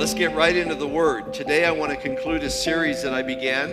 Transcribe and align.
let's 0.00 0.14
get 0.14 0.34
right 0.34 0.56
into 0.56 0.74
the 0.74 0.88
Word. 0.88 1.30
Today, 1.34 1.66
I 1.66 1.70
want 1.70 1.92
to 1.92 1.96
conclude 1.98 2.42
a 2.42 2.48
series 2.48 3.02
that 3.02 3.12
I 3.12 3.20
began 3.20 3.72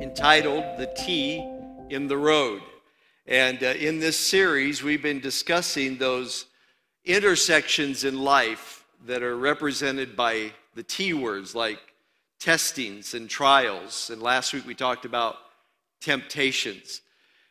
entitled 0.00 0.64
The 0.78 0.90
T 0.96 1.46
in 1.90 2.08
the 2.08 2.16
Road. 2.16 2.62
And 3.26 3.62
uh, 3.62 3.66
in 3.66 4.00
this 4.00 4.18
series, 4.18 4.82
we've 4.82 5.02
been 5.02 5.20
discussing 5.20 5.98
those 5.98 6.46
intersections 7.04 8.04
in 8.04 8.18
life 8.18 8.86
that 9.04 9.22
are 9.22 9.36
represented 9.36 10.16
by 10.16 10.52
the 10.74 10.82
T 10.82 11.12
words 11.12 11.54
like 11.54 11.80
testings 12.40 13.12
and 13.12 13.28
trials. 13.28 14.08
And 14.08 14.22
last 14.22 14.54
week 14.54 14.66
we 14.66 14.74
talked 14.74 15.04
about 15.04 15.36
temptations. 16.00 17.02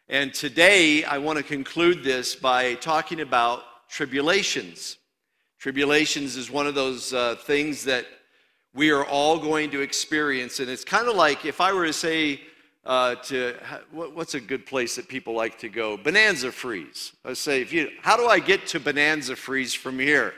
And 0.09 0.33
today 0.33 1.03
I 1.03 1.19
want 1.19 1.37
to 1.37 1.43
conclude 1.43 2.03
this 2.03 2.33
by 2.33 2.73
talking 2.73 3.21
about 3.21 3.61
tribulations. 3.89 4.97
Tribulations 5.61 6.37
is 6.37 6.49
one 6.49 6.65
of 6.65 6.73
those 6.73 7.13
uh, 7.13 7.35
things 7.35 7.83
that 7.83 8.07
we 8.73 8.89
are 8.89 9.05
all 9.05 9.37
going 9.37 9.69
to 9.69 9.81
experience. 9.81 10.59
And 10.59 10.67
it's 10.67 10.83
kind 10.83 11.07
of 11.07 11.15
like 11.15 11.45
if 11.45 11.61
I 11.61 11.71
were 11.71 11.85
to 11.85 11.93
say, 11.93 12.41
uh, 12.83 13.13
to 13.25 13.53
what's 13.91 14.33
a 14.33 14.39
good 14.39 14.65
place 14.65 14.95
that 14.95 15.07
people 15.07 15.35
like 15.35 15.59
to 15.59 15.69
go? 15.69 15.97
Bonanza 15.97 16.51
Freeze. 16.51 17.11
I 17.23 17.33
say, 17.33 17.61
if 17.61 17.71
you, 17.71 17.91
how 18.01 18.17
do 18.17 18.25
I 18.25 18.39
get 18.39 18.65
to 18.67 18.79
Bonanza 18.79 19.35
Freeze 19.35 19.71
from 19.71 19.99
here? 19.99 20.33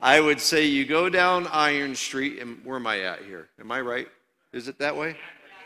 I 0.00 0.20
would 0.20 0.40
say 0.40 0.64
you 0.66 0.86
go 0.86 1.08
down 1.08 1.48
Iron 1.48 1.96
Street, 1.96 2.38
and 2.38 2.64
where 2.64 2.76
am 2.76 2.86
I 2.86 3.00
at 3.00 3.24
here? 3.24 3.48
Am 3.58 3.72
I 3.72 3.80
right? 3.80 4.06
Is 4.52 4.68
it 4.68 4.78
that 4.78 4.96
way? 4.96 5.16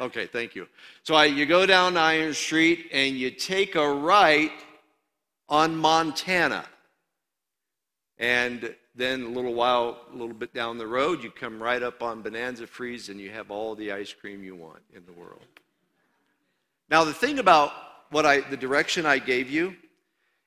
Okay, 0.00 0.24
thank 0.24 0.54
you. 0.54 0.66
So 1.02 1.14
I, 1.16 1.26
you 1.26 1.44
go 1.44 1.66
down 1.66 1.98
Iron 1.98 2.32
Street 2.32 2.88
and 2.94 3.14
you 3.14 3.30
take 3.30 3.74
a 3.74 3.92
right 3.92 4.52
on 5.50 5.76
Montana. 5.76 6.64
And 8.16 8.74
then 8.94 9.22
a 9.22 9.28
little 9.28 9.54
while, 9.54 10.00
a 10.12 10.16
little 10.16 10.34
bit 10.34 10.52
down 10.52 10.76
the 10.76 10.86
road, 10.86 11.22
you 11.22 11.30
come 11.30 11.62
right 11.62 11.82
up 11.82 12.02
on 12.02 12.22
Bonanza 12.22 12.66
Freeze 12.66 13.08
and 13.08 13.18
you 13.18 13.30
have 13.30 13.50
all 13.50 13.74
the 13.74 13.92
ice 13.92 14.12
cream 14.12 14.44
you 14.44 14.54
want 14.54 14.82
in 14.94 15.04
the 15.06 15.12
world. 15.12 15.46
Now, 16.90 17.04
the 17.04 17.14
thing 17.14 17.38
about 17.38 17.72
what 18.10 18.26
I, 18.26 18.40
the 18.40 18.56
direction 18.56 19.06
I 19.06 19.18
gave 19.18 19.50
you 19.50 19.74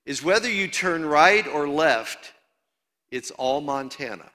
is 0.06 0.24
whether 0.24 0.50
you 0.50 0.68
turn 0.68 1.04
right 1.04 1.48
or 1.48 1.68
left, 1.68 2.34
it's 3.10 3.32
all 3.32 3.62
Montana. 3.62 4.30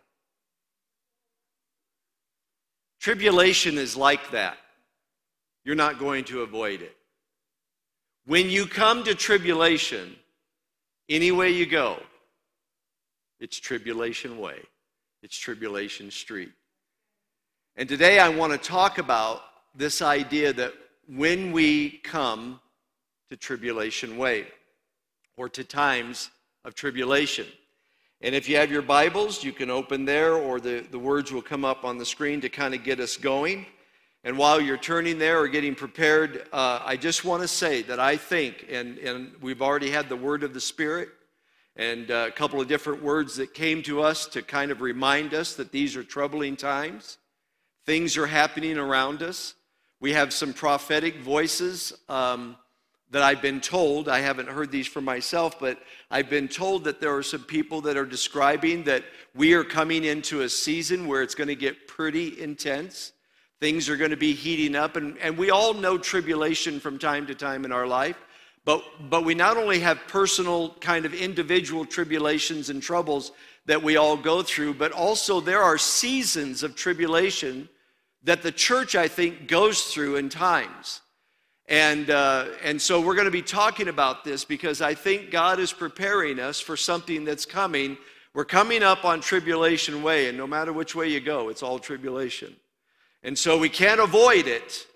Tribulation 2.98 3.78
is 3.78 3.96
like 3.96 4.32
that. 4.32 4.58
You're 5.64 5.76
not 5.76 6.00
going 6.00 6.24
to 6.24 6.42
avoid 6.42 6.82
it. 6.82 6.96
When 8.26 8.50
you 8.50 8.66
come 8.66 9.04
to 9.04 9.14
tribulation, 9.14 10.16
any 11.08 11.30
way 11.30 11.50
you 11.50 11.66
go, 11.66 12.02
it's 13.40 13.58
Tribulation 13.58 14.38
Way, 14.38 14.60
it's 15.22 15.36
Tribulation 15.36 16.10
Street. 16.10 16.52
And 17.74 17.88
today 17.88 18.18
I 18.18 18.28
want 18.28 18.52
to 18.52 18.58
talk 18.58 18.98
about 18.98 19.42
this 19.74 20.02
idea 20.02 20.52
that 20.52 20.74
when 21.08 21.50
we 21.50 21.90
come 22.04 22.60
to 23.30 23.36
Tribulation 23.36 24.18
Way 24.18 24.46
or 25.38 25.48
to 25.48 25.64
times 25.64 26.30
of 26.66 26.74
tribulation, 26.74 27.46
and 28.20 28.34
if 28.34 28.46
you 28.46 28.56
have 28.56 28.70
your 28.70 28.82
Bibles, 28.82 29.42
you 29.42 29.52
can 29.52 29.70
open 29.70 30.04
there, 30.04 30.34
or 30.34 30.60
the, 30.60 30.84
the 30.90 30.98
words 30.98 31.32
will 31.32 31.40
come 31.40 31.64
up 31.64 31.84
on 31.84 31.96
the 31.96 32.04
screen 32.04 32.42
to 32.42 32.50
kind 32.50 32.74
of 32.74 32.84
get 32.84 33.00
us 33.00 33.16
going. 33.16 33.64
And 34.22 34.36
while 34.36 34.60
you're 34.60 34.76
turning 34.76 35.18
there 35.18 35.40
or 35.40 35.48
getting 35.48 35.74
prepared, 35.74 36.46
uh, 36.52 36.80
I 36.84 36.98
just 36.98 37.24
want 37.24 37.40
to 37.40 37.48
say 37.48 37.80
that 37.82 37.98
I 37.98 38.18
think, 38.18 38.66
and, 38.70 38.98
and 38.98 39.32
we've 39.40 39.62
already 39.62 39.88
had 39.88 40.10
the 40.10 40.16
word 40.16 40.42
of 40.42 40.52
the 40.52 40.60
Spirit 40.60 41.08
and 41.76 42.10
uh, 42.10 42.26
a 42.28 42.30
couple 42.30 42.60
of 42.60 42.68
different 42.68 43.02
words 43.02 43.36
that 43.36 43.54
came 43.54 43.82
to 43.84 44.02
us 44.02 44.26
to 44.26 44.42
kind 44.42 44.70
of 44.70 44.80
remind 44.80 45.34
us 45.34 45.54
that 45.54 45.72
these 45.72 45.96
are 45.96 46.04
troubling 46.04 46.56
times. 46.56 47.18
Things 47.86 48.16
are 48.16 48.26
happening 48.26 48.76
around 48.76 49.22
us. 49.22 49.54
We 50.00 50.12
have 50.12 50.32
some 50.32 50.52
prophetic 50.52 51.20
voices. 51.20 51.92
Um, 52.08 52.56
that 53.10 53.22
I've 53.22 53.42
been 53.42 53.60
told, 53.60 54.08
I 54.08 54.20
haven't 54.20 54.48
heard 54.48 54.70
these 54.70 54.86
for 54.86 55.00
myself, 55.00 55.58
but 55.58 55.78
I've 56.10 56.30
been 56.30 56.46
told 56.46 56.84
that 56.84 57.00
there 57.00 57.14
are 57.16 57.24
some 57.24 57.42
people 57.42 57.80
that 57.82 57.96
are 57.96 58.06
describing 58.06 58.84
that 58.84 59.04
we 59.34 59.52
are 59.54 59.64
coming 59.64 60.04
into 60.04 60.42
a 60.42 60.48
season 60.48 61.08
where 61.08 61.22
it's 61.22 61.34
going 61.34 61.48
to 61.48 61.56
get 61.56 61.88
pretty 61.88 62.40
intense. 62.40 63.12
Things 63.58 63.88
are 63.88 63.96
going 63.96 64.12
to 64.12 64.16
be 64.16 64.32
heating 64.32 64.76
up, 64.76 64.96
and, 64.96 65.18
and 65.18 65.36
we 65.36 65.50
all 65.50 65.74
know 65.74 65.98
tribulation 65.98 66.78
from 66.78 66.98
time 66.98 67.26
to 67.26 67.34
time 67.34 67.64
in 67.64 67.72
our 67.72 67.86
life. 67.86 68.16
But, 68.64 68.82
but 69.08 69.24
we 69.24 69.34
not 69.34 69.56
only 69.56 69.80
have 69.80 69.98
personal, 70.06 70.74
kind 70.80 71.06
of 71.06 71.14
individual 71.14 71.84
tribulations 71.84 72.68
and 72.70 72.82
troubles 72.82 73.32
that 73.66 73.82
we 73.82 73.96
all 73.96 74.16
go 74.16 74.42
through, 74.42 74.74
but 74.74 74.92
also 74.92 75.40
there 75.40 75.62
are 75.62 75.78
seasons 75.78 76.62
of 76.62 76.74
tribulation 76.74 77.68
that 78.22 78.42
the 78.42 78.52
church, 78.52 78.94
I 78.94 79.08
think, 79.08 79.48
goes 79.48 79.84
through 79.84 80.16
in 80.16 80.28
times. 80.28 81.00
And, 81.66 82.10
uh, 82.10 82.46
and 82.64 82.82
so 82.82 83.00
we're 83.00 83.14
going 83.14 83.26
to 83.26 83.30
be 83.30 83.42
talking 83.42 83.88
about 83.88 84.24
this 84.24 84.44
because 84.44 84.82
I 84.82 84.94
think 84.94 85.30
God 85.30 85.60
is 85.60 85.72
preparing 85.72 86.40
us 86.40 86.60
for 86.60 86.76
something 86.76 87.24
that's 87.24 87.46
coming. 87.46 87.96
We're 88.34 88.44
coming 88.44 88.82
up 88.82 89.04
on 89.04 89.20
tribulation 89.20 90.02
way, 90.02 90.28
and 90.28 90.36
no 90.36 90.48
matter 90.48 90.72
which 90.72 90.94
way 90.94 91.08
you 91.08 91.20
go, 91.20 91.48
it's 91.48 91.62
all 91.62 91.78
tribulation. 91.78 92.54
And 93.22 93.38
so 93.38 93.56
we 93.56 93.68
can't 93.68 94.00
avoid 94.00 94.48
it, 94.48 94.86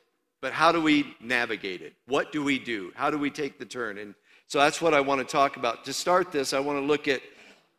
but 0.45 0.53
how 0.53 0.71
do 0.71 0.79
we 0.79 1.17
navigate 1.23 1.81
it? 1.81 1.95
What 2.05 2.31
do 2.31 2.45
we 2.45 2.59
do? 2.59 2.93
How 2.97 3.09
do 3.09 3.17
we 3.17 3.31
take 3.31 3.59
the 3.59 3.65
turn? 3.65 3.97
And 3.97 4.15
so 4.47 4.59
that's 4.59 4.79
what 4.79 4.93
I 4.93 5.01
want 5.01 5.27
to 5.27 5.27
talk 5.27 5.57
about. 5.57 5.87
To 5.87 5.95
start 5.95 6.33
this, 6.33 6.53
I 6.53 6.61
want 6.61 6.79
to 6.79 6.85
look 6.85 7.09
at 7.09 7.23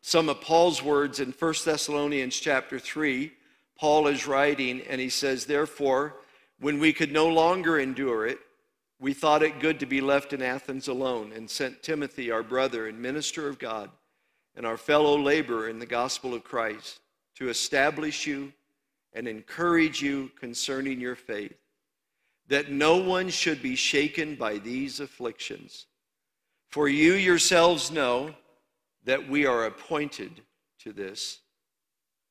some 0.02 0.30
of 0.30 0.42
Paul's 0.42 0.82
words 0.82 1.20
in 1.20 1.32
1 1.32 1.54
Thessalonians 1.64 2.40
chapter 2.40 2.80
3. 2.80 3.32
Paul 3.78 4.08
is 4.08 4.26
writing, 4.26 4.82
and 4.90 5.00
he 5.00 5.10
says, 5.10 5.46
Therefore, 5.46 6.16
when 6.60 6.80
we 6.80 6.92
could 6.92 7.12
no 7.12 7.28
longer 7.28 7.78
endure 7.78 8.26
it, 8.26 8.40
we 9.00 9.14
thought 9.14 9.44
it 9.44 9.60
good 9.60 9.80
to 9.82 9.86
be 9.86 10.02
left 10.02 10.34
in 10.34 10.42
Athens 10.42 10.88
alone 10.88 11.34
and 11.36 11.48
sent 11.48 11.84
Timothy, 11.84 12.32
our 12.32 12.42
brother 12.42 12.88
and 12.88 13.00
minister 13.00 13.48
of 13.48 13.60
God, 13.60 13.92
and 14.56 14.66
our 14.66 14.78
fellow 14.78 15.16
laborer 15.16 15.70
in 15.70 15.78
the 15.78 15.86
gospel 15.86 16.34
of 16.34 16.44
Christ, 16.44 17.00
to 17.36 17.48
establish 17.48 18.26
you 18.26 18.54
and 19.14 19.28
encourage 19.28 20.02
you 20.02 20.32
concerning 20.40 21.00
your 21.00 21.16
faith, 21.16 21.60
that 22.48 22.72
no 22.72 22.98
one 22.98 23.30
should 23.30 23.62
be 23.62 23.76
shaken 23.76 24.36
by 24.36 24.58
these 24.58 25.00
afflictions. 25.00 25.88
For 26.70 26.88
you 26.88 27.14
yourselves 27.14 27.92
know 27.92 28.36
that 29.06 29.30
we 29.30 29.46
are 29.46 29.66
appointed 29.66 30.42
to 30.80 30.92
this. 30.94 31.40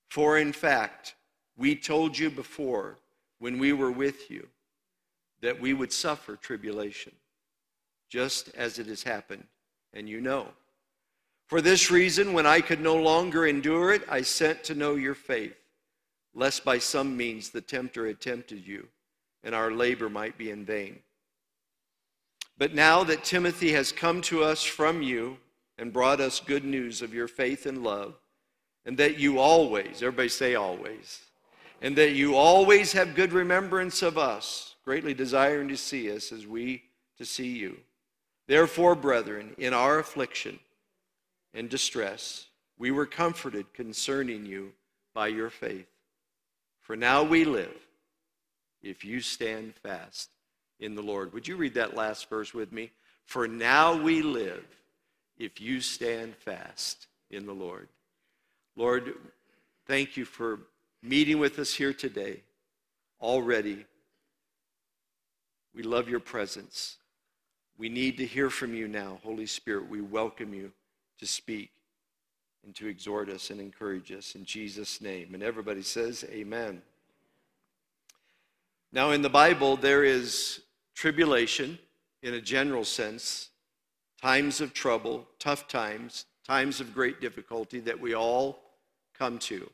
For 0.09 0.39
in 0.39 0.53
fact, 0.53 1.15
we 1.57 1.75
told 1.77 2.19
you 2.19 2.31
before 2.31 2.99
when 3.39 3.59
we 3.59 3.73
were 3.73 3.91
with 3.91 4.31
you 4.31 4.49
that 5.41 5.61
we 5.61 5.75
would 5.75 5.93
suffer 5.93 6.37
tribulation, 6.37 7.13
just 8.09 8.49
as 8.55 8.79
it 8.79 8.87
has 8.87 9.03
happened, 9.03 9.45
and 9.93 10.09
you 10.09 10.21
know. 10.21 10.49
For 11.47 11.61
this 11.61 11.91
reason, 11.91 12.33
when 12.33 12.47
I 12.47 12.61
could 12.61 12.81
no 12.81 12.97
longer 12.97 13.47
endure 13.47 13.93
it, 13.93 14.03
I 14.09 14.23
sent 14.23 14.65
to 14.65 14.75
know 14.75 14.95
your 14.95 15.15
faith, 15.15 15.57
lest 16.35 16.65
by 16.65 16.79
some 16.79 17.17
means 17.17 17.51
the 17.51 17.61
tempter 17.61 18.07
had 18.07 18.21
tempted 18.21 18.67
you, 18.67 18.89
and 19.44 19.55
our 19.55 19.71
labor 19.71 20.09
might 20.09 20.37
be 20.37 20.50
in 20.50 20.65
vain. 20.65 20.99
But 22.59 22.75
now 22.75 23.05
that 23.05 23.25
Timothy 23.25 23.72
has 23.72 23.93
come 23.93 24.21
to 24.22 24.43
us 24.43 24.65
from 24.65 25.03
you 25.03 25.37
and 25.78 25.93
brought 25.93 26.21
us 26.21 26.41
good 26.41 26.65
news 26.65 27.03
of 27.03 27.12
your 27.12 27.28
faith 27.28 27.66
and 27.66 27.83
love, 27.83 28.15
and 28.87 28.97
that 28.99 29.19
you 29.19 29.38
always, 29.38 30.03
everybody 30.03 30.28
say 30.28 30.54
always, 30.54 31.21
and 31.83 31.97
that 31.97 32.12
you 32.12 32.37
always 32.37 32.93
have 32.93 33.15
good 33.15 33.33
remembrance 33.33 34.03
of 34.03 34.16
us 34.16 34.74
greatly 34.84 35.15
desiring 35.15 35.69
to 35.69 35.77
see 35.77 36.10
us 36.15 36.30
as 36.30 36.47
we 36.47 36.83
to 37.19 37.24
see 37.24 37.48
you. 37.48 37.77
Therefore, 38.47 38.95
brethren, 38.95 39.54
in 39.57 39.72
our 39.72 39.98
affliction 39.98 40.59
and 41.54 41.71
distress, 41.71 42.47
we 42.78 42.91
were 42.91 43.07
comforted 43.07 43.72
concerning 43.72 44.45
you 44.45 44.72
by 45.15 45.28
your 45.28 45.48
faith. 45.48 45.86
For 46.80 46.97
now 46.97 47.22
we 47.22 47.45
live 47.45 47.84
if 48.84 49.04
you 49.04 49.21
stand 49.21 49.75
fast 49.75 50.31
in 50.78 50.95
the 50.95 51.03
Lord. 51.03 51.33
Would 51.33 51.48
you 51.48 51.57
read 51.57 51.75
that 51.75 51.97
last 51.97 52.28
verse 52.28 52.54
with 52.54 52.72
me? 52.72 52.91
For 53.25 53.48
now 53.48 54.01
we 54.01 54.22
live 54.22 54.65
if 55.39 55.60
you 55.60 55.81
stand 55.81 56.36
fast 56.36 57.07
in 57.31 57.47
the 57.47 57.53
Lord. 57.53 57.89
Lord, 58.77 59.15
thank 59.86 60.16
you 60.16 60.25
for 60.25 60.60
meeting 61.03 61.39
with 61.39 61.59
us 61.59 61.72
here 61.75 61.92
today 61.92 62.42
already 63.21 63.86
we 65.75 65.83
love 65.83 66.09
your 66.09 66.21
presence. 66.21 66.98
We 67.78 67.89
need 67.89 68.16
to 68.19 68.27
hear 68.27 68.48
from 68.48 68.75
you 68.75 68.86
now, 68.86 69.19
Holy 69.25 69.47
Spirit. 69.47 69.89
We 69.89 70.01
welcome 70.01 70.54
you 70.54 70.71
to 71.19 71.27
speak 71.27 71.72
and 72.65 72.75
to 72.77 72.86
exhort 72.86 73.28
us 73.28 73.51
and 73.51 73.60
encourage 73.60 74.13
us 74.13 74.36
in 74.36 74.45
Jesus' 74.45 75.01
name. 75.01 75.34
And 75.34 75.42
everybody 75.42 75.83
says, 75.83 76.25
Amen. 76.31 76.81
Now, 78.95 79.11
in 79.11 79.23
the 79.23 79.29
Bible, 79.29 79.77
there 79.77 80.05
is 80.05 80.61
tribulation 80.95 81.81
in 82.23 82.35
a 82.35 82.41
general 82.41 82.85
sense, 82.85 83.49
times 84.23 84.61
of 84.61 84.73
trouble, 84.73 85.27
tough 85.41 85.67
times, 85.67 86.27
times 86.47 86.81
of 86.81 86.95
great 86.95 87.21
difficulty 87.21 87.81
that 87.81 87.99
we 88.01 88.15
all 88.15 88.61
come 89.19 89.41
to. 89.41 89.69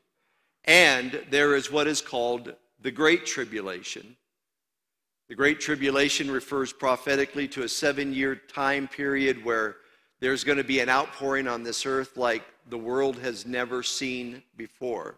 and 0.64 1.22
there 1.30 1.54
is 1.54 1.70
what 1.70 1.86
is 1.86 2.00
called 2.00 2.54
the 2.80 2.90
Great 2.90 3.26
Tribulation. 3.26 4.16
The 5.28 5.34
Great 5.34 5.60
Tribulation 5.60 6.30
refers 6.30 6.72
prophetically 6.72 7.46
to 7.48 7.64
a 7.64 7.68
seven 7.68 8.14
year 8.14 8.36
time 8.36 8.88
period 8.88 9.44
where 9.44 9.76
there's 10.20 10.44
going 10.44 10.58
to 10.58 10.64
be 10.64 10.80
an 10.80 10.88
outpouring 10.88 11.46
on 11.46 11.62
this 11.62 11.84
earth 11.84 12.16
like 12.16 12.42
the 12.70 12.78
world 12.78 13.18
has 13.18 13.44
never 13.44 13.82
seen 13.82 14.42
before. 14.56 15.16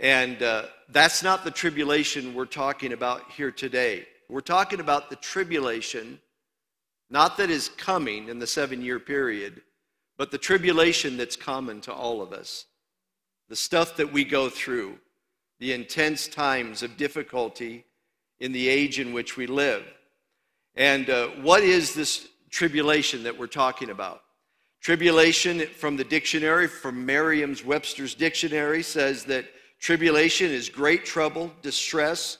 And 0.00 0.42
uh, 0.42 0.64
that's 0.88 1.22
not 1.22 1.44
the 1.44 1.50
tribulation 1.50 2.34
we're 2.34 2.46
talking 2.46 2.92
about 2.92 3.30
here 3.30 3.50
today. 3.50 4.06
We're 4.28 4.40
talking 4.40 4.80
about 4.80 5.10
the 5.10 5.16
tribulation, 5.16 6.18
not 7.10 7.36
that 7.36 7.50
is 7.50 7.68
coming 7.68 8.28
in 8.28 8.38
the 8.38 8.46
seven 8.46 8.82
year 8.82 8.98
period, 8.98 9.62
but 10.16 10.30
the 10.30 10.38
tribulation 10.38 11.16
that's 11.16 11.36
common 11.36 11.80
to 11.82 11.92
all 11.92 12.22
of 12.22 12.32
us. 12.32 12.66
The 13.48 13.56
stuff 13.56 13.96
that 13.96 14.12
we 14.12 14.24
go 14.24 14.48
through, 14.48 14.98
the 15.58 15.72
intense 15.72 16.26
times 16.26 16.82
of 16.82 16.96
difficulty 16.96 17.84
in 18.40 18.52
the 18.52 18.68
age 18.68 18.98
in 18.98 19.12
which 19.12 19.36
we 19.36 19.46
live. 19.46 19.84
And 20.74 21.10
uh, 21.10 21.28
what 21.42 21.62
is 21.62 21.94
this 21.94 22.28
tribulation 22.50 23.22
that 23.24 23.38
we're 23.38 23.46
talking 23.46 23.90
about? 23.90 24.22
Tribulation 24.80 25.60
from 25.78 25.96
the 25.96 26.04
dictionary, 26.04 26.66
from 26.66 27.06
Merriam 27.06 27.54
Webster's 27.64 28.14
dictionary, 28.14 28.82
says 28.82 29.24
that 29.24 29.44
tribulation 29.82 30.50
is 30.50 30.68
great 30.68 31.04
trouble, 31.04 31.52
distress, 31.60 32.38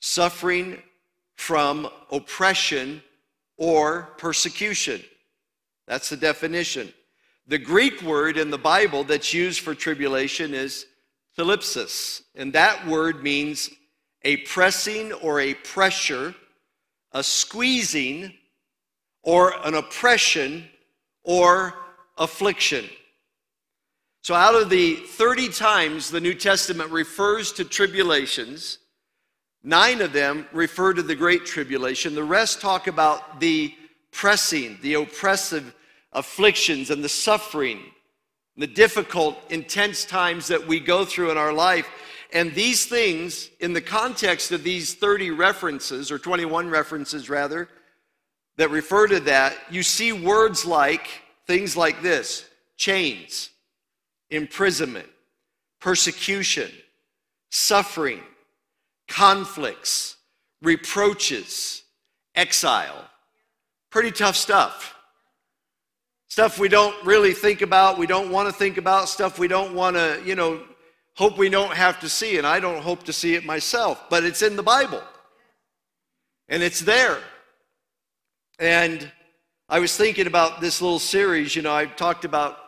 suffering 0.00 0.82
from 1.36 1.88
oppression 2.10 3.00
or 3.56 4.10
persecution. 4.18 5.00
That's 5.86 6.10
the 6.10 6.16
definition. 6.16 6.92
The 7.46 7.58
Greek 7.58 8.02
word 8.02 8.36
in 8.36 8.50
the 8.50 8.58
Bible 8.58 9.04
that's 9.04 9.32
used 9.32 9.60
for 9.60 9.74
tribulation 9.76 10.54
is 10.54 10.86
thlipsis, 11.38 12.22
and 12.34 12.52
that 12.52 12.86
word 12.86 13.22
means 13.22 13.70
a 14.22 14.38
pressing 14.38 15.12
or 15.12 15.40
a 15.40 15.54
pressure, 15.54 16.34
a 17.12 17.22
squeezing, 17.22 18.34
or 19.22 19.54
an 19.64 19.74
oppression 19.74 20.68
or 21.22 21.74
affliction. 22.18 22.84
So, 24.22 24.34
out 24.34 24.54
of 24.54 24.70
the 24.70 24.94
30 24.94 25.48
times 25.48 26.08
the 26.08 26.20
New 26.20 26.34
Testament 26.34 26.90
refers 26.92 27.50
to 27.54 27.64
tribulations, 27.64 28.78
nine 29.64 30.00
of 30.00 30.12
them 30.12 30.46
refer 30.52 30.94
to 30.94 31.02
the 31.02 31.16
Great 31.16 31.44
Tribulation. 31.44 32.14
The 32.14 32.22
rest 32.22 32.60
talk 32.60 32.86
about 32.86 33.40
the 33.40 33.74
pressing, 34.12 34.78
the 34.80 34.94
oppressive 34.94 35.74
afflictions, 36.12 36.90
and 36.90 37.02
the 37.02 37.08
suffering, 37.08 37.80
the 38.56 38.68
difficult, 38.68 39.38
intense 39.50 40.04
times 40.04 40.46
that 40.46 40.68
we 40.68 40.78
go 40.78 41.04
through 41.04 41.32
in 41.32 41.36
our 41.36 41.52
life. 41.52 41.88
And 42.32 42.54
these 42.54 42.86
things, 42.86 43.50
in 43.58 43.72
the 43.72 43.80
context 43.80 44.52
of 44.52 44.62
these 44.62 44.94
30 44.94 45.30
references, 45.30 46.12
or 46.12 46.18
21 46.18 46.70
references 46.70 47.28
rather, 47.28 47.68
that 48.56 48.70
refer 48.70 49.08
to 49.08 49.18
that, 49.20 49.56
you 49.68 49.82
see 49.82 50.12
words 50.12 50.64
like 50.64 51.08
things 51.48 51.76
like 51.76 52.02
this 52.02 52.48
chains, 52.76 53.50
imprisonment, 54.32 55.08
persecution, 55.80 56.70
suffering, 57.50 58.20
conflicts, 59.06 60.16
reproaches, 60.62 61.82
exile. 62.34 63.04
Pretty 63.90 64.10
tough 64.10 64.36
stuff. 64.36 64.96
Stuff 66.28 66.58
we 66.58 66.68
don't 66.68 66.96
really 67.04 67.34
think 67.34 67.60
about, 67.60 67.98
we 67.98 68.06
don't 68.06 68.30
want 68.30 68.48
to 68.48 68.52
think 68.54 68.78
about, 68.78 69.08
stuff 69.08 69.38
we 69.38 69.48
don't 69.48 69.74
want 69.74 69.96
to, 69.96 70.20
you 70.24 70.34
know, 70.34 70.62
hope 71.14 71.36
we 71.36 71.50
don't 71.50 71.74
have 71.74 72.00
to 72.00 72.08
see, 72.08 72.38
and 72.38 72.46
I 72.46 72.58
don't 72.58 72.82
hope 72.82 73.02
to 73.02 73.12
see 73.12 73.34
it 73.34 73.44
myself, 73.44 74.08
but 74.08 74.24
it's 74.24 74.40
in 74.40 74.56
the 74.56 74.62
Bible. 74.62 75.02
And 76.48 76.62
it's 76.62 76.80
there. 76.80 77.18
And 78.58 79.12
I 79.68 79.78
was 79.78 79.94
thinking 79.94 80.26
about 80.26 80.62
this 80.62 80.80
little 80.80 80.98
series. 80.98 81.54
You 81.54 81.60
know, 81.60 81.74
I 81.74 81.84
talked 81.84 82.24
about 82.24 82.61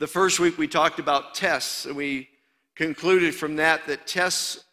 the 0.00 0.06
first 0.06 0.40
week 0.40 0.56
we 0.56 0.66
talked 0.66 0.98
about 0.98 1.34
tests, 1.34 1.84
and 1.84 1.94
we 1.94 2.30
concluded 2.74 3.34
from 3.34 3.56
that 3.56 3.86
that 3.86 4.06
tests 4.06 4.64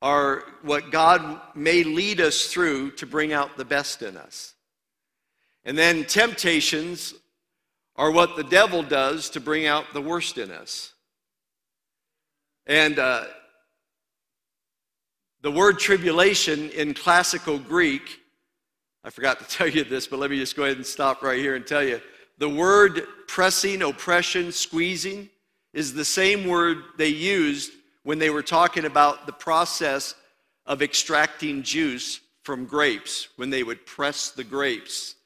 are 0.00 0.44
what 0.62 0.90
God 0.90 1.40
may 1.54 1.84
lead 1.84 2.22
us 2.22 2.46
through 2.46 2.92
to 2.92 3.06
bring 3.06 3.34
out 3.34 3.58
the 3.58 3.66
best 3.66 4.00
in 4.00 4.16
us. 4.16 4.54
And 5.66 5.76
then 5.76 6.04
temptations 6.04 7.12
are 7.96 8.10
what 8.10 8.36
the 8.36 8.44
devil 8.44 8.82
does 8.82 9.28
to 9.30 9.40
bring 9.40 9.66
out 9.66 9.92
the 9.92 10.00
worst 10.00 10.38
in 10.38 10.50
us. 10.50 10.94
And 12.66 12.98
uh, 12.98 13.24
the 15.42 15.50
word 15.50 15.78
tribulation 15.78 16.70
in 16.70 16.94
classical 16.94 17.58
Greek, 17.58 18.20
I 19.04 19.10
forgot 19.10 19.38
to 19.40 19.46
tell 19.54 19.68
you 19.68 19.84
this, 19.84 20.06
but 20.06 20.18
let 20.18 20.30
me 20.30 20.38
just 20.38 20.56
go 20.56 20.64
ahead 20.64 20.78
and 20.78 20.86
stop 20.86 21.22
right 21.22 21.38
here 21.38 21.56
and 21.56 21.66
tell 21.66 21.84
you. 21.84 22.00
The 22.38 22.48
word 22.48 23.06
pressing, 23.26 23.82
oppression, 23.82 24.52
squeezing 24.52 25.30
is 25.72 25.94
the 25.94 26.04
same 26.04 26.46
word 26.46 26.78
they 26.96 27.08
used 27.08 27.72
when 28.02 28.18
they 28.18 28.30
were 28.30 28.42
talking 28.42 28.84
about 28.84 29.26
the 29.26 29.32
process 29.32 30.14
of 30.66 30.82
extracting 30.82 31.62
juice 31.62 32.20
from 32.42 32.66
grapes, 32.66 33.28
when 33.36 33.50
they 33.50 33.62
would 33.62 33.84
press 33.86 34.30
the 34.30 34.44
grapes 34.44 35.16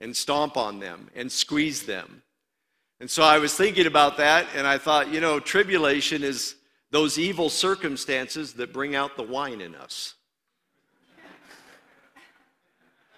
and 0.00 0.16
stomp 0.16 0.56
on 0.56 0.80
them 0.80 1.10
and 1.14 1.30
squeeze 1.30 1.82
them. 1.82 2.22
And 3.00 3.10
so 3.10 3.22
I 3.22 3.38
was 3.38 3.54
thinking 3.54 3.86
about 3.86 4.16
that, 4.18 4.46
and 4.54 4.66
I 4.66 4.78
thought, 4.78 5.12
you 5.12 5.20
know, 5.20 5.40
tribulation 5.40 6.22
is 6.22 6.54
those 6.90 7.18
evil 7.18 7.50
circumstances 7.50 8.52
that 8.54 8.72
bring 8.72 8.94
out 8.94 9.16
the 9.16 9.22
wine 9.22 9.60
in 9.60 9.74
us. 9.74 10.14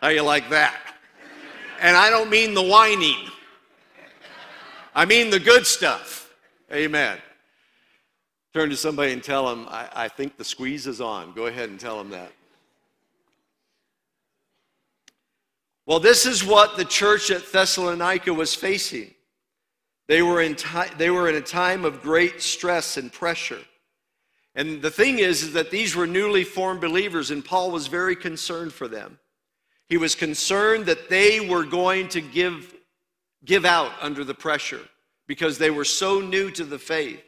How 0.00 0.08
you 0.08 0.23
like 0.23 0.50
that? 0.50 0.94
And 1.81 1.97
I 1.97 2.11
don't 2.11 2.31
mean 2.31 2.55
the 2.55 2.62
whining. 2.62 3.29
I 4.94 5.05
mean 5.05 5.31
the 5.31 5.41
good 5.41 5.67
stuff. 5.67 6.32
Amen. 6.73 7.19
Turn 8.53 8.71
to 8.71 8.76
somebody 8.76 9.12
and 9.12 9.23
tell 9.23 9.49
them, 9.49 9.67
I, 9.69 9.88
I 9.94 10.09
think 10.09 10.37
the 10.37 10.44
squeeze 10.44 10.87
is 10.87 11.00
on. 11.00 11.32
Go 11.35 11.47
ahead 11.47 11.71
and 11.71 11.81
tell 11.81 11.99
them 11.99 12.11
that. 12.11 12.31
Well, 15.87 16.01
this 16.01 16.25
is 16.25 16.44
what 16.44 16.77
the 16.77 16.84
church 16.84 17.31
at 17.31 17.51
Thessalonica 17.51 18.32
was 18.32 18.55
facing. 18.55 19.13
They 20.06 20.22
were, 20.22 20.41
in 20.41 20.56
they 20.96 21.10
were 21.10 21.29
in 21.29 21.34
a 21.34 21.41
time 21.41 21.84
of 21.84 22.01
great 22.01 22.41
stress 22.41 22.96
and 22.96 23.13
pressure. 23.13 23.60
And 24.55 24.81
the 24.81 24.91
thing 24.91 25.19
is, 25.19 25.43
is 25.43 25.53
that 25.55 25.70
these 25.70 25.96
were 25.96 26.06
newly 26.06 26.44
formed 26.44 26.81
believers, 26.81 27.31
and 27.31 27.44
Paul 27.44 27.70
was 27.70 27.89
very 27.89 28.15
concerned 28.15 28.72
for 28.72 28.87
them. 28.87 29.19
He 29.88 29.96
was 29.96 30.14
concerned 30.14 30.86
that 30.86 31.08
they 31.08 31.41
were 31.41 31.64
going 31.64 32.08
to 32.08 32.20
give, 32.20 32.74
give 33.44 33.64
out 33.64 33.93
under 34.00 34.24
the 34.24 34.34
pressure 34.34 34.81
because 35.26 35.58
they 35.58 35.70
were 35.70 35.84
so 35.84 36.20
new 36.20 36.50
to 36.53 36.64
the 36.64 36.79
faith. 36.79 37.22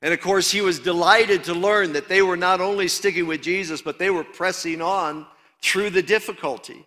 And 0.00 0.14
of 0.14 0.20
course, 0.20 0.50
he 0.50 0.60
was 0.60 0.78
delighted 0.78 1.44
to 1.44 1.54
learn 1.54 1.92
that 1.94 2.08
they 2.08 2.22
were 2.22 2.36
not 2.36 2.60
only 2.60 2.88
sticking 2.88 3.26
with 3.26 3.42
Jesus, 3.42 3.82
but 3.82 3.98
they 3.98 4.10
were 4.10 4.24
pressing 4.24 4.80
on 4.80 5.26
through 5.60 5.90
the 5.90 6.02
difficulty. 6.02 6.86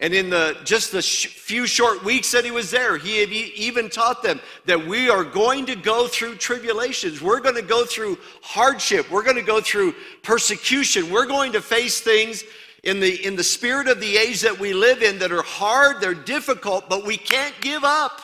And 0.00 0.12
in 0.12 0.28
the 0.28 0.56
just 0.64 0.90
the 0.90 1.02
sh- 1.02 1.26
few 1.26 1.66
short 1.66 2.02
weeks 2.02 2.32
that 2.32 2.44
he 2.44 2.50
was 2.50 2.70
there, 2.70 2.96
he 2.96 3.22
even 3.54 3.88
taught 3.88 4.22
them 4.22 4.40
that 4.64 4.86
we 4.86 5.08
are 5.08 5.22
going 5.22 5.66
to 5.66 5.76
go 5.76 6.08
through 6.08 6.36
tribulations. 6.36 7.22
We're 7.22 7.40
going 7.40 7.54
to 7.54 7.62
go 7.62 7.84
through 7.84 8.18
hardship. 8.42 9.08
We're 9.10 9.22
going 9.22 9.36
to 9.36 9.42
go 9.42 9.60
through 9.60 9.94
persecution. 10.22 11.10
We're 11.10 11.26
going 11.26 11.52
to 11.52 11.60
face 11.60 12.00
things 12.00 12.42
in 12.84 13.00
the 13.00 13.26
in 13.26 13.34
the 13.34 13.44
spirit 13.44 13.88
of 13.88 13.98
the 13.98 14.16
age 14.16 14.42
that 14.42 14.58
we 14.58 14.74
live 14.74 15.02
in 15.02 15.18
that 15.18 15.32
are 15.32 15.42
hard, 15.42 16.00
they're 16.00 16.14
difficult, 16.14 16.88
but 16.88 17.04
we 17.04 17.16
can't 17.16 17.54
give 17.60 17.82
up. 17.82 18.20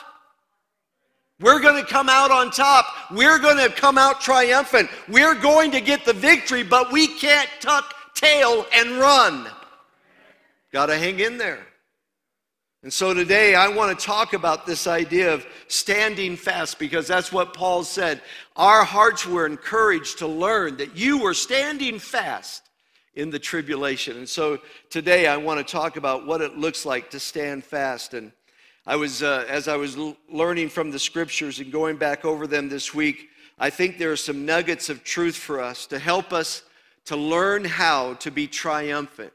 We're 1.39 1.59
going 1.59 1.83
to 1.83 1.89
come 1.89 2.07
out 2.07 2.29
on 2.29 2.51
top. 2.51 2.85
We're 3.09 3.39
going 3.39 3.57
to 3.57 3.75
come 3.75 3.97
out 3.97 4.21
triumphant. 4.21 4.89
We're 5.09 5.33
going 5.33 5.71
to 5.71 5.81
get 5.81 6.05
the 6.05 6.13
victory, 6.13 6.61
but 6.61 6.91
we 6.91 7.07
can't 7.07 7.49
tuck 7.59 7.95
tail 8.13 8.67
and 8.71 8.91
run. 8.99 9.47
Got 10.71 10.85
to 10.85 10.97
hang 10.97 11.19
in 11.19 11.39
there. 11.39 11.65
And 12.83 12.93
so 12.93 13.15
today 13.15 13.55
I 13.55 13.67
want 13.67 13.97
to 13.97 14.05
talk 14.05 14.33
about 14.33 14.67
this 14.67 14.85
idea 14.85 15.33
of 15.33 15.45
standing 15.67 16.35
fast 16.35 16.77
because 16.77 17.07
that's 17.07 17.31
what 17.31 17.55
Paul 17.55 17.83
said. 17.83 18.21
Our 18.55 18.83
hearts 18.83 19.25
were 19.25 19.47
encouraged 19.47 20.19
to 20.19 20.27
learn 20.27 20.77
that 20.77 20.95
you 20.95 21.19
were 21.19 21.33
standing 21.33 21.97
fast 21.97 22.61
in 23.15 23.29
the 23.29 23.39
tribulation. 23.39 24.17
And 24.17 24.27
so 24.27 24.59
today 24.89 25.27
I 25.27 25.37
want 25.37 25.65
to 25.65 25.69
talk 25.69 25.97
about 25.97 26.25
what 26.25 26.41
it 26.41 26.57
looks 26.57 26.85
like 26.85 27.09
to 27.11 27.19
stand 27.19 27.63
fast. 27.63 28.13
And 28.13 28.31
I 28.85 28.95
was, 28.95 29.21
uh, 29.21 29.45
as 29.49 29.67
I 29.67 29.75
was 29.75 29.97
learning 30.29 30.69
from 30.69 30.91
the 30.91 30.99
scriptures 30.99 31.59
and 31.59 31.71
going 31.71 31.97
back 31.97 32.25
over 32.25 32.47
them 32.47 32.69
this 32.69 32.93
week, 32.93 33.29
I 33.59 33.69
think 33.69 33.97
there 33.97 34.11
are 34.11 34.17
some 34.17 34.45
nuggets 34.45 34.89
of 34.89 35.03
truth 35.03 35.35
for 35.35 35.59
us 35.61 35.85
to 35.87 35.99
help 35.99 36.33
us 36.33 36.63
to 37.05 37.15
learn 37.15 37.65
how 37.65 38.15
to 38.15 38.31
be 38.31 38.47
triumphant 38.47 39.33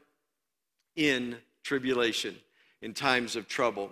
in 0.95 1.37
tribulation, 1.63 2.35
in 2.81 2.93
times 2.93 3.35
of 3.35 3.47
trouble. 3.47 3.91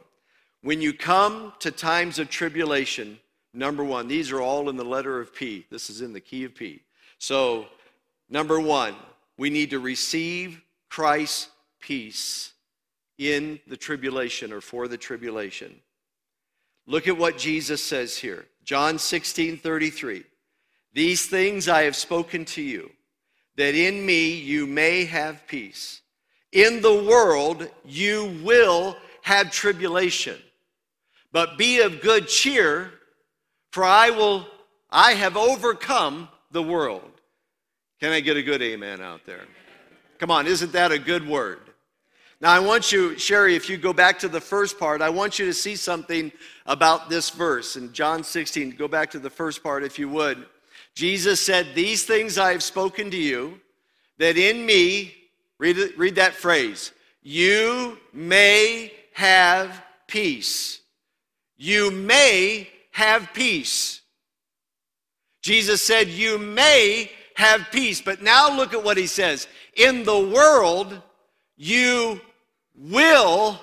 When 0.61 0.81
you 0.81 0.93
come 0.93 1.53
to 1.59 1.71
times 1.71 2.19
of 2.19 2.29
tribulation, 2.29 3.19
Number 3.55 3.85
one, 3.85 4.09
these 4.09 4.33
are 4.33 4.41
all 4.41 4.69
in 4.69 4.75
the 4.75 4.83
letter 4.83 5.21
of 5.21 5.33
P. 5.33 5.65
This 5.71 5.89
is 5.89 6.01
in 6.01 6.11
the 6.11 6.19
key 6.19 6.43
of 6.43 6.53
P. 6.53 6.81
So, 7.19 7.67
number 8.29 8.59
one, 8.59 8.95
we 9.37 9.49
need 9.49 9.71
to 9.71 9.79
receive 9.79 10.61
Christ's 10.89 11.49
peace 11.79 12.53
in 13.17 13.59
the 13.67 13.77
tribulation 13.77 14.51
or 14.51 14.61
for 14.61 14.87
the 14.87 14.97
tribulation. 14.97 15.75
Look 16.87 17.07
at 17.07 17.17
what 17.17 17.37
Jesus 17.37 17.83
says 17.83 18.17
here. 18.17 18.45
John 18.63 18.99
16, 18.99 19.57
33. 19.57 20.23
These 20.93 21.27
things 21.27 21.67
I 21.67 21.83
have 21.83 21.95
spoken 21.95 22.45
to 22.45 22.61
you, 22.61 22.91
that 23.57 23.75
in 23.75 24.05
me 24.05 24.33
you 24.33 24.65
may 24.65 25.05
have 25.05 25.47
peace. 25.47 26.01
In 26.51 26.81
the 26.81 27.03
world 27.03 27.69
you 27.83 28.39
will 28.43 28.95
have 29.21 29.51
tribulation. 29.51 30.37
But 31.31 31.57
be 31.57 31.81
of 31.81 32.01
good 32.01 32.27
cheer, 32.27 32.91
for 33.71 33.83
I 33.83 34.09
will 34.09 34.47
I 34.89 35.13
have 35.13 35.35
overcome 35.35 36.29
the 36.51 36.63
world. 36.63 37.14
Can 38.05 38.13
I 38.13 38.19
get 38.19 38.37
a 38.37 38.43
good 38.43 38.61
amen 38.61 39.01
out 39.01 39.25
there? 39.25 39.45
Come 40.19 40.29
on, 40.29 40.45
isn't 40.45 40.71
that 40.73 40.91
a 40.91 40.99
good 40.99 41.27
word? 41.27 41.71
Now, 42.39 42.51
I 42.51 42.59
want 42.59 42.91
you, 42.91 43.17
Sherry, 43.17 43.55
if 43.55 43.67
you 43.67 43.77
go 43.77 43.93
back 43.93 44.19
to 44.19 44.27
the 44.27 44.39
first 44.39 44.77
part, 44.77 45.01
I 45.01 45.09
want 45.09 45.39
you 45.39 45.47
to 45.47 45.53
see 45.55 45.75
something 45.75 46.31
about 46.67 47.09
this 47.09 47.31
verse 47.31 47.77
in 47.77 47.91
John 47.93 48.23
16. 48.23 48.75
Go 48.75 48.87
back 48.87 49.09
to 49.09 49.17
the 49.17 49.31
first 49.31 49.63
part, 49.63 49.83
if 49.83 49.97
you 49.97 50.07
would. 50.09 50.45
Jesus 50.93 51.41
said, 51.41 51.69
These 51.73 52.05
things 52.05 52.37
I 52.37 52.51
have 52.51 52.61
spoken 52.61 53.09
to 53.09 53.17
you, 53.17 53.59
that 54.19 54.37
in 54.37 54.67
me, 54.67 55.15
read, 55.57 55.75
read 55.97 56.13
that 56.13 56.35
phrase, 56.35 56.91
you 57.23 57.97
may 58.13 58.91
have 59.13 59.81
peace. 60.05 60.79
You 61.57 61.89
may 61.89 62.69
have 62.91 63.33
peace. 63.33 64.01
Jesus 65.41 65.81
said, 65.81 66.07
You 66.07 66.37
may 66.37 67.09
have 67.35 67.67
peace. 67.71 68.01
But 68.01 68.21
now 68.21 68.55
look 68.55 68.73
at 68.73 68.83
what 68.83 68.97
he 68.97 69.07
says. 69.07 69.47
In 69.75 70.03
the 70.03 70.19
world, 70.19 71.01
you 71.57 72.19
will, 72.75 73.59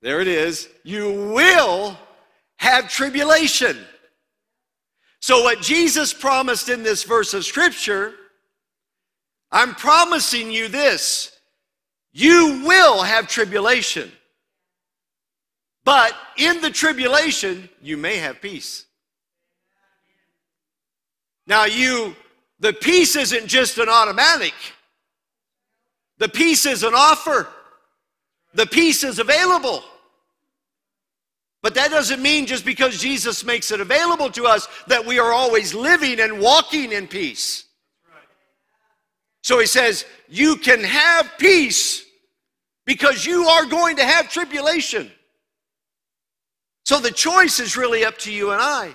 there 0.00 0.20
it 0.20 0.28
is, 0.28 0.68
you 0.82 1.32
will 1.32 1.98
have 2.56 2.88
tribulation. 2.88 3.76
So, 5.20 5.42
what 5.42 5.60
Jesus 5.60 6.12
promised 6.12 6.68
in 6.68 6.82
this 6.82 7.02
verse 7.02 7.32
of 7.34 7.44
scripture, 7.44 8.12
I'm 9.50 9.74
promising 9.74 10.50
you 10.50 10.68
this 10.68 11.30
you 12.14 12.62
will 12.64 13.02
have 13.02 13.26
tribulation. 13.26 14.10
But 15.84 16.14
in 16.38 16.60
the 16.62 16.70
tribulation, 16.70 17.68
you 17.82 17.96
may 17.96 18.16
have 18.18 18.40
peace. 18.40 18.86
Now, 21.46 21.64
you, 21.64 22.14
the 22.60 22.72
peace 22.72 23.16
isn't 23.16 23.46
just 23.46 23.78
an 23.78 23.88
automatic. 23.88 24.54
The 26.18 26.28
peace 26.28 26.66
is 26.66 26.82
an 26.82 26.94
offer. 26.94 27.48
The 28.54 28.66
peace 28.66 29.04
is 29.04 29.18
available. 29.18 29.82
But 31.62 31.74
that 31.74 31.90
doesn't 31.90 32.20
mean 32.20 32.46
just 32.46 32.64
because 32.64 32.98
Jesus 32.98 33.44
makes 33.44 33.70
it 33.70 33.80
available 33.80 34.30
to 34.32 34.44
us 34.44 34.68
that 34.86 35.04
we 35.04 35.18
are 35.18 35.32
always 35.32 35.74
living 35.74 36.20
and 36.20 36.38
walking 36.38 36.92
in 36.92 37.08
peace. 37.08 37.64
So 39.42 39.58
he 39.58 39.66
says, 39.66 40.04
You 40.28 40.56
can 40.56 40.84
have 40.84 41.30
peace 41.38 42.04
because 42.84 43.24
you 43.24 43.46
are 43.46 43.64
going 43.64 43.96
to 43.96 44.04
have 44.04 44.30
tribulation. 44.30 45.10
So 46.84 47.00
the 47.00 47.10
choice 47.10 47.60
is 47.60 47.76
really 47.76 48.04
up 48.04 48.18
to 48.18 48.32
you 48.32 48.50
and 48.50 48.60
I. 48.60 48.94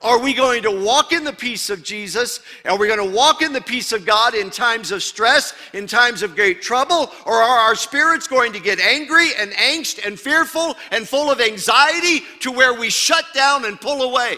Are 0.00 0.20
we 0.20 0.32
going 0.32 0.62
to 0.62 0.70
walk 0.70 1.12
in 1.12 1.24
the 1.24 1.32
peace 1.32 1.70
of 1.70 1.82
Jesus? 1.82 2.38
Are 2.64 2.78
we 2.78 2.86
going 2.86 3.04
to 3.04 3.16
walk 3.16 3.42
in 3.42 3.52
the 3.52 3.60
peace 3.60 3.90
of 3.90 4.06
God 4.06 4.34
in 4.34 4.48
times 4.48 4.92
of 4.92 5.02
stress, 5.02 5.54
in 5.72 5.88
times 5.88 6.22
of 6.22 6.36
great 6.36 6.62
trouble? 6.62 7.10
Or 7.26 7.34
are 7.34 7.58
our 7.58 7.74
spirits 7.74 8.28
going 8.28 8.52
to 8.52 8.60
get 8.60 8.78
angry 8.78 9.30
and 9.36 9.50
angst 9.52 10.06
and 10.06 10.18
fearful 10.18 10.76
and 10.92 11.08
full 11.08 11.32
of 11.32 11.40
anxiety 11.40 12.20
to 12.40 12.52
where 12.52 12.74
we 12.74 12.90
shut 12.90 13.24
down 13.34 13.64
and 13.64 13.80
pull 13.80 14.02
away? 14.02 14.36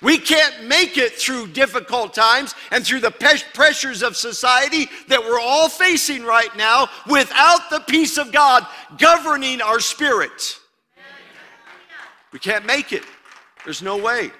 We 0.00 0.18
can't 0.18 0.68
make 0.68 0.96
it 0.96 1.12
through 1.14 1.48
difficult 1.48 2.14
times 2.14 2.54
and 2.70 2.84
through 2.84 3.00
the 3.00 3.10
pressures 3.10 4.02
of 4.02 4.16
society 4.16 4.88
that 5.08 5.20
we're 5.20 5.40
all 5.40 5.68
facing 5.68 6.22
right 6.22 6.56
now 6.56 6.88
without 7.08 7.68
the 7.70 7.80
peace 7.80 8.16
of 8.16 8.30
God 8.30 8.64
governing 8.96 9.60
our 9.60 9.80
spirit. 9.80 10.58
We 12.32 12.38
can't 12.38 12.66
make 12.66 12.92
it. 12.92 13.04
There's 13.64 13.82
no 13.82 13.96
way. 13.96 14.30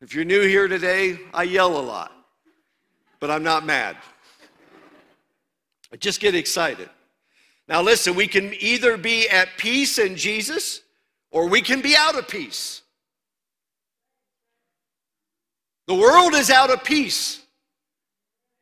If 0.00 0.14
you're 0.14 0.24
new 0.24 0.42
here 0.42 0.68
today, 0.68 1.18
I 1.34 1.42
yell 1.42 1.78
a 1.78 1.82
lot, 1.82 2.12
but 3.18 3.30
I'm 3.30 3.42
not 3.42 3.66
mad. 3.66 3.96
I 5.92 5.96
just 5.96 6.20
get 6.20 6.34
excited. 6.34 6.88
Now, 7.68 7.82
listen, 7.82 8.14
we 8.14 8.26
can 8.26 8.54
either 8.60 8.96
be 8.96 9.28
at 9.28 9.48
peace 9.58 9.98
in 9.98 10.16
Jesus 10.16 10.80
or 11.30 11.48
we 11.48 11.60
can 11.60 11.82
be 11.82 11.94
out 11.96 12.16
of 12.16 12.28
peace. 12.28 12.82
The 15.86 15.94
world 15.94 16.34
is 16.34 16.50
out 16.50 16.70
of 16.70 16.82
peace. 16.84 17.42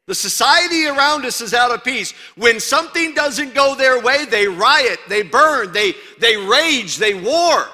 The 0.06 0.14
society 0.14 0.86
around 0.86 1.26
us 1.26 1.42
is 1.42 1.52
out 1.52 1.70
of 1.70 1.84
peace. 1.84 2.12
When 2.34 2.58
something 2.58 3.14
doesn't 3.14 3.54
go 3.54 3.74
their 3.74 4.00
way, 4.00 4.24
they 4.24 4.48
riot, 4.48 4.98
they 5.08 5.22
burn, 5.22 5.72
they, 5.72 5.92
they 6.18 6.36
rage, 6.38 6.96
they 6.96 7.12
war. 7.12 7.66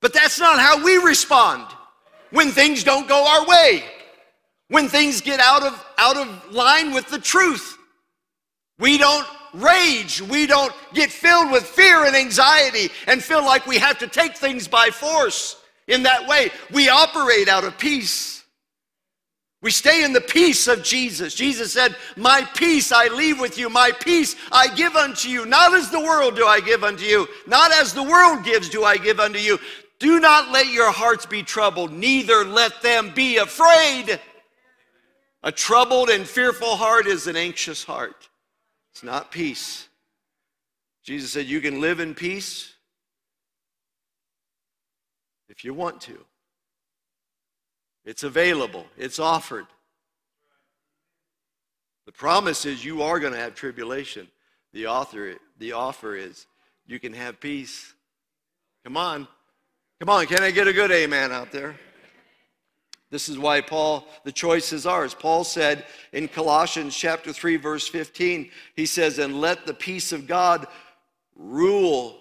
But 0.00 0.12
that's 0.12 0.38
not 0.38 0.58
how 0.58 0.82
we 0.84 0.96
respond 0.98 1.66
when 2.30 2.50
things 2.50 2.84
don't 2.84 3.08
go 3.08 3.26
our 3.26 3.46
way, 3.46 3.84
when 4.68 4.88
things 4.88 5.20
get 5.20 5.40
out 5.40 5.62
of, 5.62 5.84
out 5.98 6.16
of 6.16 6.52
line 6.52 6.92
with 6.92 7.08
the 7.08 7.18
truth. 7.18 7.78
We 8.78 8.98
don't 8.98 9.26
rage. 9.54 10.20
We 10.20 10.46
don't 10.46 10.72
get 10.92 11.10
filled 11.10 11.50
with 11.50 11.64
fear 11.64 12.04
and 12.04 12.14
anxiety 12.14 12.90
and 13.06 13.22
feel 13.22 13.44
like 13.44 13.66
we 13.66 13.78
have 13.78 13.98
to 13.98 14.06
take 14.06 14.36
things 14.36 14.68
by 14.68 14.90
force 14.90 15.56
in 15.88 16.02
that 16.02 16.28
way. 16.28 16.50
We 16.72 16.88
operate 16.88 17.48
out 17.48 17.64
of 17.64 17.78
peace. 17.78 18.44
We 19.62 19.70
stay 19.70 20.04
in 20.04 20.12
the 20.12 20.20
peace 20.20 20.68
of 20.68 20.82
Jesus. 20.82 21.34
Jesus 21.34 21.72
said, 21.72 21.96
My 22.16 22.42
peace 22.54 22.92
I 22.92 23.08
leave 23.08 23.40
with 23.40 23.58
you, 23.58 23.70
my 23.70 23.90
peace 23.90 24.36
I 24.52 24.68
give 24.68 24.94
unto 24.94 25.28
you. 25.28 25.46
Not 25.46 25.74
as 25.74 25.90
the 25.90 25.98
world 25.98 26.36
do 26.36 26.46
I 26.46 26.60
give 26.60 26.84
unto 26.84 27.04
you, 27.04 27.26
not 27.46 27.72
as 27.72 27.92
the 27.92 28.02
world 28.02 28.44
gives 28.44 28.68
do 28.68 28.84
I 28.84 28.98
give 28.98 29.18
unto 29.18 29.38
you. 29.38 29.58
Do 29.98 30.20
not 30.20 30.50
let 30.50 30.68
your 30.68 30.92
hearts 30.92 31.26
be 31.26 31.42
troubled, 31.42 31.92
neither 31.92 32.44
let 32.44 32.82
them 32.82 33.12
be 33.14 33.38
afraid. 33.38 34.20
A 35.42 35.52
troubled 35.52 36.10
and 36.10 36.26
fearful 36.26 36.76
heart 36.76 37.06
is 37.06 37.26
an 37.26 37.36
anxious 37.36 37.84
heart. 37.84 38.28
It's 38.92 39.02
not 39.02 39.30
peace. 39.30 39.88
Jesus 41.02 41.30
said, 41.30 41.46
You 41.46 41.60
can 41.60 41.80
live 41.80 42.00
in 42.00 42.14
peace 42.14 42.72
if 45.48 45.64
you 45.64 45.72
want 45.72 46.00
to. 46.02 46.18
It's 48.04 48.22
available, 48.22 48.86
it's 48.96 49.18
offered. 49.18 49.66
The 52.06 52.12
promise 52.12 52.64
is 52.64 52.84
you 52.84 53.02
are 53.02 53.18
going 53.18 53.32
to 53.32 53.38
have 53.38 53.54
tribulation. 53.54 54.28
The 54.72 54.86
author, 54.86 55.34
the 55.58 55.72
offer 55.72 56.14
is 56.14 56.46
you 56.86 57.00
can 57.00 57.12
have 57.12 57.40
peace. 57.40 57.94
Come 58.84 58.96
on. 58.96 59.26
Come 59.98 60.10
on, 60.10 60.26
can 60.26 60.42
I 60.42 60.50
get 60.50 60.68
a 60.68 60.74
good 60.74 60.90
amen 60.92 61.32
out 61.32 61.50
there? 61.50 61.74
This 63.10 63.30
is 63.30 63.38
why 63.38 63.62
Paul, 63.62 64.06
the 64.24 64.32
choice 64.32 64.72
is 64.74 64.84
ours. 64.84 65.14
Paul 65.14 65.42
said 65.42 65.86
in 66.12 66.28
Colossians 66.28 66.94
chapter 66.94 67.32
3, 67.32 67.56
verse 67.56 67.88
15, 67.88 68.50
he 68.74 68.84
says, 68.84 69.18
And 69.18 69.40
let 69.40 69.64
the 69.64 69.72
peace 69.72 70.12
of 70.12 70.26
God 70.26 70.66
rule 71.34 72.18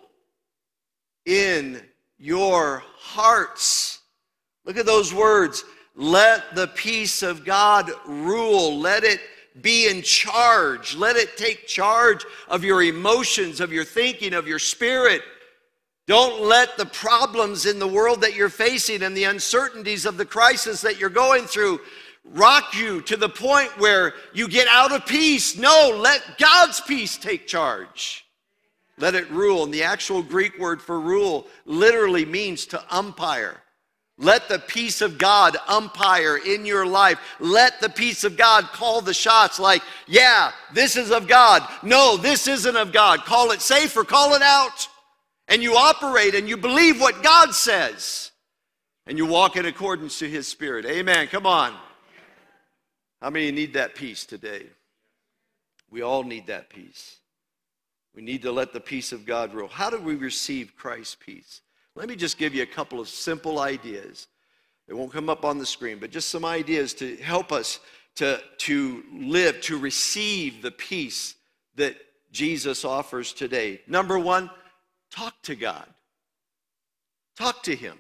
in 1.26 1.82
your 2.18 2.82
hearts. 2.98 4.00
Look 4.64 4.78
at 4.78 4.86
those 4.86 5.14
words. 5.14 5.66
Let 5.96 6.56
the 6.56 6.68
peace 6.68 7.24
of 7.24 7.44
God 7.44 7.92
rule. 8.06 8.80
Let 8.80 9.04
it 9.04 9.20
be 9.62 9.90
in 9.90 10.02
charge. 10.02 10.96
Let 10.96 11.18
it 11.18 11.36
take 11.36 11.68
charge 11.68 12.26
of 12.48 12.64
your 12.64 12.84
emotions, 12.84 13.60
of 13.60 13.74
your 13.74 13.86
thinking, 13.86 14.34
of 14.34 14.48
your 14.48 14.60
spirit. 14.60 15.22
Don't 16.08 16.44
let 16.44 16.78
the 16.78 16.86
problems 16.86 17.66
in 17.66 17.80
the 17.80 17.88
world 17.88 18.22
that 18.22 18.36
you're 18.36 18.50
facing 18.50 19.02
and 19.02 19.18
the 19.18 19.24
uncertainties 19.24 20.06
of 20.06 20.18
the 20.18 20.26
crisis 20.26 20.82
that 20.82 21.00
you're 21.00 21.10
going 21.10 21.46
through 21.46 21.80
rock 22.24 22.76
you 22.76 23.02
to 23.02 23.18
the 23.18 23.30
point 23.30 23.70
where 23.80 24.14
you 24.34 24.48
get 24.48 24.68
out 24.68 24.92
of 24.92 25.06
peace. 25.06 25.58
No, 25.58 25.98
let 26.00 26.38
God's 26.38 26.82
peace 26.82 27.18
take 27.18 27.48
charge. 27.48 28.26
Let 28.98 29.16
it 29.16 29.30
rule. 29.30 29.64
And 29.64 29.74
the 29.74 29.84
actual 29.84 30.24
Greek 30.24 30.58
word 30.58 30.82
for 30.82 31.00
rule 31.00 31.48
literally 31.66 32.26
means 32.26 32.66
to 32.68 32.96
umpire. 32.96 33.62
Let 34.18 34.48
the 34.48 34.60
peace 34.60 35.02
of 35.02 35.18
God 35.18 35.58
umpire 35.68 36.38
in 36.38 36.66
your 36.66 36.86
life. 36.86 37.20
Let 37.40 37.82
the 37.82 37.90
peace 37.90 38.24
of 38.24 38.38
God 38.38 38.64
call 38.66 39.02
the 39.02 39.14
shots 39.14 39.60
like, 39.60 39.82
yeah, 40.08 40.52
this 40.74 40.96
is 40.96 41.12
of 41.12 41.28
God. 41.28 41.68
No, 41.84 42.16
this 42.16 42.48
isn't 42.48 42.78
of 42.78 42.94
God. 42.94 43.26
Call 43.26 43.52
it 43.52 43.62
safe 43.62 43.96
or 43.98 44.06
call 44.06 44.34
it 44.34 44.42
out. 44.42 44.88
And 45.48 45.62
you 45.62 45.76
operate 45.76 46.36
and 46.36 46.50
you 46.50 46.58
believe 46.58 47.00
what 47.00 47.24
God 47.24 47.54
says 47.54 48.32
and 49.08 49.18
you 49.18 49.26
walk 49.26 49.56
in 49.56 49.66
accordance 49.66 50.20
to 50.20 50.30
His 50.30 50.48
Spirit. 50.48 50.86
Amen. 50.86 51.28
Come 51.28 51.46
on. 51.46 51.74
How 53.22 53.30
many 53.30 53.52
need 53.52 53.74
that 53.74 53.96
peace 53.96 54.26
today? 54.26 54.68
We 55.90 56.02
all 56.02 56.24
need 56.24 56.48
that 56.48 56.70
peace. 56.70 57.18
We 58.16 58.22
need 58.22 58.42
to 58.44 58.52
let 58.52 58.74
the 58.74 58.80
peace 58.80 59.12
of 59.12 59.26
God 59.26 59.54
rule. 59.54 59.68
How 59.68 59.90
do 59.90 60.00
we 60.00 60.16
receive 60.16 60.76
Christ's 60.76 61.16
peace? 61.16 61.62
Let 61.96 62.10
me 62.10 62.16
just 62.16 62.38
give 62.38 62.54
you 62.54 62.64
a 62.64 62.68
couple 62.68 63.00
of 63.00 63.08
simple 63.08 63.60
ideas. 63.60 64.28
They 64.88 64.94
won't 64.94 65.12
come 65.12 65.30
up 65.30 65.46
on 65.46 65.58
the 65.58 65.66
screen, 65.66 66.00
but 66.00 66.12
just 66.12 66.30
some 66.30 66.46
ideas 66.46 66.94
to 66.96 67.16
help 67.18 67.52
us 67.52 67.80
to, 68.16 68.42
to 68.60 69.04
live, 69.14 69.60
to 69.62 69.78
receive 69.78 70.62
the 70.62 70.72
peace 70.72 71.36
that 71.76 71.96
Jesus 72.32 72.86
offers 72.86 73.34
today. 73.34 73.82
Number 73.88 74.20
one, 74.20 74.50
talk 75.12 75.34
to 75.44 75.56
God. 75.56 75.88
Talk 77.38 77.64
to 77.64 77.76
Him. 77.76 77.98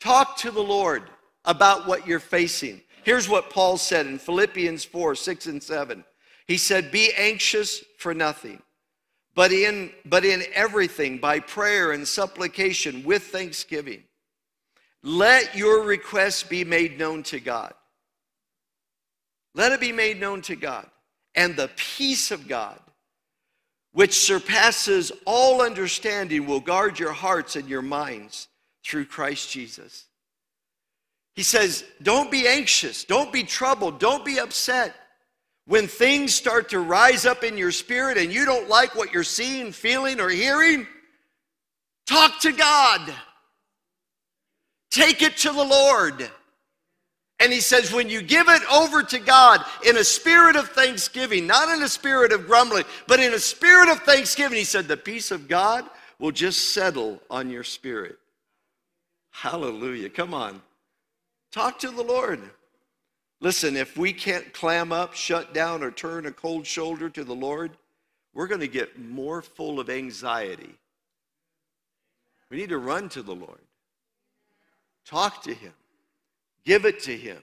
Talk 0.00 0.38
to 0.38 0.50
the 0.50 0.62
Lord 0.62 1.02
about 1.44 1.86
what 1.86 2.06
you're 2.06 2.20
facing. 2.20 2.80
Here's 3.04 3.28
what 3.28 3.50
Paul 3.50 3.76
said 3.76 4.06
in 4.06 4.18
Philippians 4.18 4.84
4 4.84 5.14
6 5.14 5.46
and 5.46 5.62
7. 5.62 6.04
He 6.46 6.56
said, 6.56 6.90
Be 6.90 7.12
anxious 7.16 7.84
for 7.98 8.14
nothing, 8.14 8.62
but 9.34 9.52
in, 9.52 9.92
but 10.04 10.24
in 10.24 10.42
everything, 10.54 11.18
by 11.18 11.40
prayer 11.40 11.92
and 11.92 12.06
supplication 12.06 13.04
with 13.04 13.24
thanksgiving, 13.24 14.02
let 15.02 15.54
your 15.54 15.82
requests 15.82 16.42
be 16.42 16.64
made 16.64 16.98
known 16.98 17.22
to 17.24 17.40
God. 17.40 17.72
Let 19.54 19.72
it 19.72 19.80
be 19.80 19.92
made 19.92 20.20
known 20.20 20.42
to 20.42 20.56
God. 20.56 20.88
And 21.34 21.56
the 21.56 21.70
peace 21.76 22.30
of 22.30 22.48
God, 22.48 22.78
which 23.92 24.18
surpasses 24.18 25.10
all 25.24 25.62
understanding, 25.62 26.46
will 26.46 26.60
guard 26.60 26.98
your 26.98 27.12
hearts 27.12 27.56
and 27.56 27.68
your 27.68 27.82
minds 27.82 28.48
through 28.84 29.04
Christ 29.04 29.50
Jesus. 29.50 30.06
He 31.34 31.42
says, 31.42 31.84
Don't 32.02 32.30
be 32.30 32.46
anxious, 32.46 33.04
don't 33.04 33.32
be 33.32 33.42
troubled, 33.42 33.98
don't 33.98 34.24
be 34.24 34.38
upset. 34.38 34.94
When 35.66 35.86
things 35.86 36.34
start 36.34 36.70
to 36.70 36.80
rise 36.80 37.26
up 37.26 37.44
in 37.44 37.56
your 37.56 37.70
spirit 37.70 38.18
and 38.18 38.32
you 38.32 38.44
don't 38.44 38.68
like 38.68 38.96
what 38.96 39.12
you're 39.12 39.22
seeing, 39.22 39.70
feeling, 39.70 40.18
or 40.20 40.28
hearing, 40.28 40.86
talk 42.06 42.40
to 42.40 42.52
God. 42.52 43.00
Take 44.90 45.22
it 45.22 45.36
to 45.38 45.52
the 45.52 45.64
Lord. 45.64 46.28
And 47.40 47.52
he 47.52 47.60
says, 47.60 47.92
when 47.92 48.10
you 48.10 48.20
give 48.20 48.48
it 48.48 48.62
over 48.70 49.02
to 49.02 49.18
God 49.18 49.64
in 49.86 49.96
a 49.96 50.04
spirit 50.04 50.56
of 50.56 50.68
thanksgiving, 50.68 51.46
not 51.46 51.74
in 51.74 51.82
a 51.82 51.88
spirit 51.88 52.32
of 52.32 52.46
grumbling, 52.46 52.84
but 53.08 53.18
in 53.18 53.32
a 53.32 53.38
spirit 53.38 53.88
of 53.88 54.00
thanksgiving, 54.00 54.58
he 54.58 54.64
said, 54.64 54.86
the 54.86 54.96
peace 54.96 55.30
of 55.30 55.48
God 55.48 55.88
will 56.18 56.32
just 56.32 56.72
settle 56.72 57.18
on 57.30 57.48
your 57.48 57.64
spirit. 57.64 58.18
Hallelujah. 59.30 60.10
Come 60.10 60.34
on. 60.34 60.60
Talk 61.50 61.78
to 61.78 61.90
the 61.90 62.02
Lord. 62.02 62.40
Listen, 63.40 63.74
if 63.74 63.96
we 63.96 64.12
can't 64.12 64.52
clam 64.52 64.92
up, 64.92 65.14
shut 65.14 65.54
down, 65.54 65.82
or 65.82 65.90
turn 65.90 66.26
a 66.26 66.30
cold 66.30 66.66
shoulder 66.66 67.08
to 67.08 67.24
the 67.24 67.34
Lord, 67.34 67.70
we're 68.34 68.48
going 68.48 68.60
to 68.60 68.68
get 68.68 69.00
more 69.00 69.40
full 69.40 69.80
of 69.80 69.88
anxiety. 69.88 70.74
We 72.50 72.58
need 72.58 72.68
to 72.68 72.78
run 72.78 73.08
to 73.10 73.22
the 73.22 73.34
Lord. 73.34 73.60
Talk 75.06 75.42
to 75.44 75.54
Him. 75.54 75.72
Give 76.64 76.84
it 76.84 77.00
to 77.00 77.16
him. 77.16 77.42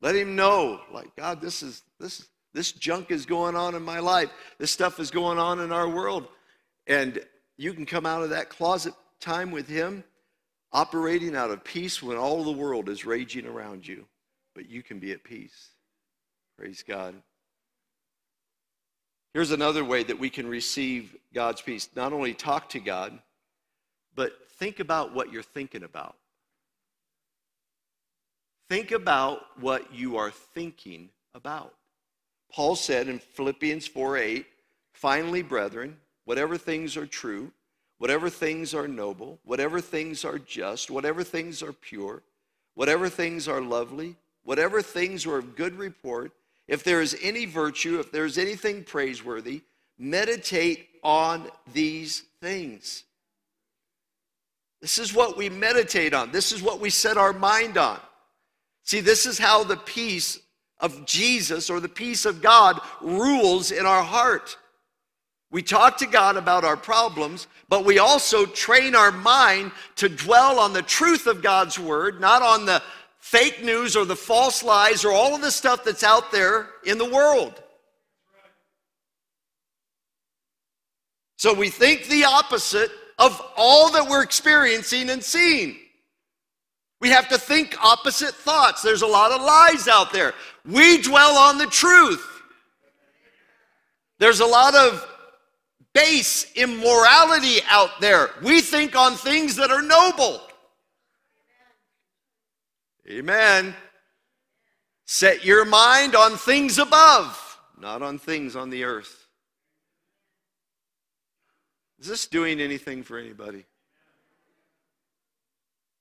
Let 0.00 0.16
him 0.16 0.36
know, 0.36 0.80
like, 0.92 1.14
God, 1.16 1.40
this 1.40 1.62
is 1.62 1.82
this 1.98 2.26
this 2.54 2.72
junk 2.72 3.10
is 3.10 3.26
going 3.26 3.56
on 3.56 3.74
in 3.74 3.82
my 3.82 3.98
life. 3.98 4.30
This 4.58 4.70
stuff 4.70 5.00
is 5.00 5.10
going 5.10 5.38
on 5.38 5.60
in 5.60 5.72
our 5.72 5.88
world. 5.88 6.28
And 6.86 7.20
you 7.56 7.74
can 7.74 7.84
come 7.84 8.06
out 8.06 8.22
of 8.22 8.30
that 8.30 8.48
closet 8.48 8.94
time 9.20 9.50
with 9.50 9.68
him 9.68 10.04
operating 10.72 11.34
out 11.34 11.50
of 11.50 11.64
peace 11.64 12.02
when 12.02 12.16
all 12.16 12.44
the 12.44 12.52
world 12.52 12.88
is 12.88 13.04
raging 13.04 13.46
around 13.46 13.86
you. 13.86 14.06
But 14.54 14.70
you 14.70 14.82
can 14.82 15.00
be 15.00 15.10
at 15.12 15.24
peace. 15.24 15.70
Praise 16.56 16.84
God. 16.86 17.14
Here's 19.32 19.50
another 19.50 19.84
way 19.84 20.04
that 20.04 20.18
we 20.18 20.30
can 20.30 20.46
receive 20.46 21.16
God's 21.34 21.60
peace. 21.60 21.88
Not 21.96 22.12
only 22.12 22.34
talk 22.34 22.68
to 22.70 22.80
God, 22.80 23.18
but 24.14 24.32
think 24.58 24.78
about 24.78 25.12
what 25.12 25.32
you're 25.32 25.42
thinking 25.42 25.82
about. 25.82 26.14
Think 28.68 28.92
about 28.92 29.60
what 29.60 29.92
you 29.92 30.16
are 30.16 30.30
thinking 30.30 31.10
about. 31.34 31.74
Paul 32.50 32.76
said 32.76 33.08
in 33.08 33.18
Philippians 33.18 33.86
4 33.86 34.16
8, 34.16 34.46
finally, 34.92 35.42
brethren, 35.42 35.96
whatever 36.24 36.56
things 36.56 36.96
are 36.96 37.06
true, 37.06 37.52
whatever 37.98 38.30
things 38.30 38.74
are 38.74 38.88
noble, 38.88 39.38
whatever 39.44 39.80
things 39.80 40.24
are 40.24 40.38
just, 40.38 40.90
whatever 40.90 41.22
things 41.22 41.62
are 41.62 41.72
pure, 41.72 42.22
whatever 42.74 43.08
things 43.08 43.48
are 43.48 43.60
lovely, 43.60 44.16
whatever 44.44 44.82
things 44.82 45.26
are 45.26 45.38
of 45.38 45.56
good 45.56 45.76
report, 45.76 46.32
if 46.66 46.84
there 46.84 47.02
is 47.02 47.16
any 47.22 47.44
virtue, 47.44 47.98
if 47.98 48.10
there 48.10 48.24
is 48.24 48.38
anything 48.38 48.84
praiseworthy, 48.84 49.62
meditate 49.98 50.88
on 51.02 51.48
these 51.72 52.22
things. 52.40 53.04
This 54.80 54.98
is 54.98 55.14
what 55.14 55.36
we 55.36 55.48
meditate 55.48 56.14
on. 56.14 56.30
This 56.30 56.52
is 56.52 56.62
what 56.62 56.80
we 56.80 56.90
set 56.90 57.16
our 57.16 57.32
mind 57.32 57.78
on. 57.78 57.98
See, 58.84 59.00
this 59.00 59.26
is 59.26 59.38
how 59.38 59.64
the 59.64 59.76
peace 59.76 60.38
of 60.78 61.06
Jesus 61.06 61.70
or 61.70 61.80
the 61.80 61.88
peace 61.88 62.26
of 62.26 62.42
God 62.42 62.80
rules 63.00 63.70
in 63.70 63.86
our 63.86 64.02
heart. 64.02 64.56
We 65.50 65.62
talk 65.62 65.98
to 65.98 66.06
God 66.06 66.36
about 66.36 66.64
our 66.64 66.76
problems, 66.76 67.46
but 67.68 67.84
we 67.84 67.98
also 67.98 68.44
train 68.44 68.94
our 68.94 69.12
mind 69.12 69.72
to 69.96 70.08
dwell 70.08 70.58
on 70.58 70.72
the 70.72 70.82
truth 70.82 71.26
of 71.26 71.42
God's 71.42 71.78
word, 71.78 72.20
not 72.20 72.42
on 72.42 72.66
the 72.66 72.82
fake 73.20 73.64
news 73.64 73.96
or 73.96 74.04
the 74.04 74.16
false 74.16 74.62
lies 74.62 75.04
or 75.04 75.12
all 75.12 75.34
of 75.34 75.40
the 75.40 75.50
stuff 75.50 75.84
that's 75.84 76.02
out 76.02 76.30
there 76.30 76.68
in 76.84 76.98
the 76.98 77.08
world. 77.08 77.62
So 81.38 81.54
we 81.54 81.70
think 81.70 82.06
the 82.06 82.24
opposite 82.24 82.90
of 83.18 83.40
all 83.56 83.92
that 83.92 84.08
we're 84.08 84.22
experiencing 84.22 85.08
and 85.08 85.22
seeing. 85.22 85.76
We 87.00 87.10
have 87.10 87.28
to 87.28 87.38
think 87.38 87.76
opposite 87.84 88.34
thoughts. 88.34 88.82
There's 88.82 89.02
a 89.02 89.06
lot 89.06 89.32
of 89.32 89.42
lies 89.42 89.88
out 89.88 90.12
there. 90.12 90.32
We 90.64 91.02
dwell 91.02 91.36
on 91.36 91.58
the 91.58 91.66
truth. 91.66 92.24
There's 94.18 94.40
a 94.40 94.46
lot 94.46 94.74
of 94.74 95.06
base 95.92 96.50
immorality 96.54 97.60
out 97.68 98.00
there. 98.00 98.30
We 98.42 98.60
think 98.60 98.96
on 98.96 99.14
things 99.14 99.56
that 99.56 99.70
are 99.70 99.82
noble. 99.82 100.40
Amen. 103.08 103.74
Set 105.04 105.44
your 105.44 105.64
mind 105.64 106.14
on 106.14 106.36
things 106.36 106.78
above, 106.78 107.58
not 107.78 108.02
on 108.02 108.18
things 108.18 108.56
on 108.56 108.70
the 108.70 108.84
earth. 108.84 109.26
Is 112.00 112.06
this 112.06 112.26
doing 112.26 112.60
anything 112.60 113.02
for 113.02 113.18
anybody? 113.18 113.66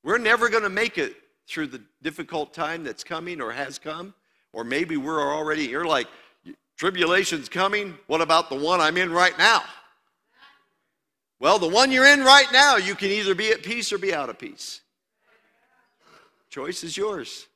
We're 0.04 0.18
never 0.18 0.50
going 0.50 0.64
to 0.64 0.70
make 0.70 0.98
it 0.98 1.16
through 1.48 1.68
the 1.68 1.82
difficult 2.02 2.54
time 2.54 2.84
that's 2.84 3.04
coming 3.04 3.42
or 3.42 3.52
has 3.52 3.80
come. 3.80 4.14
Or 4.52 4.64
maybe 4.64 4.98
we're 4.98 5.22
already, 5.22 5.66
you're 5.66 5.86
like, 5.86 6.08
tribulation's 6.78 7.50
coming. 7.50 7.98
What 8.08 8.22
about 8.22 8.50
the 8.50 8.56
one 8.56 8.82
I'm 8.82 8.98
in 8.98 9.12
right 9.12 9.38
now? 9.38 9.64
Well, 11.40 11.60
the 11.60 11.68
one 11.68 11.92
you're 11.92 12.06
in 12.06 12.24
right 12.24 12.48
now, 12.54 12.78
you 12.78 12.96
can 12.96 13.10
either 13.10 13.36
be 13.36 13.52
at 13.52 13.64
peace 13.64 13.92
or 13.92 13.98
be 13.98 14.14
out 14.14 14.30
of 14.30 14.38
peace. 14.38 14.82
Choice 16.50 16.84
is 16.84 16.96
yours. 16.96 17.48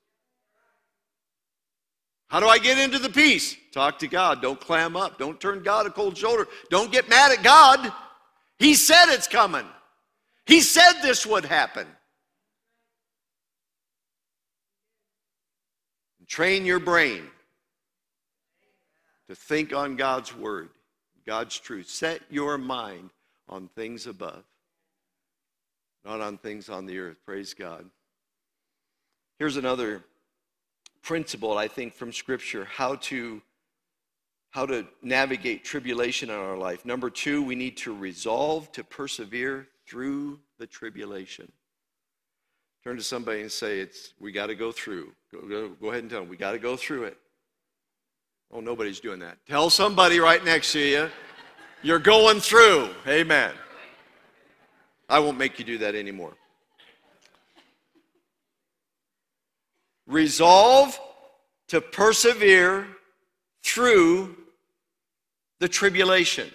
How 2.27 2.39
do 2.39 2.47
I 2.47 2.57
get 2.57 2.77
into 2.77 2.99
the 2.99 3.09
peace? 3.09 3.55
Talk 3.71 3.99
to 3.99 4.07
God. 4.07 4.41
Don't 4.41 4.59
clam 4.59 4.97
up. 4.97 5.17
Don't 5.17 5.39
turn 5.39 5.63
God 5.63 5.85
a 5.85 5.89
cold 5.89 6.17
shoulder. 6.17 6.47
Don't 6.69 6.91
get 6.91 7.07
mad 7.07 7.31
at 7.31 7.43
God. 7.43 7.93
He 8.59 8.73
said 8.73 9.13
it's 9.13 9.27
coming. 9.27 9.65
He 10.45 10.61
said 10.61 10.93
this 11.01 11.25
would 11.25 11.45
happen. 11.45 11.87
Train 16.27 16.65
your 16.65 16.79
brain 16.79 17.23
to 19.27 19.35
think 19.35 19.73
on 19.73 19.95
God's 19.95 20.35
word, 20.35 20.69
God's 21.25 21.57
truth. 21.59 21.89
Set 21.89 22.21
your 22.29 22.57
mind 22.57 23.11
on 23.49 23.69
things 23.75 24.07
above, 24.07 24.43
not 26.05 26.21
on 26.21 26.37
things 26.37 26.69
on 26.69 26.85
the 26.85 26.99
earth. 26.99 27.17
Praise 27.25 27.53
God. 27.53 27.89
Here's 29.39 29.57
another 29.57 30.03
principle, 31.01 31.57
I 31.57 31.67
think, 31.67 31.93
from 31.93 32.11
Scripture 32.11 32.65
how 32.65 32.95
to 32.95 33.41
how 34.49 34.65
to 34.65 34.87
navigate 35.03 35.63
tribulation 35.63 36.29
in 36.29 36.35
our 36.35 36.57
life. 36.57 36.85
Number 36.85 37.09
two, 37.09 37.43
we 37.43 37.53
need 37.53 37.77
to 37.77 37.93
resolve 37.93 38.71
to 38.71 38.83
persevere 38.83 39.67
through 39.85 40.39
the 40.57 40.65
tribulation. 40.65 41.51
Turn 42.83 42.97
to 42.97 43.03
somebody 43.03 43.41
and 43.41 43.51
say, 43.51 43.79
"It's 43.79 44.13
we 44.19 44.31
got 44.31 44.47
to 44.47 44.55
go 44.55 44.71
through." 44.71 45.13
Go, 45.41 45.47
go, 45.47 45.69
go 45.69 45.89
ahead 45.89 46.01
and 46.01 46.09
tell 46.09 46.21
them 46.21 46.29
we 46.29 46.37
got 46.37 46.53
to 46.53 46.59
go 46.59 46.75
through 46.75 47.03
it. 47.03 47.17
Oh, 48.51 48.59
nobody's 48.59 48.99
doing 48.99 49.19
that. 49.19 49.37
Tell 49.47 49.69
somebody 49.69 50.19
right 50.19 50.43
next 50.43 50.71
to 50.71 50.79
you, 50.79 51.09
you're 51.83 51.99
going 51.99 52.39
through. 52.39 52.89
Amen. 53.07 53.53
I 55.09 55.19
won't 55.19 55.37
make 55.37 55.59
you 55.59 55.65
do 55.65 55.77
that 55.79 55.95
anymore. 55.95 56.33
Resolve 60.05 60.99
to 61.67 61.81
persevere 61.81 62.87
through 63.63 64.35
the 65.59 65.67
tribulation. 65.67 66.49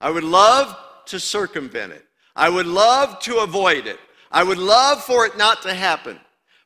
I 0.00 0.10
would 0.10 0.24
love 0.24 0.76
to 1.06 1.18
circumvent 1.18 1.92
it. 1.92 2.04
I 2.36 2.48
would 2.48 2.66
love 2.66 3.18
to 3.20 3.38
avoid 3.38 3.86
it. 3.86 3.98
I 4.30 4.42
would 4.42 4.58
love 4.58 5.02
for 5.02 5.26
it 5.26 5.36
not 5.36 5.62
to 5.62 5.74
happen. 5.74 6.18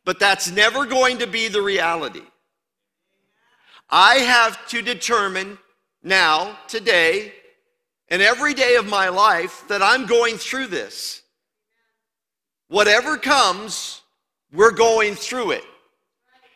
But 0.07 0.19
that's 0.21 0.51
never 0.51 0.87
going 0.87 1.19
to 1.19 1.27
be 1.27 1.49
the 1.49 1.61
reality. 1.61 2.23
I 3.91 4.15
have 4.15 4.67
to 4.69 4.81
determine 4.81 5.59
now, 6.03 6.57
today, 6.69 7.35
and 8.09 8.23
every 8.23 8.55
day 8.55 8.77
of 8.77 8.87
my 8.87 9.09
life 9.09 9.65
that 9.69 9.83
I'm 9.83 10.07
going 10.07 10.39
through 10.39 10.69
this. 10.69 11.23
Whatever 12.69 13.17
comes, 13.17 14.01
we're 14.53 14.71
going 14.71 15.17
through 15.17 15.51
it. 15.51 15.65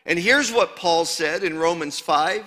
And 0.05 0.17
here's 0.17 0.51
what 0.51 0.77
Paul 0.77 1.03
said 1.03 1.43
in 1.43 1.57
Romans 1.57 1.99
5, 1.99 2.43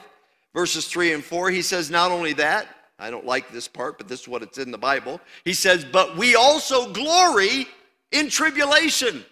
verses 0.55 0.89
3 0.89 1.13
and 1.13 1.25
4. 1.25 1.51
He 1.51 1.63
says, 1.63 1.91
Not 1.91 2.11
only 2.11 2.33
that, 2.35 2.67
I 2.99 3.11
don't 3.11 3.27
like 3.27 3.53
this 3.53 3.69
part, 3.69 3.99
but 3.99 4.09
this 4.09 4.23
is 4.23 4.29
what 4.29 4.43
it's 4.43 4.59
in 4.59 4.71
the 4.71 4.79
Bible. 4.79 5.21
He 5.45 5.53
says, 5.53 5.85
But 5.85 6.17
we 6.17 6.35
also 6.35 6.91
glory 6.93 7.67
in 8.11 8.31
tribulation, 8.31 9.25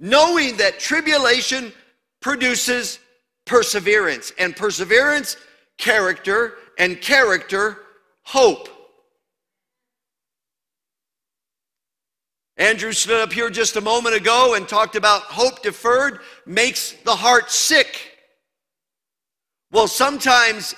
knowing 0.00 0.56
that 0.56 0.80
tribulation 0.80 1.72
produces 2.20 2.98
perseverance, 3.46 4.32
and 4.38 4.56
perseverance, 4.56 5.36
character, 5.76 6.54
and 6.78 7.00
character, 7.00 7.78
hope. 8.22 8.68
Andrew 12.56 12.92
stood 12.92 13.20
up 13.20 13.32
here 13.32 13.50
just 13.50 13.76
a 13.76 13.80
moment 13.80 14.14
ago 14.14 14.54
and 14.54 14.68
talked 14.68 14.94
about 14.94 15.22
hope 15.22 15.62
deferred 15.62 16.20
makes 16.46 16.92
the 17.04 17.16
heart 17.16 17.50
sick. 17.50 18.18
Well, 19.72 19.88
sometimes 19.88 20.74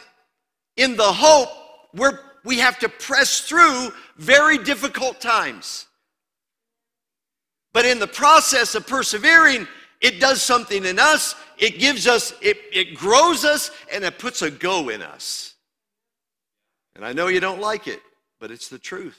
in 0.77 0.97
the 0.97 1.03
hope, 1.03 1.51
we're, 1.95 2.21
we 2.45 2.59
have 2.59 2.79
to 2.79 2.89
press 2.89 3.41
through 3.41 3.93
very 4.17 4.59
difficult 4.59 5.21
times. 5.21 5.87
But 7.73 7.87
in 7.87 7.99
the 7.99 8.07
process 8.07 8.75
of 8.75 8.87
persevering, 8.87 9.67
it 10.01 10.21
does 10.21 10.43
something 10.43 10.85
in 10.85 10.99
us. 10.99 11.35
It 11.59 11.79
gives 11.79 12.07
us, 12.07 12.35
it, 12.43 12.59
it 12.73 12.95
grows 12.95 13.45
us, 13.45 13.71
and 13.93 14.05
it 14.05 14.19
puts 14.19 14.43
a 14.43 14.51
go 14.51 14.89
in 14.89 15.01
us. 15.01 15.55
And 16.95 17.05
I 17.05 17.13
know 17.13 17.29
you 17.29 17.41
don't 17.41 17.61
like 17.61 17.87
it, 17.87 18.01
but 18.41 18.51
it's 18.51 18.69
the 18.69 18.79
truth. 18.79 19.19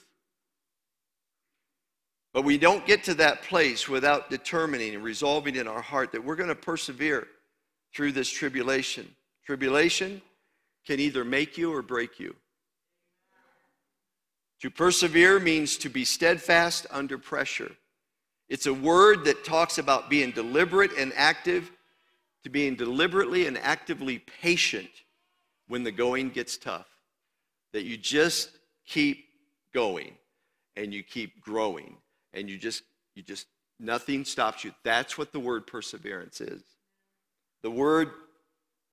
But 2.34 2.44
we 2.44 2.58
don't 2.58 2.86
get 2.86 3.04
to 3.06 3.14
that 3.16 3.44
place 3.44 3.88
without 3.88 4.30
determining 4.30 4.96
and 4.96 5.04
resolving 5.04 5.56
in 5.56 5.68
our 5.68 5.82
heart 5.82 6.12
that 6.12 6.24
we're 6.24 6.36
going 6.36 6.50
to 6.50 6.56
persevere 6.56 7.28
through 7.96 8.12
this 8.12 8.30
tribulation. 8.30 9.16
Tribulation 9.46 10.22
can 10.86 11.00
either 11.00 11.24
make 11.24 11.58
you 11.58 11.74
or 11.74 11.82
break 11.82 12.20
you. 12.20 12.36
To 14.62 14.70
persevere 14.70 15.40
means 15.40 15.78
to 15.78 15.90
be 15.90 16.06
steadfast 16.06 16.88
under 16.90 17.18
pressure. 17.18 17.72
It's 18.50 18.66
a 18.66 18.74
word 18.74 19.26
that 19.26 19.44
talks 19.44 19.78
about 19.78 20.10
being 20.10 20.32
deliberate 20.32 20.92
and 20.98 21.14
active, 21.16 21.72
to 22.44 22.50
being 22.50 22.76
deliberately 22.76 23.48
and 23.48 23.58
actively 23.58 24.20
patient 24.20 24.90
when 25.68 25.84
the 25.84 25.92
going 25.92 26.30
gets 26.30 26.58
tough. 26.58 26.88
That 27.72 27.84
you 27.84 27.98
just 27.98 28.50
keep 28.86 29.26
going 29.74 30.14
and 30.76 30.94
you 30.94 31.04
keep 31.04 31.42
growing 31.42 31.98
and 32.34 32.50
you 32.50 32.58
just 32.58 32.84
you 33.16 33.24
just 33.24 33.48
nothing 33.80 34.24
stops 34.24 34.64
you 34.64 34.72
that's 34.84 35.18
what 35.18 35.32
the 35.32 35.40
word 35.40 35.66
perseverance 35.66 36.42
is 36.42 36.62
the 37.62 37.72
word 37.72 38.12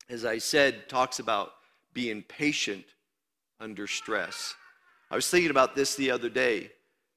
as 0.09 0.25
i 0.25 0.39
said 0.39 0.89
talks 0.89 1.19
about 1.19 1.53
being 1.93 2.23
patient 2.23 2.85
under 3.61 3.87
stress 3.87 4.55
i 5.11 5.15
was 5.15 5.29
thinking 5.29 5.51
about 5.51 5.75
this 5.75 5.95
the 5.97 6.11
other 6.11 6.29
day 6.29 6.71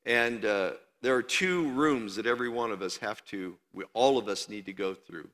and 0.05 0.45
uh, 0.45 0.71
there 1.03 1.15
are 1.15 1.21
two 1.21 1.69
rooms 1.69 2.15
that 2.15 2.25
every 2.25 2.49
one 2.49 2.71
of 2.71 2.81
us 2.81 2.97
have 2.97 3.23
to 3.25 3.55
we, 3.73 3.83
all 3.93 4.17
of 4.17 4.27
us 4.27 4.49
need 4.49 4.65
to 4.65 4.73
go 4.73 4.95
through 4.95 5.29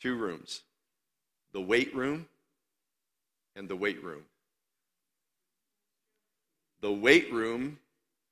two 0.00 0.16
rooms 0.16 0.62
the 1.52 1.60
weight 1.60 1.94
room 1.94 2.26
and 3.54 3.68
the 3.68 3.76
weight 3.76 4.02
room 4.02 4.22
the 6.80 6.90
weight 6.90 7.30
room 7.30 7.78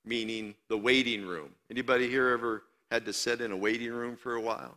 meaning 0.05 0.55
the 0.69 0.77
waiting 0.77 1.27
room. 1.27 1.51
Anybody 1.71 2.09
here 2.09 2.29
ever 2.29 2.63
had 2.91 3.05
to 3.07 3.13
sit 3.13 3.41
in 3.41 3.53
a 3.53 3.57
waiting 3.57 3.93
room 3.93 4.17
for 4.17 4.35
a 4.35 4.41
while? 4.41 4.77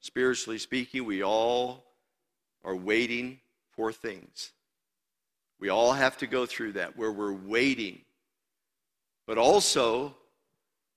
Spiritually 0.00 0.58
speaking, 0.58 1.04
we 1.04 1.22
all 1.22 1.84
are 2.64 2.76
waiting 2.76 3.38
for 3.70 3.92
things. 3.92 4.52
We 5.58 5.68
all 5.68 5.92
have 5.92 6.16
to 6.18 6.26
go 6.26 6.46
through 6.46 6.72
that 6.72 6.96
where 6.96 7.12
we're 7.12 7.32
waiting. 7.32 8.00
But 9.26 9.38
also, 9.38 10.16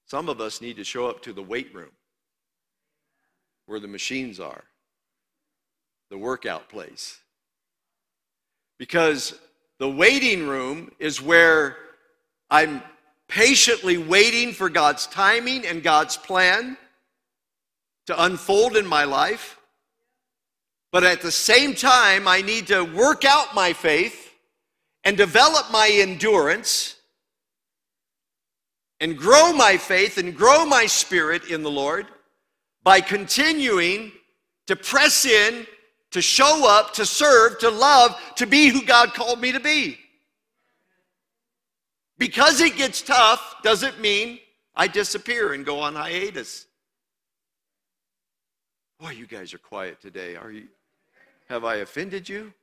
some 0.05 0.29
of 0.29 0.41
us 0.41 0.61
need 0.61 0.77
to 0.77 0.83
show 0.83 1.07
up 1.07 1.21
to 1.23 1.33
the 1.33 1.43
weight 1.43 1.73
room 1.73 1.91
where 3.65 3.79
the 3.79 3.87
machines 3.87 4.39
are, 4.39 4.63
the 6.09 6.17
workout 6.17 6.69
place. 6.69 7.19
Because 8.77 9.39
the 9.79 9.89
waiting 9.89 10.47
room 10.47 10.91
is 10.99 11.21
where 11.21 11.77
I'm 12.49 12.83
patiently 13.27 13.97
waiting 13.97 14.53
for 14.53 14.69
God's 14.69 15.07
timing 15.07 15.65
and 15.65 15.81
God's 15.81 16.17
plan 16.17 16.77
to 18.07 18.23
unfold 18.23 18.75
in 18.77 18.85
my 18.85 19.05
life. 19.05 19.59
But 20.91 21.03
at 21.03 21.21
the 21.21 21.31
same 21.31 21.73
time, 21.73 22.27
I 22.27 22.41
need 22.41 22.67
to 22.67 22.83
work 22.83 23.25
out 23.25 23.55
my 23.55 23.73
faith 23.73 24.31
and 25.03 25.17
develop 25.17 25.71
my 25.71 25.89
endurance 25.91 26.95
and 29.03 29.17
grow 29.17 29.51
my 29.51 29.75
faith 29.75 30.17
and 30.17 30.33
grow 30.33 30.65
my 30.65 30.85
spirit 30.85 31.51
in 31.51 31.61
the 31.61 31.69
Lord 31.69 32.07
by 32.85 33.01
continuing 33.01 34.13
to 34.67 34.77
press 34.77 35.25
in, 35.25 35.67
to 36.11 36.21
show 36.21 36.65
up, 36.65 36.93
to 36.93 37.05
serve, 37.05 37.59
to 37.59 37.69
love, 37.69 38.17
to 38.37 38.47
be 38.47 38.69
who 38.69 38.81
God 38.85 39.13
called 39.13 39.41
me 39.41 39.51
to 39.51 39.59
be. 39.59 39.97
Because 42.17 42.61
it 42.61 42.77
gets 42.77 43.01
tough 43.01 43.57
doesn't 43.61 43.99
mean 43.99 44.39
I 44.73 44.87
disappear 44.87 45.51
and 45.51 45.65
go 45.65 45.81
on 45.81 45.95
hiatus. 45.95 46.65
Boy, 49.01 49.09
you 49.09 49.27
guys 49.27 49.53
are 49.53 49.57
quiet 49.57 49.99
today. 49.99 50.37
Are 50.37 50.49
you 50.49 50.69
have 51.49 51.65
I 51.65 51.75
offended 51.75 52.29
you? 52.29 52.53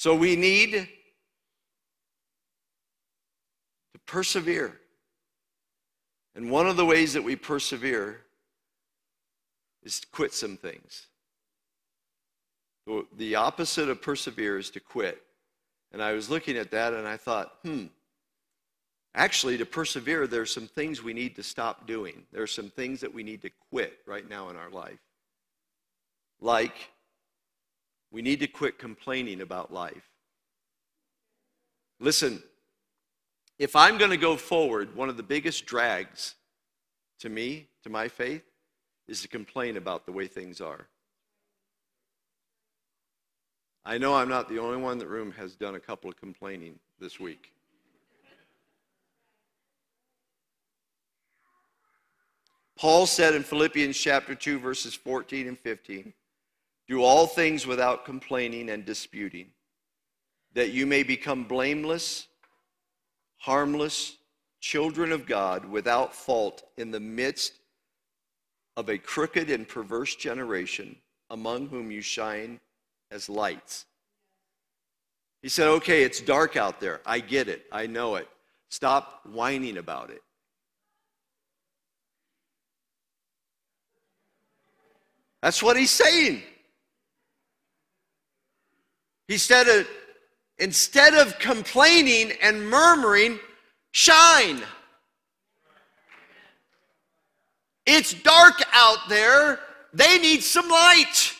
So 0.00 0.14
we 0.14 0.34
need 0.34 0.88
to 3.92 4.00
persevere. 4.06 4.80
And 6.34 6.50
one 6.50 6.66
of 6.66 6.78
the 6.78 6.86
ways 6.86 7.12
that 7.12 7.22
we 7.22 7.36
persevere 7.36 8.22
is 9.82 10.00
to 10.00 10.06
quit 10.06 10.32
some 10.32 10.56
things. 10.56 11.08
The 13.18 13.34
opposite 13.34 13.90
of 13.90 14.00
persevere 14.00 14.56
is 14.56 14.70
to 14.70 14.80
quit. 14.80 15.20
And 15.92 16.02
I 16.02 16.12
was 16.14 16.30
looking 16.30 16.56
at 16.56 16.70
that 16.70 16.94
and 16.94 17.06
I 17.06 17.18
thought, 17.18 17.56
hmm, 17.62 17.88
actually, 19.14 19.58
to 19.58 19.66
persevere, 19.66 20.26
there 20.26 20.40
are 20.40 20.46
some 20.46 20.66
things 20.66 21.02
we 21.02 21.12
need 21.12 21.36
to 21.36 21.42
stop 21.42 21.86
doing. 21.86 22.22
There 22.32 22.42
are 22.42 22.46
some 22.46 22.70
things 22.70 23.00
that 23.00 23.12
we 23.12 23.22
need 23.22 23.42
to 23.42 23.50
quit 23.70 23.98
right 24.06 24.26
now 24.26 24.48
in 24.48 24.56
our 24.56 24.70
life. 24.70 25.00
Like, 26.40 26.88
we 28.10 28.22
need 28.22 28.40
to 28.40 28.46
quit 28.46 28.78
complaining 28.78 29.40
about 29.40 29.72
life. 29.72 30.10
Listen, 32.00 32.42
if 33.58 33.76
I'm 33.76 33.98
going 33.98 34.10
to 34.10 34.16
go 34.16 34.36
forward, 34.36 34.96
one 34.96 35.08
of 35.08 35.16
the 35.16 35.22
biggest 35.22 35.66
drags 35.66 36.34
to 37.20 37.28
me, 37.28 37.68
to 37.82 37.90
my 37.90 38.08
faith, 38.08 38.42
is 39.06 39.20
to 39.22 39.28
complain 39.28 39.76
about 39.76 40.06
the 40.06 40.12
way 40.12 40.26
things 40.26 40.60
are. 40.60 40.86
I 43.84 43.98
know 43.98 44.14
I'm 44.14 44.28
not 44.28 44.48
the 44.48 44.58
only 44.58 44.76
one 44.76 44.98
the 44.98 45.06
room 45.06 45.32
has 45.32 45.54
done 45.56 45.74
a 45.74 45.80
couple 45.80 46.10
of 46.10 46.16
complaining 46.16 46.78
this 46.98 47.18
week. 47.18 47.52
Paul 52.78 53.06
said 53.06 53.34
in 53.34 53.42
Philippians 53.42 53.96
chapter 53.96 54.34
2 54.34 54.58
verses 54.58 54.94
14 54.94 55.48
and 55.48 55.58
15, 55.58 56.14
do 56.90 57.04
all 57.04 57.24
things 57.24 57.68
without 57.68 58.04
complaining 58.04 58.68
and 58.68 58.84
disputing, 58.84 59.46
that 60.54 60.72
you 60.72 60.86
may 60.86 61.04
become 61.04 61.44
blameless, 61.44 62.26
harmless, 63.38 64.16
children 64.58 65.12
of 65.12 65.24
God 65.24 65.64
without 65.64 66.12
fault 66.12 66.64
in 66.78 66.90
the 66.90 66.98
midst 66.98 67.52
of 68.76 68.88
a 68.88 68.98
crooked 68.98 69.50
and 69.50 69.68
perverse 69.68 70.16
generation 70.16 70.96
among 71.30 71.68
whom 71.68 71.92
you 71.92 72.02
shine 72.02 72.58
as 73.12 73.28
lights. 73.28 73.86
He 75.42 75.48
said, 75.48 75.68
Okay, 75.68 76.02
it's 76.02 76.20
dark 76.20 76.56
out 76.56 76.80
there. 76.80 77.02
I 77.06 77.20
get 77.20 77.46
it. 77.46 77.66
I 77.70 77.86
know 77.86 78.16
it. 78.16 78.28
Stop 78.68 79.20
whining 79.26 79.78
about 79.78 80.10
it. 80.10 80.22
That's 85.40 85.62
what 85.62 85.76
he's 85.76 85.92
saying. 85.92 86.42
He 89.30 89.38
said, 89.38 89.68
uh, 89.68 89.84
instead 90.58 91.14
of 91.14 91.38
complaining 91.38 92.32
and 92.42 92.68
murmuring, 92.68 93.38
shine. 93.92 94.60
It's 97.86 98.12
dark 98.12 98.60
out 98.72 99.08
there. 99.08 99.60
They 99.94 100.18
need 100.18 100.42
some 100.42 100.68
light. 100.68 101.32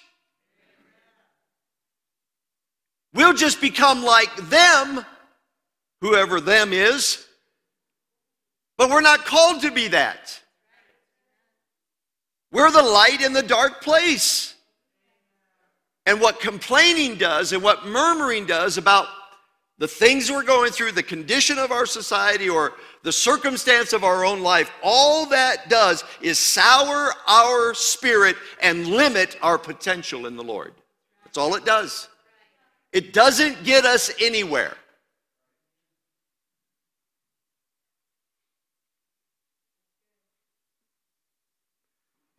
We'll 3.13 3.35
just 3.35 3.61
become 3.61 4.05
like 4.05 4.37
them, 4.49 5.05
whoever 6.01 6.41
them 6.41 6.73
is, 6.73 7.27
but 8.79 8.89
we're 8.89 9.01
not 9.01 9.25
called 9.25 9.63
to 9.63 9.73
be 9.73 9.89
that. 9.89 10.41
We're 12.53 12.71
the 12.71 12.83
light 12.83 13.21
in 13.21 13.33
the 13.33 13.43
dark 13.43 13.83
place. 13.83 14.50
And 16.11 16.21
what 16.21 16.41
complaining 16.41 17.15
does 17.15 17.53
and 17.53 17.63
what 17.63 17.87
murmuring 17.87 18.45
does 18.45 18.79
about 18.79 19.07
the 19.79 19.87
things 19.87 20.29
we're 20.29 20.43
going 20.43 20.73
through, 20.73 20.91
the 20.91 21.05
condition 21.05 21.57
of 21.57 21.71
our 21.71 21.87
society, 21.87 22.49
or 22.49 22.73
the 23.05 23.13
circumstance 23.13 23.93
of 23.93 24.03
our 24.03 24.25
own 24.25 24.41
life, 24.41 24.73
all 24.83 25.25
that 25.27 25.69
does 25.69 26.03
is 26.21 26.37
sour 26.37 27.13
our 27.29 27.75
spirit 27.75 28.35
and 28.61 28.89
limit 28.89 29.39
our 29.41 29.57
potential 29.57 30.27
in 30.27 30.35
the 30.35 30.43
Lord. 30.43 30.75
That's 31.25 31.39
all 31.39 31.55
it 31.55 31.65
does. 31.65 32.09
It 32.93 33.13
doesn't 33.13 33.63
get 33.63 33.85
us 33.85 34.11
anywhere. 34.21 34.77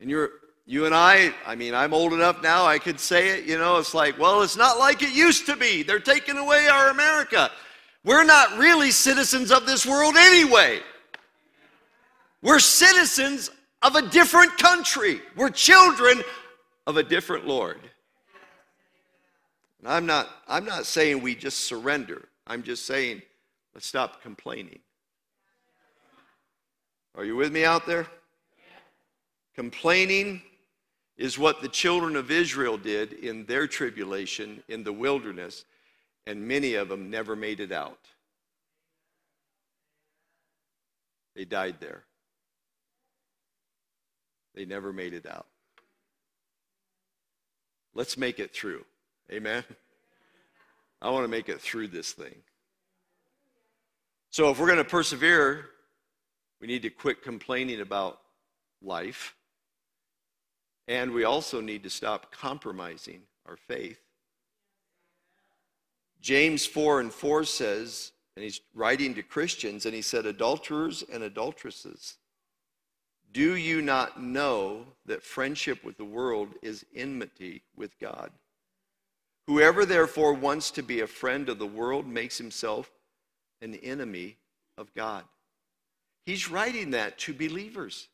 And 0.02 0.10
you're, 0.10 0.41
you 0.72 0.86
and 0.86 0.96
I, 0.96 1.34
I 1.46 1.56
mean, 1.56 1.76
I'm 1.76 1.94
old 1.94 2.14
enough 2.14 2.42
now, 2.42 2.66
I 2.66 2.80
could 2.80 2.98
say 2.98 3.38
it, 3.38 3.44
you 3.44 3.58
know, 3.58 3.76
it's 3.76 3.94
like, 3.94 4.18
well, 4.18 4.42
it's 4.42 4.56
not 4.56 4.80
like 4.80 5.04
it 5.04 5.12
used 5.12 5.46
to 5.48 5.58
be. 5.58 5.84
They're 5.84 6.00
taking 6.00 6.38
away 6.38 6.70
our 6.70 6.92
America. 6.92 7.52
We're 8.06 8.24
not 8.24 8.58
really 8.58 8.90
citizens 8.90 9.52
of 9.52 9.66
this 9.66 9.86
world 9.86 10.16
anyway. 10.16 10.80
We're 12.42 12.60
citizens 12.60 13.52
of 13.82 13.98
a 13.98 14.02
different 14.02 14.58
country. 14.58 15.20
We're 15.36 15.50
children 15.50 16.24
of 16.88 16.96
a 16.96 17.04
different 17.04 17.46
Lord. 17.46 17.82
And 19.80 19.90
I'm 19.90 20.06
not, 20.06 20.30
I'm 20.48 20.64
not 20.64 20.86
saying 20.86 21.22
we 21.22 21.36
just 21.36 21.66
surrender. 21.66 22.30
I'm 22.48 22.64
just 22.64 22.86
saying 22.86 23.22
let's 23.74 23.88
stop 23.88 24.22
complaining. 24.22 24.80
Are 27.16 27.26
you 27.26 27.36
with 27.36 27.52
me 27.52 27.66
out 27.66 27.86
there? 27.86 28.08
Complaining 29.54 30.42
is 31.22 31.38
what 31.38 31.62
the 31.62 31.68
children 31.68 32.16
of 32.16 32.32
Israel 32.32 32.78
did 32.78 33.14
in 33.14 33.46
their 33.46 33.68
tribulation 33.68 34.64
in 34.68 34.84
the 34.84 34.92
wilderness, 34.92 35.66
and 36.26 36.48
many 36.48 36.74
of 36.74 36.90
them 36.90 37.12
never 37.12 37.36
made 37.36 37.60
it 37.60 37.72
out. 37.72 38.00
They 41.36 41.46
died 41.46 41.76
there. 41.80 42.06
They 44.56 44.66
never 44.66 44.92
made 44.92 45.14
it 45.14 45.28
out. 45.28 45.46
Let's 47.94 48.18
make 48.18 48.40
it 48.40 48.52
through. 48.52 48.84
Amen. 49.32 49.64
I 51.04 51.12
want 51.12 51.24
to 51.24 51.30
make 51.30 51.50
it 51.50 51.62
through 51.62 51.90
this 51.90 52.14
thing. 52.14 52.36
So, 54.32 54.50
if 54.50 54.60
we're 54.60 54.66
going 54.66 54.80
to 54.80 54.84
persevere, 54.84 55.68
we 56.60 56.66
need 56.66 56.82
to 56.82 56.90
quit 56.90 57.22
complaining 57.22 57.80
about 57.80 58.20
life. 58.82 59.36
And 60.92 61.12
we 61.12 61.24
also 61.24 61.62
need 61.62 61.84
to 61.84 61.90
stop 61.90 62.34
compromising 62.34 63.22
our 63.48 63.56
faith. 63.56 64.02
James 66.20 66.66
4 66.66 67.00
and 67.00 67.14
4 67.14 67.46
says, 67.46 68.12
and 68.36 68.44
he's 68.44 68.60
writing 68.76 69.16
to 69.16 69.24
Christians, 69.24 69.86
and 69.86 69.96
he 69.96 70.02
said, 70.02 70.26
Adulterers 70.26 71.02
and 71.10 71.24
adulteresses, 71.24 72.18
do 73.32 73.56
you 73.56 73.82
not 73.82 74.22
know 74.22 74.86
that 75.06 75.24
friendship 75.24 75.82
with 75.86 75.96
the 75.96 76.04
world 76.04 76.50
is 76.62 76.86
enmity 76.94 77.62
with 77.78 77.98
God? 77.98 78.30
Whoever 79.48 79.86
therefore 79.86 80.34
wants 80.34 80.72
to 80.72 80.84
be 80.84 81.00
a 81.00 81.08
friend 81.08 81.48
of 81.48 81.58
the 81.58 81.66
world 81.66 82.06
makes 82.06 82.38
himself 82.38 82.92
an 83.62 83.76
enemy 83.76 84.36
of 84.78 84.94
God. 84.94 85.24
He's 86.26 86.52
writing 86.52 86.92
that 86.92 87.18
to 87.20 87.34
believers. 87.34 88.10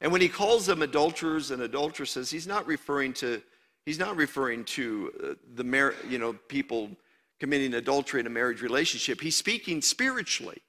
And 0.00 0.12
when 0.12 0.20
he 0.20 0.28
calls 0.28 0.66
them 0.66 0.82
adulterers 0.82 1.50
and 1.50 1.62
adulteresses, 1.62 2.30
he's 2.30 2.46
not 2.46 2.66
referring 2.66 3.12
to 3.14 3.42
he's 3.84 3.98
not 3.98 4.16
referring 4.16 4.64
to 4.64 5.12
uh, 5.22 5.34
the 5.54 5.94
you 6.08 6.18
know 6.18 6.34
people 6.48 6.90
committing 7.40 7.74
adultery 7.74 8.20
in 8.20 8.26
a 8.26 8.30
marriage 8.30 8.62
relationship. 8.62 9.20
He's 9.20 9.36
speaking 9.36 9.80
spiritually. 9.80 10.62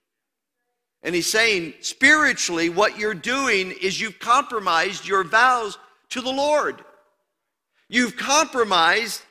And 1.01 1.15
he's 1.15 1.29
saying 1.29 1.75
spiritually 1.79 2.69
what 2.69 2.97
you're 2.97 3.13
doing 3.13 3.73
is 3.81 3.99
you've 3.99 4.19
compromised 4.19 5.07
your 5.07 5.23
vows 5.23 5.77
to 6.09 6.21
the 6.21 6.31
Lord. 6.31 6.83
You've 7.87 8.17
compromised 8.17 9.21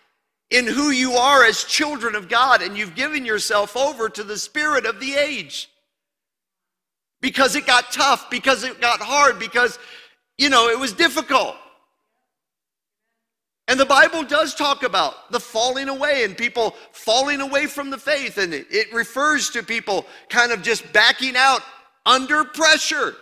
in 0.51 0.67
who 0.67 0.91
you 0.91 1.13
are 1.13 1.45
as 1.45 1.65
children 1.65 2.15
of 2.15 2.29
God, 2.29 2.63
and 2.63 2.77
you've 2.77 2.95
given 2.95 3.25
yourself 3.25 3.77
over 3.77 4.09
to 4.09 4.25
the 4.25 4.39
spirit 4.39 4.87
of 4.87 4.99
the 4.99 5.15
age. 5.15 5.69
Because 7.21 7.57
it 7.57 7.67
got 7.67 7.91
tough, 7.93 8.31
because 8.31 8.63
it 8.65 8.81
got 8.81 9.01
hard, 9.01 9.39
because, 9.39 9.79
you 10.37 10.49
know, 10.49 10.69
it 10.69 10.79
was 10.79 10.93
difficult. 10.93 11.57
And 13.69 13.79
the 13.79 13.85
Bible 13.85 14.25
does 14.25 14.55
talk 14.55 14.83
about 14.83 15.31
the 15.31 15.39
falling 15.39 15.91
away 15.91 16.25
and 16.25 16.35
people 16.37 16.75
falling 16.93 17.43
away 17.43 17.67
from 17.67 17.91
the 17.91 17.99
faith, 17.99 18.39
and 18.39 18.55
it, 18.55 18.93
refers 18.95 19.51
to 19.51 19.63
people 19.63 20.07
kind 20.31 20.53
of 20.53 20.63
just 20.63 20.91
backing 20.95 21.37
out 21.37 21.61
under 22.07 22.45
pressure. 22.45 23.15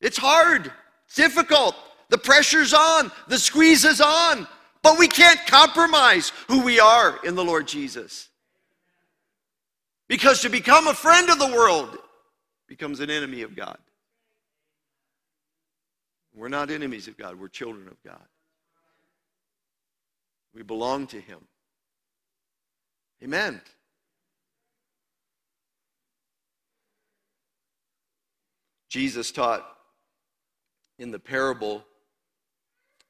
It's 0.00 0.16
hard, 0.16 0.72
it's 1.06 1.16
difficult. 1.16 1.76
The 2.08 2.18
pressure's 2.18 2.72
on, 2.72 3.12
the 3.28 3.38
squeeze 3.38 3.84
is 3.84 4.00
on, 4.00 4.48
but 4.82 4.98
we 4.98 5.06
can't 5.06 5.38
compromise 5.46 6.32
who 6.48 6.62
we 6.62 6.80
are 6.80 7.20
in 7.24 7.34
the 7.34 7.44
Lord 7.44 7.68
Jesus. 7.68 8.30
Because 10.12 10.42
to 10.42 10.50
become 10.50 10.88
a 10.88 10.92
friend 10.92 11.30
of 11.30 11.38
the 11.38 11.46
world 11.46 11.96
becomes 12.68 13.00
an 13.00 13.08
enemy 13.08 13.40
of 13.40 13.56
God. 13.56 13.78
We're 16.34 16.50
not 16.50 16.70
enemies 16.70 17.08
of 17.08 17.16
God, 17.16 17.40
we're 17.40 17.48
children 17.48 17.88
of 17.88 17.96
God. 18.04 18.20
We 20.54 20.64
belong 20.64 21.06
to 21.06 21.16
Him. 21.18 21.38
Amen. 23.24 23.62
Jesus 28.90 29.32
taught 29.32 29.66
in 30.98 31.10
the 31.10 31.18
parable 31.18 31.86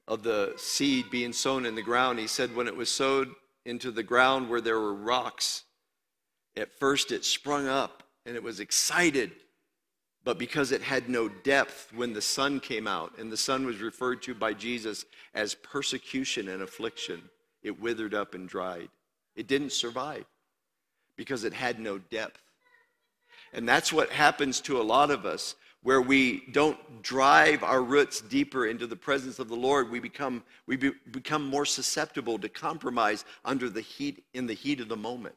of 0.06 0.22
the 0.22 0.52
seed 0.56 1.10
being 1.10 1.32
sown 1.32 1.66
in 1.66 1.74
the 1.74 1.82
ground, 1.82 2.20
he 2.20 2.28
said, 2.28 2.54
when 2.54 2.68
it 2.68 2.76
was 2.76 2.90
sowed 2.90 3.28
into 3.64 3.90
the 3.90 4.04
ground 4.04 4.48
where 4.48 4.60
there 4.60 4.78
were 4.78 4.94
rocks, 4.94 5.64
at 6.56 6.72
first 6.78 7.12
it 7.12 7.24
sprung 7.24 7.66
up 7.66 8.02
and 8.26 8.36
it 8.36 8.42
was 8.42 8.60
excited, 8.60 9.32
but 10.24 10.38
because 10.38 10.72
it 10.72 10.82
had 10.82 11.08
no 11.08 11.28
depth 11.28 11.92
when 11.94 12.12
the 12.12 12.22
sun 12.22 12.60
came 12.60 12.86
out, 12.86 13.18
and 13.18 13.32
the 13.32 13.36
sun 13.36 13.66
was 13.66 13.80
referred 13.80 14.22
to 14.22 14.34
by 14.34 14.52
Jesus 14.52 15.04
as 15.34 15.54
persecution 15.54 16.48
and 16.48 16.62
affliction, 16.62 17.22
it 17.62 17.80
withered 17.80 18.14
up 18.14 18.34
and 18.34 18.48
dried. 18.48 18.88
It 19.34 19.48
didn't 19.48 19.72
survive 19.72 20.24
because 21.16 21.44
it 21.44 21.52
had 21.52 21.80
no 21.80 21.98
depth. 21.98 22.40
And 23.52 23.68
that's 23.68 23.92
what 23.92 24.10
happens 24.10 24.60
to 24.62 24.80
a 24.80 24.82
lot 24.82 25.10
of 25.10 25.26
us 25.26 25.56
where 25.82 26.00
we 26.00 26.44
don't 26.52 27.02
drive 27.02 27.64
our 27.64 27.82
roots 27.82 28.20
deeper 28.20 28.66
into 28.66 28.86
the 28.86 28.96
presence 28.96 29.38
of 29.40 29.48
the 29.48 29.56
Lord, 29.56 29.90
we 29.90 29.98
become, 29.98 30.44
we 30.66 30.76
be, 30.76 30.92
become 31.10 31.44
more 31.44 31.66
susceptible 31.66 32.38
to 32.38 32.48
compromise 32.48 33.24
under 33.44 33.68
the 33.68 33.80
heat, 33.80 34.24
in 34.32 34.46
the 34.46 34.54
heat 34.54 34.80
of 34.80 34.88
the 34.88 34.96
moment. 34.96 35.34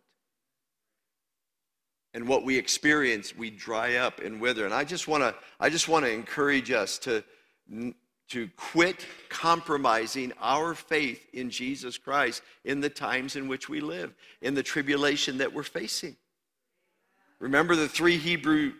And 2.15 2.29
what 2.29 2.45
we 2.45 2.57
experience, 2.57 3.35
we 3.35 3.49
dry 3.49 3.95
up 3.95 4.21
and 4.21 4.39
wither. 4.39 4.63
And 4.63 4.73
I 4.73 4.85
just 4.85 5.05
want 5.05 5.21
to, 5.21 5.35
I 5.59 5.69
just 5.69 5.89
want 5.89 6.05
to 6.05 6.11
encourage 6.11 6.71
us 6.71 6.97
to, 6.99 7.21
to 8.29 8.49
quit 8.55 9.05
compromising 9.27 10.31
our 10.41 10.75
faith 10.75 11.27
in 11.33 11.49
Jesus 11.49 11.97
Christ 11.97 12.41
in 12.63 12.79
the 12.79 12.89
times 12.89 13.35
in 13.35 13.49
which 13.49 13.67
we 13.67 13.81
live, 13.81 14.13
in 14.41 14.53
the 14.53 14.63
tribulation 14.63 15.39
that 15.39 15.53
we're 15.53 15.63
facing. 15.63 16.15
Remember 17.39 17.75
the 17.75 17.89
three 17.89 18.17
Hebrew 18.17 18.71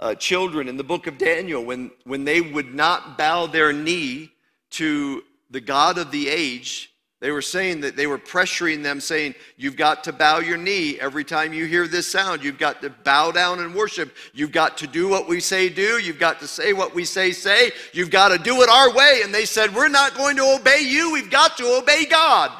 uh, 0.00 0.16
children 0.16 0.66
in 0.66 0.76
the 0.76 0.82
book 0.82 1.06
of 1.06 1.16
Daniel 1.16 1.64
when, 1.64 1.92
when 2.02 2.24
they 2.24 2.40
would 2.40 2.74
not 2.74 3.16
bow 3.16 3.46
their 3.46 3.72
knee 3.72 4.32
to 4.70 5.22
the 5.48 5.60
God 5.60 5.96
of 5.96 6.10
the 6.10 6.28
age. 6.28 6.92
They 7.24 7.30
were 7.30 7.40
saying 7.40 7.80
that 7.80 7.96
they 7.96 8.06
were 8.06 8.18
pressuring 8.18 8.82
them, 8.82 9.00
saying, 9.00 9.34
You've 9.56 9.78
got 9.78 10.04
to 10.04 10.12
bow 10.12 10.40
your 10.40 10.58
knee 10.58 11.00
every 11.00 11.24
time 11.24 11.54
you 11.54 11.64
hear 11.64 11.88
this 11.88 12.06
sound. 12.06 12.44
You've 12.44 12.58
got 12.58 12.82
to 12.82 12.90
bow 12.90 13.30
down 13.30 13.60
and 13.60 13.74
worship. 13.74 14.14
You've 14.34 14.52
got 14.52 14.76
to 14.76 14.86
do 14.86 15.08
what 15.08 15.26
we 15.26 15.40
say 15.40 15.70
do. 15.70 15.98
You've 15.98 16.18
got 16.18 16.38
to 16.40 16.46
say 16.46 16.74
what 16.74 16.94
we 16.94 17.06
say 17.06 17.32
say. 17.32 17.72
You've 17.94 18.10
got 18.10 18.28
to 18.28 18.36
do 18.36 18.60
it 18.60 18.68
our 18.68 18.92
way. 18.92 19.22
And 19.24 19.34
they 19.34 19.46
said, 19.46 19.74
We're 19.74 19.88
not 19.88 20.14
going 20.14 20.36
to 20.36 20.54
obey 20.54 20.80
you. 20.80 21.14
We've 21.14 21.30
got 21.30 21.56
to 21.56 21.78
obey 21.78 22.04
God. 22.04 22.50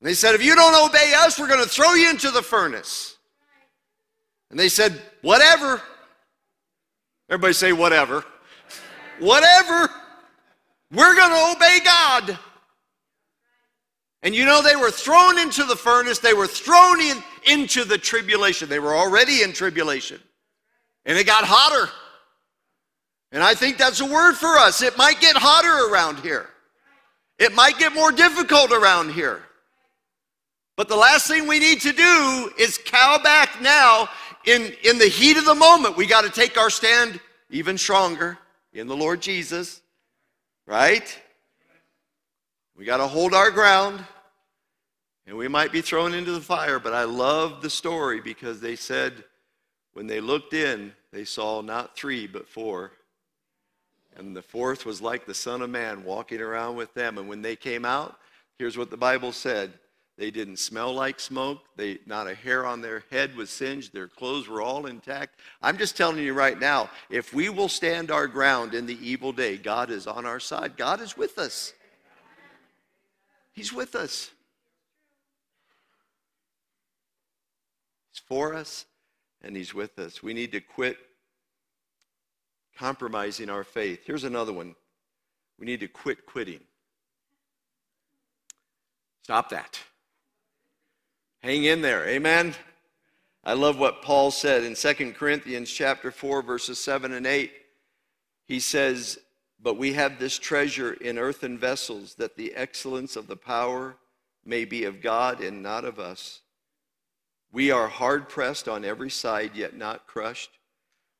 And 0.00 0.08
they 0.08 0.14
said, 0.14 0.36
If 0.36 0.44
you 0.44 0.54
don't 0.54 0.90
obey 0.90 1.12
us, 1.16 1.40
we're 1.40 1.48
going 1.48 1.64
to 1.64 1.68
throw 1.68 1.94
you 1.94 2.08
into 2.08 2.30
the 2.30 2.40
furnace. 2.40 3.16
And 4.50 4.56
they 4.56 4.68
said, 4.68 4.92
Whatever. 5.22 5.82
Everybody 7.28 7.52
say, 7.52 7.72
Whatever. 7.72 8.24
whatever. 9.18 9.90
We're 10.92 11.16
going 11.16 11.30
to 11.30 11.56
obey 11.56 11.80
God. 11.84 12.38
And 14.22 14.34
you 14.34 14.44
know, 14.44 14.62
they 14.62 14.76
were 14.76 14.90
thrown 14.90 15.38
into 15.38 15.64
the 15.64 15.76
furnace, 15.76 16.18
they 16.18 16.34
were 16.34 16.46
thrown 16.46 17.00
in, 17.00 17.22
into 17.46 17.84
the 17.84 17.98
tribulation. 17.98 18.68
They 18.68 18.78
were 18.78 18.94
already 18.94 19.42
in 19.42 19.52
tribulation. 19.52 20.20
And 21.06 21.16
it 21.16 21.26
got 21.26 21.44
hotter. 21.44 21.90
And 23.32 23.42
I 23.42 23.54
think 23.54 23.78
that's 23.78 24.00
a 24.00 24.06
word 24.06 24.34
for 24.34 24.58
us. 24.58 24.82
It 24.82 24.98
might 24.98 25.20
get 25.20 25.36
hotter 25.36 25.92
around 25.92 26.18
here, 26.20 26.48
it 27.38 27.54
might 27.54 27.78
get 27.78 27.94
more 27.94 28.12
difficult 28.12 28.72
around 28.72 29.12
here. 29.12 29.42
But 30.76 30.88
the 30.88 30.96
last 30.96 31.26
thing 31.26 31.46
we 31.46 31.58
need 31.58 31.80
to 31.82 31.92
do 31.92 32.50
is 32.58 32.78
cow 32.82 33.18
back 33.22 33.60
now 33.60 34.08
in, 34.46 34.72
in 34.82 34.98
the 34.98 35.08
heat 35.08 35.36
of 35.36 35.44
the 35.44 35.54
moment. 35.54 35.94
We 35.96 36.06
got 36.06 36.24
to 36.24 36.30
take 36.30 36.56
our 36.56 36.70
stand 36.70 37.20
even 37.50 37.76
stronger 37.76 38.38
in 38.72 38.86
the 38.86 38.96
Lord 38.96 39.20
Jesus, 39.20 39.82
right? 40.66 41.20
We 42.80 42.86
got 42.86 42.96
to 42.96 43.06
hold 43.06 43.34
our 43.34 43.50
ground. 43.50 44.02
And 45.26 45.36
we 45.36 45.48
might 45.48 45.70
be 45.70 45.82
thrown 45.82 46.14
into 46.14 46.32
the 46.32 46.40
fire, 46.40 46.78
but 46.78 46.94
I 46.94 47.04
love 47.04 47.60
the 47.60 47.68
story 47.68 48.22
because 48.22 48.58
they 48.58 48.74
said 48.74 49.22
when 49.92 50.06
they 50.06 50.18
looked 50.18 50.54
in, 50.54 50.94
they 51.12 51.26
saw 51.26 51.60
not 51.60 51.94
three, 51.94 52.26
but 52.26 52.48
four. 52.48 52.92
And 54.16 54.34
the 54.34 54.40
fourth 54.40 54.86
was 54.86 55.02
like 55.02 55.26
the 55.26 55.34
Son 55.34 55.60
of 55.60 55.68
Man 55.68 56.04
walking 56.04 56.40
around 56.40 56.76
with 56.76 56.94
them. 56.94 57.18
And 57.18 57.28
when 57.28 57.42
they 57.42 57.54
came 57.54 57.84
out, 57.84 58.16
here's 58.58 58.78
what 58.78 58.90
the 58.90 58.96
Bible 58.96 59.32
said 59.32 59.74
they 60.16 60.30
didn't 60.30 60.56
smell 60.56 60.94
like 60.94 61.20
smoke. 61.20 61.58
They, 61.76 61.98
not 62.06 62.28
a 62.28 62.34
hair 62.34 62.64
on 62.64 62.80
their 62.80 63.04
head 63.10 63.36
was 63.36 63.50
singed. 63.50 63.92
Their 63.92 64.08
clothes 64.08 64.48
were 64.48 64.62
all 64.62 64.86
intact. 64.86 65.38
I'm 65.60 65.76
just 65.76 65.98
telling 65.98 66.24
you 66.24 66.32
right 66.32 66.58
now 66.58 66.88
if 67.10 67.34
we 67.34 67.50
will 67.50 67.68
stand 67.68 68.10
our 68.10 68.26
ground 68.26 68.72
in 68.72 68.86
the 68.86 68.98
evil 69.06 69.32
day, 69.32 69.58
God 69.58 69.90
is 69.90 70.06
on 70.06 70.24
our 70.24 70.40
side. 70.40 70.78
God 70.78 71.02
is 71.02 71.14
with 71.14 71.38
us. 71.38 71.74
He's 73.52 73.72
with 73.72 73.94
us. 73.94 74.30
He's 78.10 78.22
for 78.26 78.54
us 78.54 78.86
and 79.42 79.56
He's 79.56 79.74
with 79.74 79.98
us. 79.98 80.22
We 80.22 80.34
need 80.34 80.52
to 80.52 80.60
quit 80.60 80.96
compromising 82.76 83.50
our 83.50 83.64
faith. 83.64 84.00
Here's 84.04 84.24
another 84.24 84.52
one 84.52 84.74
we 85.58 85.66
need 85.66 85.80
to 85.80 85.88
quit 85.88 86.24
quitting. 86.24 86.60
Stop 89.22 89.50
that. 89.50 89.78
Hang 91.42 91.64
in 91.64 91.82
there. 91.82 92.06
Amen. 92.08 92.54
I 93.44 93.54
love 93.54 93.78
what 93.78 94.02
Paul 94.02 94.30
said 94.30 94.64
in 94.64 94.74
2 94.74 95.12
Corinthians 95.12 95.70
chapter 95.70 96.10
4 96.10 96.42
verses 96.42 96.78
7 96.78 97.12
and 97.12 97.26
8. 97.26 97.52
He 98.46 98.60
says, 98.60 99.18
"But 99.62 99.74
we 99.74 99.92
have 99.92 100.18
this 100.18 100.38
treasure 100.38 100.94
in 100.94 101.18
earthen 101.18 101.58
vessels 101.58 102.14
that 102.14 102.36
the 102.36 102.54
excellence 102.54 103.14
of 103.14 103.26
the 103.26 103.36
power 103.36 103.98
may 104.44 104.64
be 104.64 104.84
of 104.84 105.02
God 105.02 105.40
and 105.40 105.62
not 105.62 105.84
of 105.84 105.98
us. 105.98 106.40
We 107.52 107.70
are 107.70 107.88
hard 107.88 108.28
pressed 108.28 108.68
on 108.68 108.84
every 108.84 109.10
side 109.10 109.54
yet 109.54 109.76
not 109.76 110.06
crushed. 110.06 110.58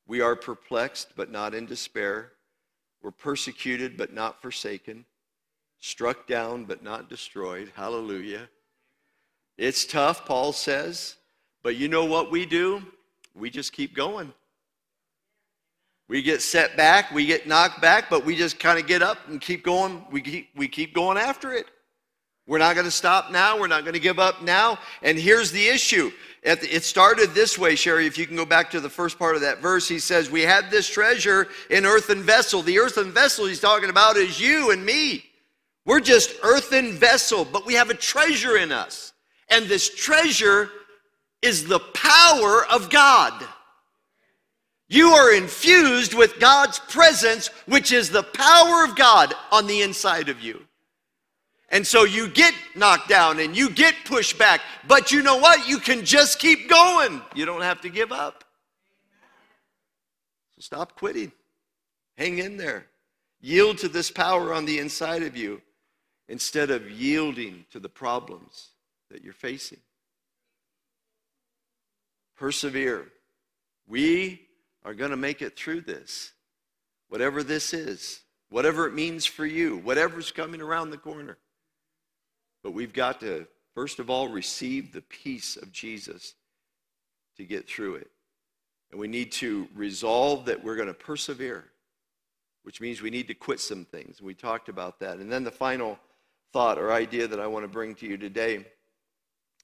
We 0.06 0.20
are 0.20 0.36
perplexed 0.36 1.14
but 1.16 1.30
not 1.30 1.54
in 1.54 1.66
despair. 1.66 2.32
We're 3.02 3.10
persecuted 3.10 3.96
but 3.96 4.12
not 4.12 4.40
forsaken, 4.40 5.04
struck 5.78 6.26
down 6.26 6.64
but 6.64 6.82
not 6.82 7.08
destroyed." 7.08 7.72
Hallelujah. 7.74 8.48
It's 9.58 9.84
tough, 9.84 10.24
Paul 10.24 10.54
says, 10.54 11.16
but 11.62 11.76
you 11.76 11.88
know 11.88 12.06
what 12.06 12.30
we 12.30 12.46
do? 12.46 12.92
We 13.34 13.50
just 13.50 13.72
keep 13.74 13.94
going. 13.94 14.32
We 16.10 16.22
get 16.22 16.42
set 16.42 16.76
back, 16.76 17.12
we 17.12 17.24
get 17.24 17.46
knocked 17.46 17.80
back, 17.80 18.10
but 18.10 18.24
we 18.24 18.34
just 18.34 18.58
kind 18.58 18.80
of 18.80 18.88
get 18.88 19.00
up 19.00 19.28
and 19.28 19.40
keep 19.40 19.62
going. 19.62 20.04
We 20.10 20.20
keep, 20.20 20.48
we 20.56 20.66
keep 20.66 20.92
going 20.92 21.16
after 21.16 21.52
it. 21.52 21.66
We're 22.48 22.58
not 22.58 22.74
going 22.74 22.86
to 22.86 22.90
stop 22.90 23.30
now. 23.30 23.56
We're 23.56 23.68
not 23.68 23.84
going 23.84 23.94
to 23.94 24.00
give 24.00 24.18
up 24.18 24.42
now. 24.42 24.80
And 25.04 25.16
here's 25.16 25.52
the 25.52 25.64
issue. 25.68 26.10
It 26.42 26.82
started 26.82 27.30
this 27.30 27.56
way, 27.56 27.76
Sherry. 27.76 28.08
If 28.08 28.18
you 28.18 28.26
can 28.26 28.34
go 28.34 28.44
back 28.44 28.72
to 28.72 28.80
the 28.80 28.90
first 28.90 29.20
part 29.20 29.36
of 29.36 29.42
that 29.42 29.58
verse, 29.58 29.86
he 29.86 30.00
says, 30.00 30.32
We 30.32 30.40
had 30.40 30.68
this 30.68 30.88
treasure 30.88 31.46
in 31.70 31.86
earthen 31.86 32.24
vessel. 32.24 32.60
The 32.62 32.80
earthen 32.80 33.12
vessel 33.12 33.46
he's 33.46 33.60
talking 33.60 33.88
about 33.88 34.16
is 34.16 34.40
you 34.40 34.72
and 34.72 34.84
me. 34.84 35.26
We're 35.84 36.00
just 36.00 36.34
earthen 36.42 36.94
vessel, 36.94 37.44
but 37.44 37.66
we 37.66 37.74
have 37.74 37.88
a 37.88 37.94
treasure 37.94 38.56
in 38.56 38.72
us. 38.72 39.12
And 39.48 39.66
this 39.66 39.94
treasure 39.94 40.70
is 41.40 41.68
the 41.68 41.78
power 41.78 42.66
of 42.66 42.90
God. 42.90 43.46
You 44.90 45.10
are 45.10 45.32
infused 45.32 46.14
with 46.14 46.40
God's 46.40 46.80
presence, 46.80 47.46
which 47.66 47.92
is 47.92 48.10
the 48.10 48.24
power 48.24 48.84
of 48.84 48.96
God 48.96 49.32
on 49.52 49.68
the 49.68 49.82
inside 49.82 50.28
of 50.28 50.40
you. 50.40 50.66
And 51.68 51.86
so 51.86 52.02
you 52.02 52.26
get 52.26 52.52
knocked 52.74 53.08
down 53.08 53.38
and 53.38 53.56
you 53.56 53.70
get 53.70 53.94
pushed 54.04 54.36
back, 54.36 54.60
but 54.88 55.12
you 55.12 55.22
know 55.22 55.36
what? 55.36 55.68
You 55.68 55.78
can 55.78 56.04
just 56.04 56.40
keep 56.40 56.68
going. 56.68 57.22
You 57.36 57.46
don't 57.46 57.62
have 57.62 57.80
to 57.82 57.88
give 57.88 58.10
up. 58.10 58.42
So 60.56 60.62
stop 60.62 60.96
quitting. 60.96 61.30
Hang 62.18 62.38
in 62.38 62.56
there. 62.56 62.86
Yield 63.40 63.78
to 63.78 63.88
this 63.88 64.10
power 64.10 64.52
on 64.52 64.64
the 64.64 64.80
inside 64.80 65.22
of 65.22 65.36
you 65.36 65.62
instead 66.28 66.68
of 66.72 66.90
yielding 66.90 67.64
to 67.70 67.78
the 67.78 67.88
problems 67.88 68.70
that 69.08 69.22
you're 69.22 69.32
facing. 69.32 69.78
Persevere. 72.36 73.06
We 73.86 74.48
are 74.84 74.94
going 74.94 75.10
to 75.10 75.16
make 75.16 75.42
it 75.42 75.56
through 75.56 75.82
this, 75.82 76.32
whatever 77.08 77.42
this 77.42 77.72
is, 77.74 78.20
whatever 78.48 78.86
it 78.86 78.94
means 78.94 79.26
for 79.26 79.46
you, 79.46 79.78
whatever's 79.78 80.32
coming 80.32 80.60
around 80.60 80.90
the 80.90 80.96
corner. 80.96 81.38
But 82.62 82.72
we've 82.72 82.92
got 82.92 83.20
to, 83.20 83.46
first 83.74 83.98
of 83.98 84.10
all, 84.10 84.28
receive 84.28 84.92
the 84.92 85.02
peace 85.02 85.56
of 85.56 85.72
Jesus 85.72 86.34
to 87.36 87.44
get 87.44 87.68
through 87.68 87.96
it. 87.96 88.10
And 88.90 88.98
we 88.98 89.08
need 89.08 89.32
to 89.32 89.68
resolve 89.74 90.46
that 90.46 90.62
we're 90.62 90.76
going 90.76 90.88
to 90.88 90.94
persevere, 90.94 91.64
which 92.64 92.80
means 92.80 93.00
we 93.00 93.10
need 93.10 93.28
to 93.28 93.34
quit 93.34 93.60
some 93.60 93.84
things. 93.84 94.20
We 94.20 94.34
talked 94.34 94.68
about 94.68 94.98
that. 95.00 95.18
And 95.18 95.30
then 95.30 95.44
the 95.44 95.50
final 95.50 95.98
thought 96.52 96.78
or 96.78 96.92
idea 96.92 97.28
that 97.28 97.38
I 97.38 97.46
want 97.46 97.64
to 97.64 97.68
bring 97.68 97.94
to 97.96 98.06
you 98.06 98.16
today 98.16 98.66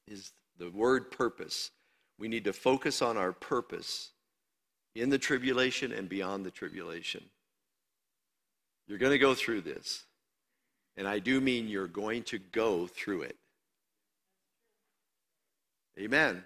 is 0.06 0.32
the 0.58 0.70
word 0.70 1.10
purpose. 1.10 1.70
We 2.18 2.28
need 2.28 2.44
to 2.44 2.52
focus 2.52 3.02
on 3.02 3.16
our 3.16 3.32
purpose 3.32 4.10
in 4.96 5.10
the 5.10 5.18
tribulation 5.18 5.92
and 5.92 6.08
beyond 6.08 6.44
the 6.44 6.50
tribulation. 6.50 7.22
You're 8.88 8.98
going 8.98 9.12
to 9.12 9.18
go 9.18 9.34
through 9.34 9.60
this. 9.62 10.04
And 10.96 11.06
I 11.06 11.18
do 11.18 11.40
mean 11.40 11.68
you're 11.68 11.86
going 11.86 12.22
to 12.24 12.38
go 12.38 12.86
through 12.86 13.22
it. 13.22 13.36
Amen. 15.98 16.42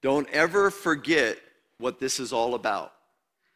Don't 0.00 0.28
ever 0.30 0.70
forget 0.70 1.38
what 1.78 2.00
this 2.00 2.18
is 2.18 2.32
all 2.32 2.54
about. 2.54 2.92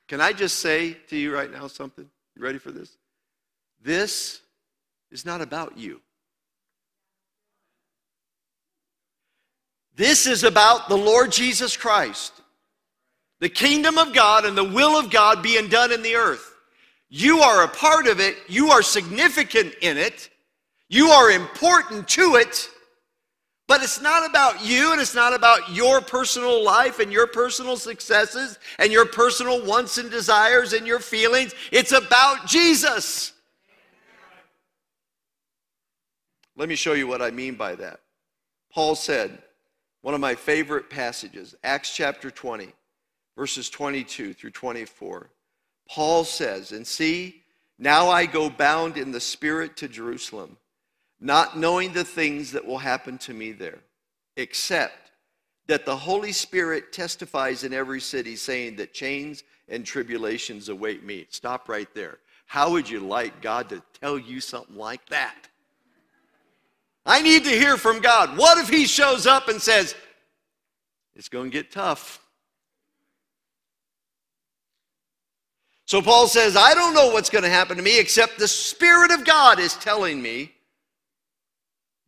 Can 0.07 0.21
I 0.21 0.33
just 0.33 0.59
say 0.59 0.95
to 1.09 1.17
you 1.17 1.35
right 1.35 1.53
now 1.53 1.67
something? 1.67 2.09
You 2.37 2.43
ready 2.43 2.59
for 2.59 2.71
this? 2.71 2.97
This 3.83 4.41
is 5.11 5.25
not 5.25 5.41
about 5.41 5.77
you. 5.77 6.01
This 9.97 10.27
is 10.27 10.45
about 10.45 10.89
the 10.89 10.97
Lord 10.97 11.33
Jesus 11.33 11.77
Christ, 11.77 12.33
the 13.41 13.49
kingdom 13.49 13.99
of 13.99 14.15
God 14.15 14.45
and 14.45 14.57
the 14.57 14.65
will 14.65 14.99
of 14.99 15.11
God 15.11 15.43
being 15.43 15.69
done 15.69 15.93
in 15.93 16.03
the 16.03 16.15
earth. 16.15 16.55
You 17.09 17.41
are 17.41 17.65
a 17.65 17.69
part 17.69 18.07
of 18.07 18.21
it, 18.21 18.37
you 18.49 18.71
are 18.71 18.83
significant 18.83 19.75
in 19.83 19.97
it, 19.97 20.31
you 20.89 21.09
are 21.09 21.31
important 21.31 22.09
to 22.09 22.37
it. 22.37 22.69
But 23.69 23.83
it's 23.83 24.01
not 24.01 24.29
about 24.29 24.65
you 24.65 24.93
and 24.93 25.01
it's 25.01 25.15
not 25.15 25.35
about 25.35 25.73
your 25.75 26.01
personal 26.01 26.63
life 26.63 27.01
and 27.01 27.13
your 27.13 27.27
personal 27.27 27.77
successes 27.77 28.61
and 28.79 28.93
your 28.93 29.07
personal 29.07 29.65
wants 29.65 29.99
and 29.99 30.09
desires 30.09 30.73
and 30.73 30.87
your 30.87 31.01
feelings. 31.01 31.53
It's 31.73 31.91
about 31.91 32.47
Jesus. 32.47 33.33
Let 36.57 36.69
me 36.69 36.77
show 36.77 36.93
you 36.93 37.09
what 37.09 37.21
I 37.21 37.33
mean 37.33 37.57
by 37.57 37.75
that. 37.75 38.01
Paul 38.73 38.95
said, 38.95 39.43
one 40.03 40.15
of 40.15 40.21
my 40.21 40.37
favorite 40.37 40.89
passages, 40.89 41.57
Acts 41.65 41.95
chapter 41.95 42.31
20. 42.31 42.73
Verses 43.37 43.71
22 43.71 44.35
through 44.35 44.51
24. 44.51 45.31
Paul 45.89 46.25
says, 46.25 46.73
And 46.73 46.87
see, 46.87 47.43
now 47.79 48.09
I 48.09 48.27
go 48.27 48.51
bound 48.51 48.97
in 48.97 49.13
the 49.13 49.21
Spirit 49.21 49.77
to 49.79 49.89
Jerusalem, 49.89 50.57
not 51.21 51.59
knowing 51.59 51.93
the 51.93 52.05
things 52.05 52.53
that 52.53 52.67
will 52.67 52.79
happen 52.79 53.19
to 53.19 53.35
me 53.35 53.53
there, 53.53 53.79
except 54.37 55.13
that 55.67 55.85
the 55.85 55.97
Holy 55.97 56.33
Spirit 56.33 56.93
testifies 56.93 57.65
in 57.65 57.73
every 57.73 58.01
city, 58.01 58.37
saying 58.37 58.77
that 58.77 58.95
chains 58.95 59.45
and 59.69 59.85
tribulations 59.85 60.69
await 60.69 61.05
me. 61.05 61.27
Stop 61.31 61.69
right 61.69 61.93
there. 61.95 62.19
How 62.47 62.71
would 62.71 62.89
you 62.89 63.01
like 63.01 63.43
God 63.43 63.69
to 63.71 63.83
tell 64.01 64.19
you 64.19 64.41
something 64.41 64.77
like 64.77 65.07
that? 65.09 65.49
I 67.05 67.23
need 67.23 67.45
to 67.45 67.51
hear 67.51 67.77
from 67.77 68.01
God. 68.01 68.37
What 68.37 68.59
if 68.59 68.69
He 68.69 68.87
shows 68.87 69.27
up 69.27 69.49
and 69.49 69.61
says, 69.61 69.95
It's 71.15 71.29
going 71.29 71.51
to 71.51 71.57
get 71.57 71.71
tough? 71.71 72.21
So 75.87 76.03
Paul 76.03 76.27
says, 76.27 76.57
I 76.57 76.75
don't 76.75 76.95
know 76.95 77.09
what's 77.09 77.31
going 77.31 77.45
to 77.45 77.51
happen 77.51 77.77
to 77.77 77.83
me 77.83 77.99
except 77.99 78.39
the 78.39 78.49
Spirit 78.49 79.13
of 79.13 79.25
God 79.25 79.61
is 79.61 79.75
telling 79.75 80.21
me 80.21 80.53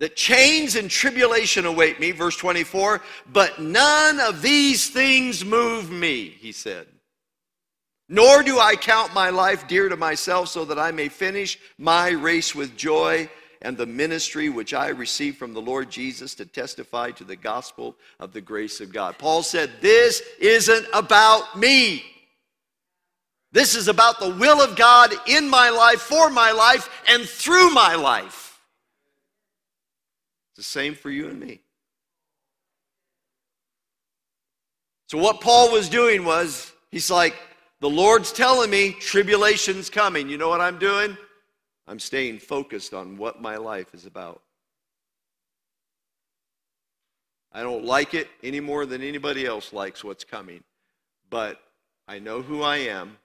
that 0.00 0.16
chains 0.16 0.76
and 0.76 0.90
tribulation 0.90 1.64
await 1.64 2.00
me. 2.00 2.10
Verse 2.10 2.36
24, 2.36 3.00
but 3.32 3.60
none 3.60 4.18
of 4.20 4.42
these 4.42 4.90
things 4.90 5.44
move 5.44 5.90
me, 5.90 6.28
he 6.28 6.50
said. 6.50 6.86
Nor 8.08 8.42
do 8.42 8.58
I 8.58 8.74
count 8.74 9.14
my 9.14 9.30
life 9.30 9.68
dear 9.68 9.88
to 9.88 9.96
myself 9.96 10.48
so 10.48 10.64
that 10.64 10.78
I 10.78 10.90
may 10.90 11.08
finish 11.08 11.58
my 11.76 12.10
race 12.10 12.54
with 12.54 12.76
joy 12.76 13.28
and 13.62 13.76
the 13.76 13.86
ministry 13.86 14.48
which 14.48 14.72
I 14.74 14.88
received 14.88 15.36
from 15.36 15.52
the 15.52 15.60
Lord 15.60 15.90
Jesus 15.90 16.34
to 16.36 16.46
testify 16.46 17.10
to 17.12 17.24
the 17.24 17.36
gospel 17.36 17.96
of 18.18 18.32
the 18.32 18.40
grace 18.40 18.80
of 18.80 18.92
God. 18.92 19.18
Paul 19.18 19.42
said, 19.42 19.70
This 19.80 20.22
isn't 20.40 20.86
about 20.92 21.58
me. 21.58 22.04
This 23.50 23.74
is 23.74 23.88
about 23.88 24.20
the 24.20 24.30
will 24.34 24.60
of 24.60 24.76
God 24.76 25.12
in 25.26 25.48
my 25.48 25.70
life, 25.70 26.00
for 26.00 26.28
my 26.28 26.52
life, 26.52 26.90
and 27.08 27.22
through 27.22 27.70
my 27.70 27.94
life. 27.94 28.60
It's 30.50 30.66
the 30.66 30.70
same 30.70 30.94
for 30.94 31.10
you 31.10 31.28
and 31.28 31.40
me. 31.40 31.60
So, 35.06 35.16
what 35.16 35.40
Paul 35.40 35.72
was 35.72 35.88
doing 35.88 36.24
was, 36.24 36.70
he's 36.90 37.10
like, 37.10 37.34
the 37.80 37.88
Lord's 37.88 38.32
telling 38.32 38.68
me 38.68 38.92
tribulation's 38.92 39.88
coming. 39.88 40.28
You 40.28 40.36
know 40.36 40.50
what 40.50 40.60
I'm 40.60 40.78
doing? 40.78 41.16
I'm 41.86 41.98
staying 41.98 42.40
focused 42.40 42.92
on 42.92 43.16
what 43.16 43.40
my 43.40 43.56
life 43.56 43.94
is 43.94 44.04
about. 44.04 44.42
I 47.50 47.62
don't 47.62 47.86
like 47.86 48.12
it 48.12 48.28
any 48.42 48.60
more 48.60 48.84
than 48.84 49.02
anybody 49.02 49.46
else 49.46 49.72
likes 49.72 50.04
what's 50.04 50.24
coming, 50.24 50.62
but 51.30 51.58
I 52.06 52.18
know 52.18 52.42
who 52.42 52.60
I 52.62 52.76
am 52.76 53.16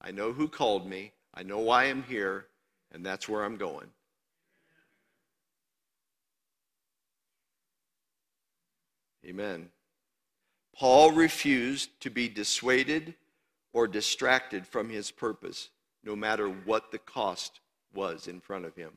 I 0.00 0.10
know 0.10 0.32
who 0.32 0.48
called 0.48 0.88
me. 0.88 1.12
I 1.34 1.42
know 1.42 1.58
why 1.58 1.84
I'm 1.84 2.02
here, 2.02 2.46
and 2.92 3.04
that's 3.04 3.28
where 3.28 3.44
I'm 3.44 3.56
going. 3.56 3.88
Amen. 9.24 9.68
Paul 10.74 11.12
refused 11.12 12.00
to 12.00 12.10
be 12.10 12.28
dissuaded 12.28 13.14
or 13.72 13.86
distracted 13.86 14.66
from 14.66 14.88
his 14.88 15.10
purpose, 15.10 15.68
no 16.02 16.16
matter 16.16 16.48
what 16.48 16.90
the 16.90 16.98
cost 16.98 17.60
was 17.94 18.26
in 18.26 18.40
front 18.40 18.64
of 18.64 18.74
him. 18.74 18.92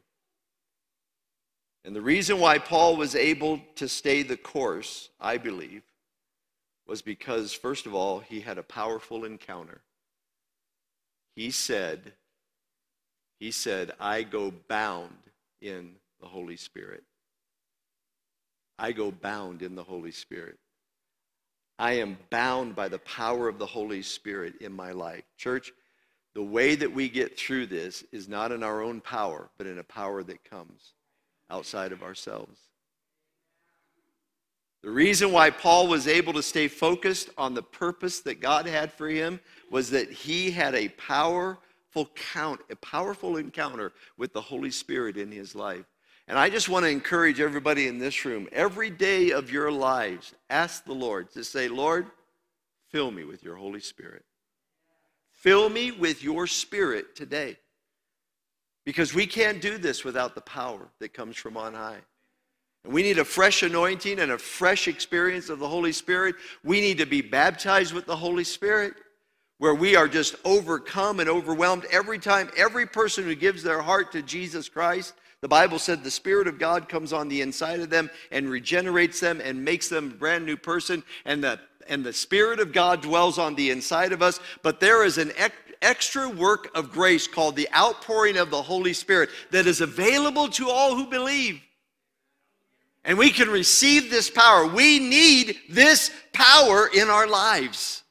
And 1.86 1.96
the 1.96 2.02
reason 2.02 2.40
why 2.40 2.58
Paul 2.60 2.96
was 2.96 3.16
able 3.16 3.60
to 3.76 3.90
stay 3.90 4.24
the 4.24 4.38
course, 4.38 5.10
I 5.20 5.38
believe, 5.38 5.84
was 6.88 7.02
because, 7.02 7.52
first 7.52 7.86
of 7.86 7.94
all, 7.94 8.20
he 8.20 8.40
had 8.40 8.58
a 8.58 8.64
powerful 8.64 9.26
encounter. 9.26 9.82
He 11.36 11.52
said, 11.52 12.14
he 13.40 13.52
said, 13.52 13.92
I 14.00 14.24
go 14.24 14.54
bound 14.68 15.18
in 15.62 15.96
the 16.22 16.28
Holy 16.28 16.58
Spirit. 16.58 17.04
I 18.78 18.92
go 18.92 19.12
bound 19.12 19.62
in 19.62 19.76
the 19.76 19.84
Holy 19.84 20.12
Spirit. 20.12 20.58
I 21.80 21.94
am 21.94 22.18
bound 22.30 22.76
by 22.76 22.88
the 22.88 23.00
power 23.00 23.48
of 23.48 23.58
the 23.58 23.66
Holy 23.66 24.02
Spirit 24.02 24.56
in 24.62 24.72
my 24.72 24.92
life. 24.92 25.24
Church, 25.38 25.74
the 26.36 26.44
way 26.44 26.76
that 26.76 26.94
we 26.94 27.10
get 27.10 27.38
through 27.38 27.68
this 27.68 28.04
is 28.12 28.30
not 28.30 28.52
in 28.52 28.64
our 28.64 28.82
own 28.82 29.02
power, 29.02 29.50
but 29.58 29.68
in 29.68 29.80
a 29.80 29.84
power 29.84 30.24
that 30.24 30.50
comes 30.50 30.94
outside 31.50 31.92
of 31.92 32.04
ourselves. 32.04 32.60
The 34.84 34.92
reason 34.92 35.32
why 35.32 35.50
Paul 35.50 35.88
was 35.88 36.10
able 36.10 36.34
to 36.34 36.44
stay 36.44 36.68
focused 36.68 37.30
on 37.38 37.54
the 37.54 37.64
purpose 37.64 38.20
that 38.22 38.42
God 38.42 38.68
had 38.68 38.92
for 38.92 39.08
him 39.08 39.40
was 39.72 39.90
that 39.92 40.12
he 40.12 40.52
had 40.52 40.76
a 40.76 40.90
powerful 40.90 42.10
count, 42.34 42.60
a 42.70 42.76
powerful 42.76 43.38
encounter 43.38 43.94
with 44.18 44.34
the 44.34 44.42
Holy 44.42 44.72
Spirit 44.72 45.16
in 45.16 45.32
his 45.32 45.56
life. 45.56 45.86
And 46.28 46.38
I 46.38 46.50
just 46.50 46.68
want 46.68 46.84
to 46.84 46.90
encourage 46.90 47.40
everybody 47.40 47.88
in 47.88 47.98
this 47.98 48.26
room, 48.26 48.50
every 48.52 48.90
day 48.90 49.32
of 49.32 49.50
your 49.50 49.72
lives, 49.72 50.34
ask 50.50 50.84
the 50.84 50.94
Lord 50.94 51.32
to 51.32 51.46
say, 51.46 51.70
Lord, 51.70 52.08
fill 52.90 53.10
me 53.10 53.24
with 53.24 53.42
your 53.42 53.56
Holy 53.56 53.82
Spirit. 53.82 54.26
Fill 55.32 55.70
me 55.70 55.92
with 55.92 56.24
your 56.24 56.46
Spirit 56.46 57.16
today. 57.16 57.58
Because 58.86 59.14
we 59.14 59.28
can't 59.28 59.62
do 59.62 59.78
this 59.78 60.04
without 60.04 60.36
the 60.36 60.42
power 60.42 60.90
that 61.00 61.14
comes 61.14 61.38
from 61.38 61.56
on 61.56 61.74
high. 61.74 62.02
We 62.86 63.02
need 63.02 63.18
a 63.18 63.26
fresh 63.26 63.64
anointing 63.64 64.20
and 64.20 64.32
a 64.32 64.38
fresh 64.38 64.88
experience 64.88 65.50
of 65.50 65.60
the 65.60 65.68
Holy 65.68 65.94
Spirit. 65.94 66.36
We 66.64 66.82
need 66.82 66.98
to 66.98 67.06
be 67.06 67.22
baptized 67.22 67.94
with 67.94 68.06
the 68.06 68.16
Holy 68.16 68.44
Spirit, 68.44 68.94
where 69.58 69.74
we 69.74 69.96
are 69.96 70.10
just 70.10 70.36
overcome 70.44 71.22
and 71.22 71.30
overwhelmed 71.30 71.86
every 71.92 72.20
time, 72.20 72.50
every 72.58 72.86
person 72.86 73.24
who 73.24 73.36
gives 73.36 73.64
their 73.64 73.82
heart 73.82 74.12
to 74.12 74.22
Jesus 74.22 74.68
Christ. 74.68 75.14
The 75.40 75.48
Bible 75.48 75.80
said 75.80 76.04
the 76.04 76.12
Spirit 76.12 76.48
of 76.48 76.60
God 76.60 76.90
comes 76.90 77.14
on 77.14 77.30
the 77.30 77.42
inside 77.42 77.80
of 77.80 77.90
them 77.90 78.10
and 78.32 78.50
regenerates 78.50 79.20
them 79.20 79.42
and 79.42 79.64
makes 79.64 79.88
them 79.88 80.12
a 80.12 80.16
brand 80.16 80.46
new 80.46 80.58
person. 80.58 81.04
And 81.24 81.42
the, 81.44 81.60
and 81.88 82.04
the 82.04 82.14
Spirit 82.14 82.60
of 82.60 82.74
God 82.74 83.02
dwells 83.02 83.38
on 83.40 83.56
the 83.56 83.70
inside 83.70 84.12
of 84.12 84.22
us. 84.22 84.42
But 84.62 84.82
there 84.82 85.06
is 85.06 85.18
an 85.18 85.32
extra 85.82 86.28
work 86.28 86.70
of 86.76 86.92
grace 86.92 87.28
called 87.28 87.56
the 87.56 87.70
outpouring 87.74 88.38
of 88.38 88.52
the 88.52 88.62
Holy 88.62 88.94
Spirit 88.94 89.30
that 89.52 89.68
is 89.68 89.80
available 89.80 90.50
to 90.50 90.70
all 90.70 90.96
who 90.96 91.08
believe. 91.08 91.62
And 93.06 93.18
we 93.18 93.32
can 93.32 93.50
receive 93.50 94.10
this 94.10 94.30
power. 94.30 94.66
We 94.66 95.00
need 95.00 95.58
this 95.70 96.12
power 96.32 96.90
in 96.94 97.10
our 97.10 97.28
lives. 97.28 98.04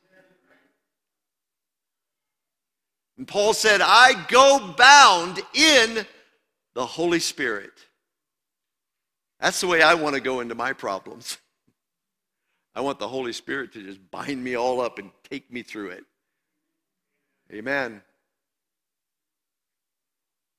And 3.17 3.27
Paul 3.27 3.55
said, 3.55 3.81
I 3.83 4.27
go 4.29 4.75
bound 4.77 5.41
in 5.55 6.05
the 6.75 6.85
Holy 6.85 7.21
Spirit. 7.21 7.73
That's 9.41 9.61
the 9.61 9.67
way 9.67 9.83
I 9.83 9.95
want 9.95 10.15
to 10.15 10.21
go 10.21 10.41
into 10.41 10.55
my 10.55 10.73
problems. 10.73 11.39
I 12.75 12.81
want 12.81 12.99
the 12.99 13.09
Holy 13.09 13.33
Spirit 13.33 13.73
to 13.75 13.83
just 13.83 13.99
bind 14.11 14.43
me 14.43 14.57
all 14.57 14.81
up 14.81 14.99
and 14.99 15.11
take 15.29 15.53
me 15.53 15.63
through 15.63 15.91
it. 15.91 16.05
Amen. 17.53 18.03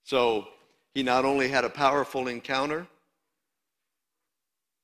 So 0.03 0.47
he 0.93 1.01
not 1.01 1.25
only 1.25 1.47
had 1.47 1.63
a 1.63 1.69
powerful 1.69 2.27
encounter, 2.27 2.87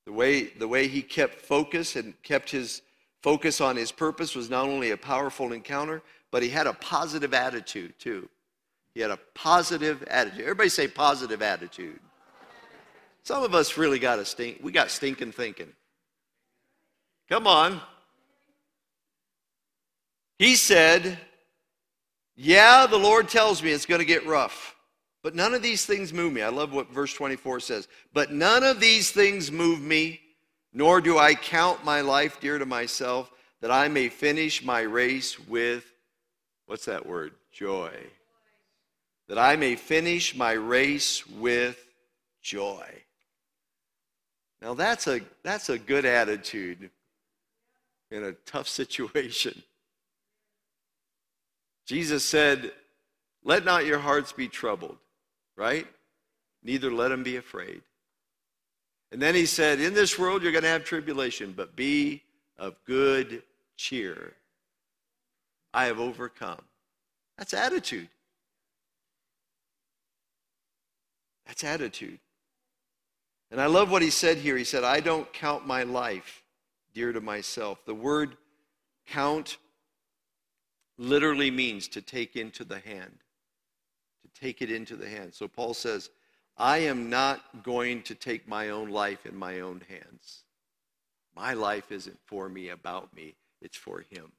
the 0.10 0.16
way, 0.16 0.46
the 0.46 0.68
way 0.68 0.88
he 0.88 1.04
kept 1.04 1.40
focus 1.40 1.96
and 1.96 2.20
kept 2.24 2.50
his 2.50 2.82
focus 3.22 3.62
on 3.62 3.76
his 3.76 3.92
purpose 3.92 4.34
was 4.34 4.50
not 4.50 4.66
only 4.66 4.90
a 4.90 4.98
powerful 4.98 5.54
encounter, 5.54 6.02
but 6.32 6.42
he 6.42 6.50
had 6.50 6.66
a 6.66 6.74
positive 6.74 7.32
attitude 7.32 7.94
too. 8.00 8.28
He 8.96 9.02
had 9.02 9.12
a 9.12 9.20
positive 9.36 10.02
attitude. 10.08 10.42
Everybody 10.42 10.70
say 10.70 10.88
positive 10.88 11.44
attitude. 11.44 12.00
Some 13.22 13.44
of 13.44 13.54
us 13.54 13.78
really 13.78 14.00
got 14.00 14.18
a 14.18 14.26
stink. 14.26 14.58
We 14.64 14.72
got 14.72 14.90
stinking 14.90 15.32
thinking. 15.32 15.72
Come 17.30 17.46
on. 17.46 17.80
He 20.40 20.56
said, 20.56 21.20
Yeah, 22.36 22.88
the 22.88 22.98
Lord 22.98 23.30
tells 23.30 23.62
me 23.62 23.70
it's 23.70 23.86
going 23.86 24.00
to 24.00 24.06
get 24.06 24.26
rough. 24.26 24.76
But 25.30 25.36
none 25.36 25.54
of 25.54 25.62
these 25.62 25.86
things 25.86 26.12
move 26.12 26.34
me. 26.34 26.42
I 26.42 26.50
love 26.50 26.74
what 26.74 26.90
verse 26.90 27.14
24 27.14 27.60
says. 27.60 27.88
But 28.16 28.32
none 28.32 28.64
of 28.64 28.80
these 28.80 29.12
things 29.12 29.52
move 29.52 29.80
me, 29.80 30.22
nor 30.74 31.02
do 31.02 31.20
I 31.20 31.36
count 31.36 31.86
my 31.86 32.02
life 32.02 32.40
dear 32.40 32.58
to 32.58 32.66
myself, 32.66 33.32
that 33.62 33.70
I 33.70 33.90
may 33.90 34.10
finish 34.10 34.64
my 34.64 34.80
race 34.80 35.38
with, 35.48 35.86
what's 36.66 36.86
that 36.86 37.06
word? 37.06 37.34
Joy. 37.52 37.92
That 39.28 39.38
I 39.38 39.56
may 39.56 39.76
finish 39.76 40.36
my 40.36 40.54
race 40.54 41.28
with 41.28 41.78
joy. 42.42 42.88
Now 44.64 44.74
that's 44.74 45.06
a, 45.06 45.22
that's 45.44 45.70
a 45.70 45.78
good 45.78 46.06
attitude 46.06 46.90
in 48.10 48.24
a 48.24 48.32
tough 48.32 48.68
situation. 48.68 49.62
Jesus 51.86 52.26
said, 52.26 52.72
Let 53.44 53.64
not 53.64 53.86
your 53.86 54.00
hearts 54.00 54.32
be 54.32 54.48
troubled 54.48 54.98
right? 55.60 55.86
Neither 56.64 56.90
let 56.90 57.12
him 57.12 57.22
be 57.22 57.36
afraid. 57.36 57.82
And 59.12 59.22
then 59.22 59.36
he 59.36 59.46
said, 59.46 59.80
In 59.80 59.94
this 59.94 60.18
world 60.18 60.42
you're 60.42 60.52
going 60.52 60.64
to 60.64 60.70
have 60.70 60.86
tribulation, 60.86 61.54
but 61.56 61.76
be 61.76 62.24
of 62.58 62.76
good 62.86 63.44
cheer. 63.78 64.34
I 65.74 65.86
have 65.86 66.00
overcome. 66.00 66.62
That's 67.38 67.54
attitude. 67.54 68.10
That's 71.46 71.64
attitude. 71.64 72.20
And 73.52 73.60
I 73.60 73.66
love 73.66 73.92
what 73.92 74.02
he 74.02 74.12
said 74.12 74.38
here. 74.38 74.58
He 74.58 74.64
said, 74.64 74.84
I 74.84 75.00
don't 75.00 75.32
count 75.34 75.66
my 75.66 75.84
life 75.84 76.44
dear 76.94 77.12
to 77.12 77.22
myself. 77.22 77.84
The 77.86 77.96
word 77.96 78.38
count 79.08 79.58
literally 80.98 81.50
means 81.50 81.88
to 81.90 82.02
take 82.02 82.36
into 82.36 82.64
the 82.64 82.80
hand, 82.80 83.18
take 84.42 84.62
it 84.62 84.72
into 84.72 84.96
the 84.96 85.08
hand. 85.08 85.34
So 85.34 85.48
Paul 85.48 85.74
says, 85.74 86.10
I 86.58 86.80
am 86.80 87.10
not 87.10 87.64
going 87.64 88.04
to 88.04 88.16
take 88.16 88.48
my 88.48 88.70
own 88.70 88.90
life 88.90 89.26
in 89.26 89.36
my 89.36 89.62
own 89.62 89.82
hands. 89.88 90.44
My 91.36 91.54
life 91.54 91.92
isn't 91.92 92.20
for 92.26 92.50
me, 92.50 92.70
about 92.70 93.16
me, 93.16 93.36
it's 93.62 93.78
for 93.78 94.04
him. 94.10 94.32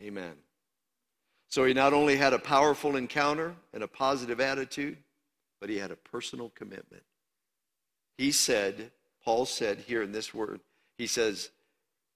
Amen. 0.00 0.34
So 1.48 1.64
he 1.64 1.74
not 1.74 1.92
only 1.92 2.16
had 2.16 2.32
a 2.32 2.38
powerful 2.38 2.94
encounter 2.94 3.54
and 3.74 3.82
a 3.82 3.88
positive 3.88 4.40
attitude, 4.40 4.96
but 5.60 5.68
he 5.68 5.78
had 5.78 5.90
a 5.90 5.96
personal 5.96 6.50
commitment. 6.50 7.02
He 8.16 8.30
said, 8.30 8.92
Paul 9.24 9.46
said 9.46 9.78
here 9.80 10.02
in 10.02 10.12
this 10.12 10.32
word, 10.32 10.60
he 10.96 11.06
says, 11.06 11.50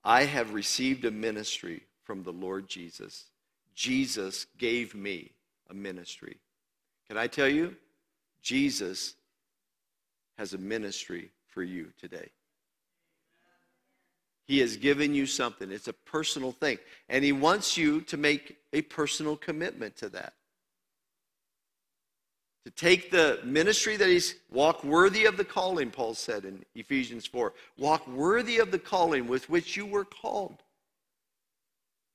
I 0.04 0.24
have 0.24 0.54
received 0.54 1.04
a 1.04 1.10
ministry 1.10 1.82
from 2.04 2.22
the 2.22 2.32
Lord 2.32 2.68
Jesus. 2.68 3.24
Jesus 3.74 4.46
gave 4.58 4.94
me 4.94 5.32
a 5.70 5.74
ministry. 5.74 6.38
Can 7.08 7.16
I 7.16 7.26
tell 7.26 7.48
you? 7.48 7.76
Jesus 8.42 9.14
has 10.38 10.52
a 10.52 10.58
ministry 10.58 11.30
for 11.48 11.62
you 11.62 11.88
today. 11.98 12.30
He 14.46 14.58
has 14.58 14.76
given 14.76 15.14
you 15.14 15.26
something. 15.26 15.70
It's 15.70 15.88
a 15.88 15.92
personal 15.92 16.52
thing. 16.52 16.78
And 17.08 17.24
He 17.24 17.32
wants 17.32 17.76
you 17.76 18.02
to 18.02 18.16
make 18.16 18.58
a 18.72 18.82
personal 18.82 19.36
commitment 19.36 19.96
to 19.96 20.08
that. 20.10 20.34
To 22.66 22.70
take 22.70 23.10
the 23.10 23.40
ministry 23.44 23.96
that 23.96 24.08
He's 24.08 24.34
walk 24.50 24.84
worthy 24.84 25.24
of 25.24 25.36
the 25.36 25.44
calling, 25.44 25.90
Paul 25.90 26.14
said 26.14 26.44
in 26.44 26.64
Ephesians 26.74 27.26
4. 27.26 27.54
Walk 27.78 28.06
worthy 28.06 28.58
of 28.58 28.70
the 28.70 28.78
calling 28.78 29.26
with 29.26 29.48
which 29.48 29.76
you 29.76 29.86
were 29.86 30.04
called. 30.04 30.62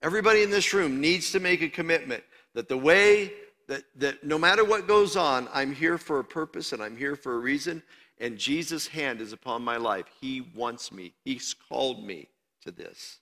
Everybody 0.02 0.43
in 0.43 0.50
this 0.50 0.74
room 0.74 1.02
needs 1.02 1.32
to 1.32 1.39
make 1.39 1.62
a 1.62 1.70
commitment 1.70 2.24
that 2.60 2.68
the 2.68 2.78
way 2.78 3.32
that, 3.70 3.84
that 3.95 4.22
no 4.22 4.38
matter 4.38 4.66
what 4.66 4.86
goes 4.86 5.16
on, 5.16 5.47
I'm 5.53 5.74
here 5.74 5.97
for 5.97 6.20
a 6.20 6.24
purpose 6.26 6.74
and 6.74 6.84
I'm 6.84 6.97
here 6.97 7.16
for 7.16 7.36
a 7.36 7.38
reason, 7.38 7.82
and 8.18 8.38
Jesus' 8.38 8.86
hand 8.86 9.22
is 9.22 9.32
upon 9.32 9.64
my 9.64 9.78
life. 9.78 10.03
He 10.20 10.41
wants 10.53 10.91
me, 10.91 11.14
He's 11.24 11.55
called 11.70 12.05
me 12.05 12.28
to 12.64 12.72
this. 12.72 13.20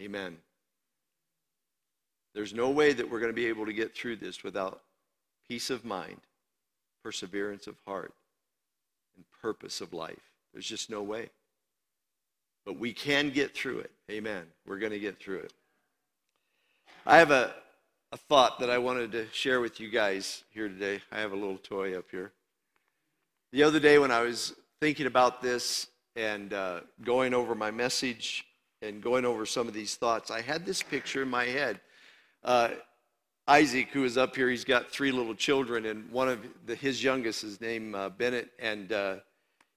Amen. 0.00 0.38
There's 2.34 2.54
no 2.54 2.70
way 2.70 2.94
that 2.94 3.10
we're 3.10 3.20
going 3.20 3.30
to 3.30 3.36
be 3.36 3.44
able 3.44 3.66
to 3.66 3.74
get 3.74 3.94
through 3.94 4.16
this 4.16 4.42
without 4.42 4.80
peace 5.46 5.68
of 5.68 5.84
mind, 5.84 6.22
perseverance 7.02 7.66
of 7.66 7.76
heart, 7.86 8.14
and 9.16 9.26
purpose 9.42 9.82
of 9.82 9.92
life. 9.92 10.32
There's 10.54 10.66
just 10.66 10.88
no 10.88 11.02
way. 11.02 11.28
But 12.64 12.78
we 12.78 12.94
can 12.94 13.28
get 13.28 13.54
through 13.54 13.80
it. 13.80 13.90
Amen. 14.10 14.44
We're 14.66 14.78
going 14.78 14.92
to 14.92 14.98
get 14.98 15.20
through 15.20 15.40
it. 15.40 15.52
I 17.04 17.18
have 17.18 17.30
a, 17.30 17.54
a 18.16 18.18
thought 18.18 18.60
that 18.60 18.70
I 18.70 18.78
wanted 18.78 19.12
to 19.12 19.26
share 19.30 19.60
with 19.60 19.78
you 19.78 19.90
guys 19.90 20.42
here 20.48 20.68
today. 20.68 21.02
I 21.12 21.20
have 21.20 21.32
a 21.32 21.36
little 21.36 21.58
toy 21.58 21.98
up 21.98 22.06
here. 22.10 22.32
The 23.52 23.62
other 23.62 23.78
day, 23.78 23.98
when 23.98 24.10
I 24.10 24.22
was 24.22 24.54
thinking 24.80 25.04
about 25.04 25.42
this 25.42 25.88
and 26.14 26.54
uh, 26.54 26.80
going 27.04 27.34
over 27.34 27.54
my 27.54 27.70
message 27.70 28.46
and 28.80 29.02
going 29.02 29.26
over 29.26 29.44
some 29.44 29.68
of 29.68 29.74
these 29.74 29.96
thoughts, 29.96 30.30
I 30.30 30.40
had 30.40 30.64
this 30.64 30.82
picture 30.82 31.20
in 31.20 31.28
my 31.28 31.44
head. 31.44 31.78
Uh, 32.42 32.70
Isaac, 33.46 33.88
who 33.92 34.04
is 34.04 34.16
up 34.16 34.34
here, 34.34 34.48
he's 34.48 34.64
got 34.64 34.90
three 34.90 35.12
little 35.12 35.34
children, 35.34 35.84
and 35.84 36.10
one 36.10 36.30
of 36.30 36.38
the, 36.64 36.74
his 36.74 37.04
youngest 37.04 37.44
is 37.44 37.60
named 37.60 37.94
uh, 37.94 38.08
Bennett, 38.08 38.48
and 38.58 38.92
uh, 38.92 39.16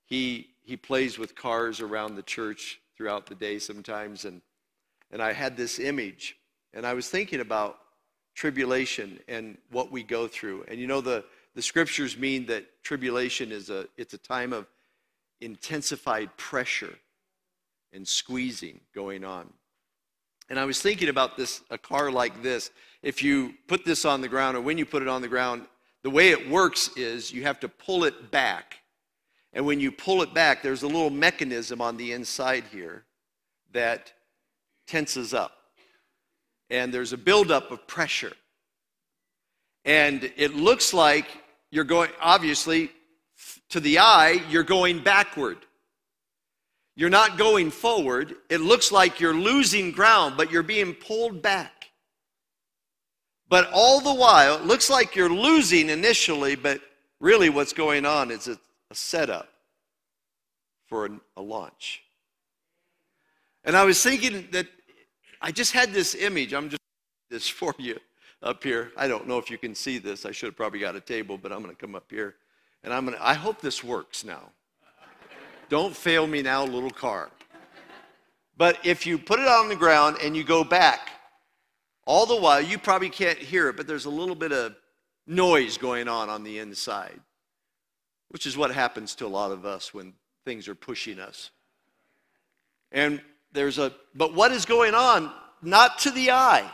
he 0.05 0.47
he 0.63 0.77
plays 0.77 1.19
with 1.19 1.35
cars 1.35 1.81
around 1.81 2.15
the 2.15 2.23
church 2.23 2.79
throughout 2.95 3.25
the 3.25 3.35
day 3.35 3.59
sometimes, 3.59 4.23
and 4.23 4.41
and 5.11 5.21
I 5.21 5.33
had 5.33 5.57
this 5.57 5.77
image, 5.77 6.37
and 6.73 6.85
I 6.87 6.93
was 6.93 7.09
thinking 7.09 7.41
about 7.41 7.79
tribulation 8.39 9.19
and 9.27 9.57
what 9.69 9.91
we 9.91 10.01
go 10.01 10.25
through, 10.25 10.63
and 10.69 10.79
you 10.79 10.87
know 10.87 11.01
the 11.01 11.25
the 11.55 11.61
scriptures 11.61 12.17
mean 12.17 12.45
that 12.45 12.63
tribulation 12.83 13.51
is 13.51 13.69
a 13.69 13.85
it's 13.97 14.13
a 14.13 14.17
time 14.17 14.53
of 14.53 14.65
intensified 15.41 16.29
pressure 16.37 16.95
and 17.91 18.07
squeezing 18.07 18.79
going 18.95 19.25
on. 19.25 19.51
And 20.49 20.57
I 20.57 20.63
was 20.63 20.81
thinking 20.81 21.09
about 21.09 21.35
this 21.35 21.61
a 21.69 21.77
car 21.77 22.09
like 22.09 22.41
this. 22.41 22.71
If 23.03 23.21
you 23.21 23.55
put 23.67 23.83
this 23.83 24.05
on 24.05 24.21
the 24.21 24.29
ground, 24.29 24.55
or 24.55 24.61
when 24.61 24.77
you 24.77 24.85
put 24.85 25.01
it 25.01 25.09
on 25.09 25.21
the 25.21 25.27
ground, 25.27 25.65
the 26.03 26.09
way 26.09 26.29
it 26.29 26.49
works 26.49 26.91
is 26.95 27.33
you 27.33 27.43
have 27.43 27.59
to 27.59 27.67
pull 27.67 28.05
it 28.05 28.31
back. 28.31 28.77
And 29.51 29.65
when 29.65 29.81
you 29.81 29.91
pull 29.91 30.21
it 30.21 30.33
back, 30.33 30.63
there's 30.63 30.83
a 30.83 30.87
little 30.87 31.09
mechanism 31.09 31.81
on 31.81 31.97
the 31.97 32.13
inside 32.13 32.63
here 32.71 33.03
that 33.73 34.13
tenses 34.87 35.33
up. 35.33 35.58
And 36.69 36.93
there's 36.93 37.13
a 37.13 37.17
buildup 37.17 37.71
of 37.71 37.85
pressure. 37.87 38.33
And 39.85 40.31
it 40.37 40.53
looks 40.55 40.93
like 40.93 41.25
you're 41.71 41.83
going, 41.83 42.11
obviously, 42.21 42.91
to 43.69 43.79
the 43.79 43.99
eye, 43.99 44.41
you're 44.49 44.63
going 44.63 45.03
backward. 45.03 45.57
You're 46.95 47.09
not 47.09 47.37
going 47.37 47.71
forward. 47.71 48.35
It 48.49 48.61
looks 48.61 48.91
like 48.91 49.19
you're 49.19 49.33
losing 49.33 49.91
ground, 49.91 50.35
but 50.35 50.51
you're 50.51 50.63
being 50.63 50.93
pulled 50.93 51.41
back. 51.41 51.91
But 53.47 53.69
all 53.71 54.01
the 54.01 54.13
while, 54.13 54.57
it 54.57 54.65
looks 54.65 54.89
like 54.89 55.15
you're 55.15 55.29
losing 55.29 55.89
initially, 55.89 56.55
but 56.55 56.81
really 57.19 57.49
what's 57.49 57.73
going 57.73 58.05
on 58.05 58.31
is 58.31 58.47
a, 58.47 58.59
a 58.91 58.95
setup 58.95 59.49
for 60.87 61.05
a, 61.05 61.09
a 61.37 61.41
launch. 61.41 62.03
And 63.63 63.75
I 63.75 63.83
was 63.85 64.01
thinking 64.03 64.47
that 64.51 64.67
I 65.41 65.51
just 65.51 65.71
had 65.71 65.93
this 65.93 66.15
image. 66.15 66.53
I'm 66.53 66.69
just 66.69 66.81
this 67.29 67.47
for 67.47 67.73
you 67.77 67.97
up 68.41 68.63
here. 68.63 68.91
I 68.97 69.07
don't 69.07 69.27
know 69.27 69.37
if 69.37 69.49
you 69.49 69.57
can 69.57 69.75
see 69.75 69.97
this. 69.97 70.25
I 70.25 70.31
should 70.31 70.47
have 70.47 70.57
probably 70.57 70.79
got 70.79 70.95
a 70.95 71.01
table, 71.01 71.37
but 71.37 71.51
I'm 71.51 71.61
going 71.61 71.75
to 71.75 71.79
come 71.79 71.95
up 71.95 72.05
here. 72.09 72.35
And 72.83 72.93
I'm 72.93 73.05
going 73.05 73.17
to, 73.17 73.25
I 73.25 73.33
hope 73.33 73.61
this 73.61 73.83
works 73.83 74.23
now. 74.23 74.51
Don't 75.69 75.95
fail 75.95 76.25
me 76.25 76.41
now, 76.41 76.63
little 76.63 76.89
car. 76.89 77.29
But 78.57 78.77
if 78.83 79.05
you 79.05 79.17
put 79.17 79.39
it 79.39 79.47
on 79.47 79.69
the 79.69 79.75
ground 79.75 80.17
and 80.23 80.35
you 80.35 80.43
go 80.43 80.63
back, 80.63 81.11
all 82.05 82.25
the 82.25 82.35
while, 82.35 82.59
you 82.59 82.77
probably 82.77 83.09
can't 83.09 83.37
hear 83.37 83.69
it, 83.69 83.77
but 83.77 83.87
there's 83.87 84.05
a 84.05 84.09
little 84.09 84.35
bit 84.35 84.51
of 84.51 84.75
noise 85.27 85.77
going 85.77 86.07
on 86.07 86.27
on 86.27 86.43
the 86.43 86.57
inside, 86.57 87.19
which 88.29 88.45
is 88.45 88.57
what 88.57 88.71
happens 88.71 89.13
to 89.15 89.25
a 89.25 89.27
lot 89.27 89.51
of 89.51 89.65
us 89.65 89.93
when 89.93 90.13
things 90.43 90.67
are 90.67 90.75
pushing 90.75 91.19
us. 91.19 91.51
And 92.91 93.21
there's 93.51 93.77
a, 93.77 93.91
but 94.15 94.33
what 94.33 94.51
is 94.51 94.65
going 94.65 94.93
on? 94.93 95.31
Not 95.61 95.99
to 95.99 96.11
the 96.11 96.31
eye 96.31 96.69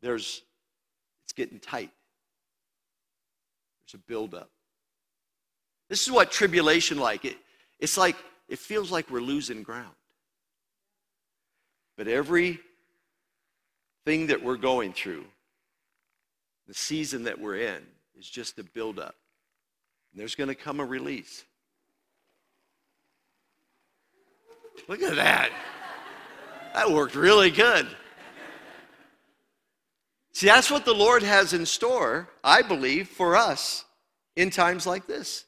there's 0.00 0.42
it's 1.24 1.32
getting 1.32 1.60
tight. 1.60 1.90
There's 3.80 3.94
a 3.94 4.04
buildup. 4.06 4.50
This 5.88 6.02
is 6.02 6.10
what 6.10 6.30
tribulation 6.30 6.98
like. 6.98 7.24
It, 7.24 7.36
it's 7.78 7.96
like 7.96 8.16
it 8.48 8.58
feels 8.58 8.90
like 8.90 9.10
we're 9.10 9.20
losing 9.20 9.62
ground. 9.62 9.94
But 11.96 12.08
every 12.08 12.58
thing 14.04 14.28
that 14.28 14.42
we're 14.42 14.56
going 14.56 14.92
through, 14.92 15.24
the 16.66 16.74
season 16.74 17.24
that 17.24 17.38
we're 17.38 17.56
in, 17.56 17.82
is 18.18 18.28
just 18.28 18.58
a 18.58 18.64
buildup. 18.64 19.14
There's 20.14 20.34
going 20.34 20.48
to 20.48 20.54
come 20.54 20.80
a 20.80 20.84
release. 20.84 21.44
Look 24.88 25.02
at 25.02 25.16
that. 25.16 25.50
That 26.74 26.90
worked 26.90 27.14
really 27.14 27.50
good. 27.50 27.86
See, 30.32 30.46
that's 30.46 30.70
what 30.70 30.84
the 30.84 30.94
Lord 30.94 31.22
has 31.22 31.52
in 31.52 31.66
store, 31.66 32.28
I 32.42 32.62
believe, 32.62 33.08
for 33.08 33.36
us 33.36 33.84
in 34.36 34.50
times 34.50 34.86
like 34.86 35.06
this. 35.06 35.44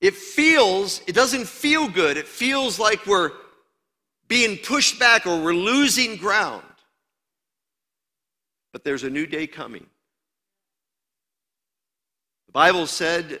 It 0.00 0.14
feels, 0.14 1.00
it 1.06 1.14
doesn't 1.14 1.46
feel 1.46 1.88
good. 1.88 2.16
It 2.16 2.28
feels 2.28 2.78
like 2.78 3.06
we're 3.06 3.32
being 4.28 4.58
pushed 4.58 4.98
back 4.98 5.26
or 5.26 5.42
we're 5.42 5.54
losing 5.54 6.16
ground. 6.16 6.62
But 8.72 8.84
there's 8.84 9.04
a 9.04 9.10
new 9.10 9.26
day 9.26 9.46
coming. 9.46 9.86
The 12.46 12.52
Bible 12.52 12.86
said 12.86 13.40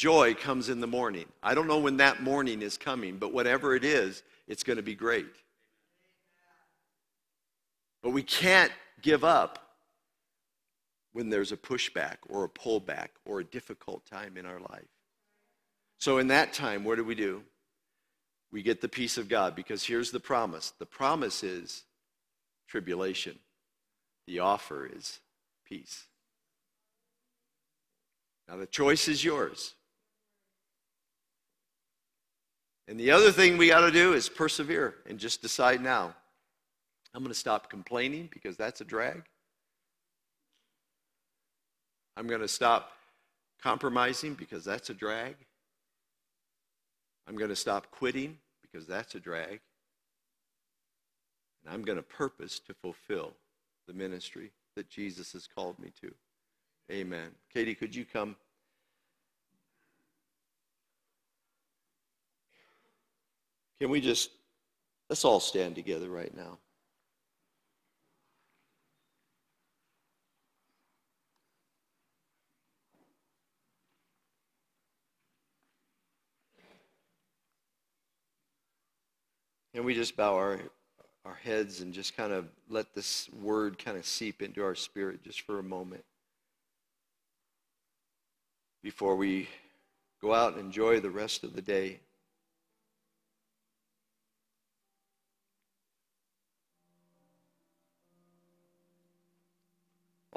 joy 0.00 0.34
comes 0.34 0.68
in 0.68 0.80
the 0.80 0.86
morning. 0.86 1.26
I 1.42 1.54
don't 1.54 1.66
know 1.66 1.78
when 1.78 1.98
that 1.98 2.22
morning 2.22 2.62
is 2.62 2.76
coming, 2.78 3.18
but 3.18 3.32
whatever 3.32 3.74
it 3.74 3.84
is, 3.84 4.22
it's 4.48 4.62
going 4.62 4.78
to 4.78 4.82
be 4.82 4.94
great. 4.94 5.26
But 8.02 8.10
we 8.10 8.22
can't 8.22 8.72
give 9.02 9.24
up 9.24 9.58
when 11.12 11.28
there's 11.28 11.52
a 11.52 11.56
pushback 11.56 12.16
or 12.28 12.44
a 12.44 12.48
pullback 12.48 13.08
or 13.26 13.40
a 13.40 13.44
difficult 13.44 14.06
time 14.06 14.36
in 14.36 14.46
our 14.46 14.60
life. 14.60 14.88
So, 15.98 16.16
in 16.16 16.28
that 16.28 16.54
time, 16.54 16.84
what 16.84 16.96
do 16.96 17.04
we 17.04 17.14
do? 17.14 17.42
we 18.52 18.62
get 18.62 18.80
the 18.80 18.88
peace 18.88 19.16
of 19.16 19.28
God 19.28 19.54
because 19.54 19.84
here's 19.84 20.10
the 20.10 20.20
promise 20.20 20.72
the 20.78 20.86
promise 20.86 21.42
is 21.42 21.84
tribulation, 22.68 23.38
the 24.26 24.40
offer 24.40 24.88
is 24.92 25.20
peace. 25.64 26.06
Now, 28.48 28.56
the 28.56 28.66
choice 28.66 29.06
is 29.06 29.24
yours. 29.24 29.74
And 32.90 32.98
the 32.98 33.12
other 33.12 33.30
thing 33.30 33.56
we 33.56 33.68
got 33.68 33.82
to 33.82 33.92
do 33.92 34.14
is 34.14 34.28
persevere 34.28 34.96
and 35.06 35.16
just 35.16 35.42
decide 35.42 35.80
now. 35.80 36.12
I'm 37.14 37.22
going 37.22 37.32
to 37.32 37.38
stop 37.38 37.70
complaining 37.70 38.28
because 38.32 38.56
that's 38.56 38.80
a 38.80 38.84
drag. 38.84 39.22
I'm 42.16 42.26
going 42.26 42.40
to 42.40 42.48
stop 42.48 42.90
compromising 43.62 44.34
because 44.34 44.64
that's 44.64 44.90
a 44.90 44.94
drag. 44.94 45.36
I'm 47.28 47.36
going 47.36 47.50
to 47.50 47.56
stop 47.56 47.92
quitting 47.92 48.38
because 48.60 48.88
that's 48.88 49.14
a 49.14 49.20
drag. 49.20 49.60
And 51.64 51.72
I'm 51.72 51.82
going 51.82 51.96
to 51.96 52.02
purpose 52.02 52.58
to 52.66 52.74
fulfill 52.74 53.34
the 53.86 53.92
ministry 53.92 54.50
that 54.74 54.90
Jesus 54.90 55.32
has 55.34 55.46
called 55.46 55.78
me 55.78 55.92
to. 56.00 56.12
Amen. 56.90 57.30
Katie, 57.54 57.76
could 57.76 57.94
you 57.94 58.04
come? 58.04 58.34
Can 63.80 63.88
we 63.88 64.02
just, 64.02 64.30
let's 65.08 65.24
all 65.24 65.40
stand 65.40 65.74
together 65.74 66.10
right 66.10 66.36
now. 66.36 66.58
And 79.72 79.86
we 79.86 79.94
just 79.94 80.14
bow 80.14 80.34
our, 80.34 80.58
our 81.24 81.34
heads 81.34 81.80
and 81.80 81.94
just 81.94 82.14
kind 82.14 82.34
of 82.34 82.48
let 82.68 82.94
this 82.94 83.30
word 83.40 83.78
kind 83.78 83.96
of 83.96 84.04
seep 84.04 84.42
into 84.42 84.62
our 84.62 84.74
spirit 84.74 85.22
just 85.24 85.40
for 85.40 85.58
a 85.58 85.62
moment 85.62 86.04
before 88.82 89.16
we 89.16 89.48
go 90.20 90.34
out 90.34 90.52
and 90.52 90.60
enjoy 90.60 91.00
the 91.00 91.08
rest 91.08 91.44
of 91.44 91.54
the 91.54 91.62
day. 91.62 92.00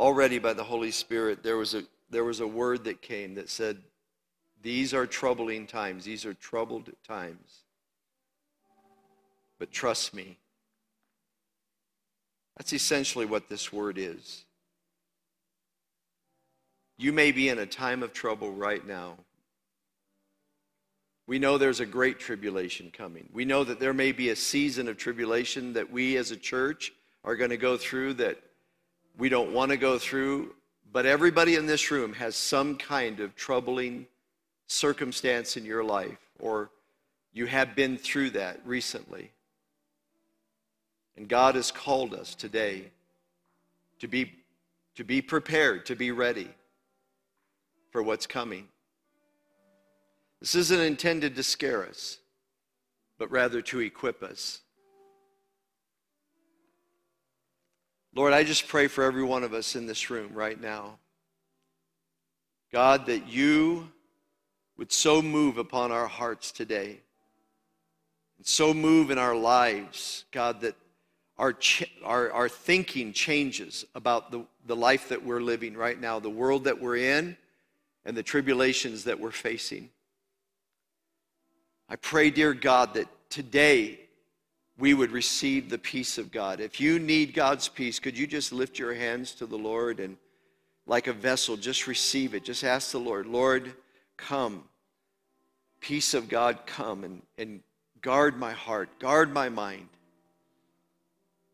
Already 0.04 0.38
by 0.38 0.52
the 0.52 0.66
Holy 0.66 0.92
Spirit, 0.92 1.44
there 1.44 1.56
was 1.56 1.74
a, 1.76 1.84
there 2.10 2.26
was 2.26 2.42
a 2.42 2.46
word 2.46 2.84
that 2.84 3.02
came 3.02 3.36
that 3.36 3.50
said, 3.50 3.78
These 4.62 4.94
are 4.94 5.08
troubling 5.08 5.66
times. 5.66 6.04
These 6.04 6.26
are 6.26 6.34
troubled 6.34 6.90
times. 7.08 7.64
But 9.60 9.72
trust 9.72 10.14
me. 10.14 10.38
That's 12.58 12.74
essentially 12.74 13.26
what 13.26 13.48
this 13.48 13.72
word 13.72 13.98
is. 13.98 14.44
You 16.98 17.14
may 17.14 17.32
be 17.32 17.48
in 17.48 17.60
a 17.60 17.66
time 17.66 18.04
of 18.04 18.12
trouble 18.12 18.52
right 18.52 18.86
now. 18.86 19.16
We 21.28 21.40
know 21.40 21.58
there's 21.58 21.80
a 21.80 21.86
great 21.86 22.20
tribulation 22.20 22.92
coming. 22.92 23.30
We 23.32 23.46
know 23.46 23.64
that 23.64 23.80
there 23.80 23.94
may 23.94 24.12
be 24.12 24.32
a 24.32 24.36
season 24.36 24.90
of 24.90 24.98
tribulation 24.98 25.72
that 25.72 25.90
we 25.90 26.18
as 26.18 26.32
a 26.32 26.36
church 26.36 26.92
are 27.24 27.38
going 27.38 27.52
to 27.52 27.58
go 27.58 27.78
through 27.78 28.16
that 28.16 28.44
we 29.18 29.30
don't 29.30 29.54
want 29.54 29.72
to 29.72 29.78
go 29.78 29.98
through. 29.98 30.56
But 30.92 31.06
everybody 31.06 31.56
in 31.56 31.66
this 31.66 31.90
room 31.90 32.14
has 32.14 32.36
some 32.36 32.78
kind 32.78 33.20
of 33.20 33.36
troubling 33.36 34.06
circumstance 34.68 35.58
in 35.58 35.66
your 35.66 35.84
life, 35.84 36.20
or 36.40 36.70
you 37.32 37.48
have 37.48 37.76
been 37.76 37.98
through 37.98 38.32
that 38.32 38.60
recently. 38.66 39.32
And 41.18 41.28
God 41.28 41.56
has 41.56 41.72
called 41.72 42.14
us 42.14 42.36
today 42.36 42.86
to 44.00 44.08
be, 44.08 44.32
to 44.96 45.04
be 45.04 45.22
prepared, 45.22 45.86
to 45.88 45.96
be 45.96 46.12
ready 46.12 46.50
for 47.92 48.02
what's 48.02 48.28
coming. 48.28 48.68
This 50.42 50.56
isn't 50.56 50.82
intended 50.82 51.36
to 51.36 51.44
scare 51.44 51.88
us, 51.88 52.18
but 53.18 53.32
rather 53.32 53.62
to 53.62 53.80
equip 53.80 54.22
us. 54.24 54.63
Lord, 58.16 58.34
I 58.34 58.44
just 58.44 58.68
pray 58.68 58.88
for 58.88 59.04
every 59.04 59.24
one 59.24 59.44
of 59.44 59.54
us 59.54 59.76
in 59.76 59.88
this 59.88 60.12
room 60.12 60.34
right 60.34 60.60
now. 60.60 61.00
God, 62.72 63.08
that 63.08 63.28
you 63.28 63.90
would 64.78 64.92
so 64.92 65.22
move 65.22 65.58
upon 65.58 65.92
our 65.92 66.06
hearts 66.06 66.52
today, 66.52 67.00
and 68.38 68.46
so 68.46 68.72
move 68.72 69.10
in 69.10 69.18
our 69.18 69.36
lives, 69.36 70.26
God, 70.32 70.62
that 70.62 70.76
our, 71.40 71.54
ch- 71.54 71.92
our, 72.04 72.32
our 72.32 72.50
thinking 72.50 73.14
changes 73.14 73.84
about 73.96 74.32
the, 74.32 74.46
the 74.68 74.76
life 74.76 75.10
that 75.10 75.24
we're 75.24 75.42
living 75.42 75.76
right 75.76 76.00
now, 76.00 76.20
the 76.20 76.30
world 76.30 76.66
that 76.66 76.80
we're 76.80 76.98
in, 76.98 77.36
and 78.06 78.16
the 78.16 78.24
tribulations 78.24 79.06
that 79.06 79.20
we're 79.20 79.32
facing. 79.32 79.90
I 81.90 81.96
pray, 81.96 82.30
dear 82.30 82.54
God, 82.54 82.94
that 82.94 83.08
today 83.32 84.02
we 84.78 84.94
would 84.94 85.12
receive 85.12 85.70
the 85.70 85.78
peace 85.78 86.18
of 86.18 86.32
God. 86.32 86.60
If 86.60 86.80
you 86.80 87.00
need 87.00 87.34
God's 87.34 87.68
peace, 87.68 88.00
could 88.00 88.18
you 88.18 88.26
just 88.26 88.52
lift 88.52 88.80
your 88.80 88.94
hands 88.94 89.34
to 89.36 89.46
the 89.46 89.58
Lord 89.58 90.00
and, 90.00 90.18
like 90.88 91.08
a 91.08 91.14
vessel, 91.14 91.58
just 91.58 91.88
receive 91.88 92.34
it? 92.34 92.44
Just 92.44 92.64
ask 92.64 92.92
the 92.92 93.00
Lord, 93.00 93.28
Lord, 93.28 93.74
come. 94.18 94.64
Peace 95.80 96.14
of 96.14 96.28
God, 96.28 96.66
come 96.66 97.04
and, 97.04 97.22
and 97.38 97.62
guard 98.02 98.38
my 98.38 98.52
heart, 98.52 99.00
guard 99.00 99.34
my 99.34 99.50
mind. 99.50 99.90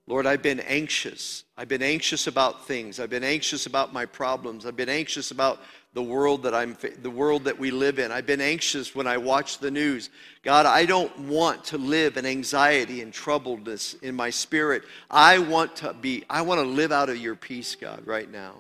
Lord, 0.08 0.26
I've 0.26 0.42
been 0.42 0.62
anxious. 0.62 1.44
I've 1.56 1.68
been 1.68 1.84
anxious 1.84 2.26
about 2.26 2.66
things. 2.66 3.00
I've 3.00 3.12
been 3.12 3.24
anxious 3.24 3.68
about 3.68 3.94
my 3.94 4.06
problems. 4.06 4.66
I've 4.66 4.76
been 4.76 4.90
anxious 4.90 5.30
about 5.30 5.62
the 5.94 6.04
world 6.04 6.44
that 6.44 6.54
I'm 6.54 6.78
the 7.02 7.10
world 7.10 7.46
that 7.46 7.58
we 7.58 7.72
live 7.72 7.98
in. 7.98 8.12
I've 8.12 8.26
been 8.26 8.42
anxious 8.42 8.94
when 8.94 9.08
I 9.08 9.18
watch 9.18 9.58
the 9.58 9.72
news. 9.72 10.10
God, 10.44 10.66
I 10.66 10.86
don't 10.86 11.18
want 11.20 11.64
to 11.66 11.78
live 11.78 12.18
in 12.18 12.26
anxiety 12.26 13.02
and 13.02 13.12
troubledness 13.12 14.02
in 14.04 14.16
my 14.16 14.30
spirit. 14.30 14.84
I 15.10 15.40
want 15.40 15.78
to 15.78 15.94
be 15.94 16.24
I 16.30 16.42
want 16.42 16.62
to 16.62 16.68
live 16.68 16.92
out 16.92 17.10
of 17.10 17.18
your 17.18 17.36
peace, 17.36 17.76
God, 17.76 18.06
right 18.06 18.30
now. 18.30 18.56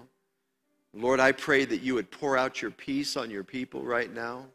Lord, 0.93 1.19
I 1.19 1.31
pray 1.31 1.65
that 1.65 1.81
you 1.81 1.93
would 1.95 2.09
pour 2.09 2.35
out 2.35 2.63
your 2.63 2.71
peace 2.71 3.15
on 3.15 3.29
your 3.29 3.43
people 3.43 3.83
right 3.83 4.11
now. 4.11 4.45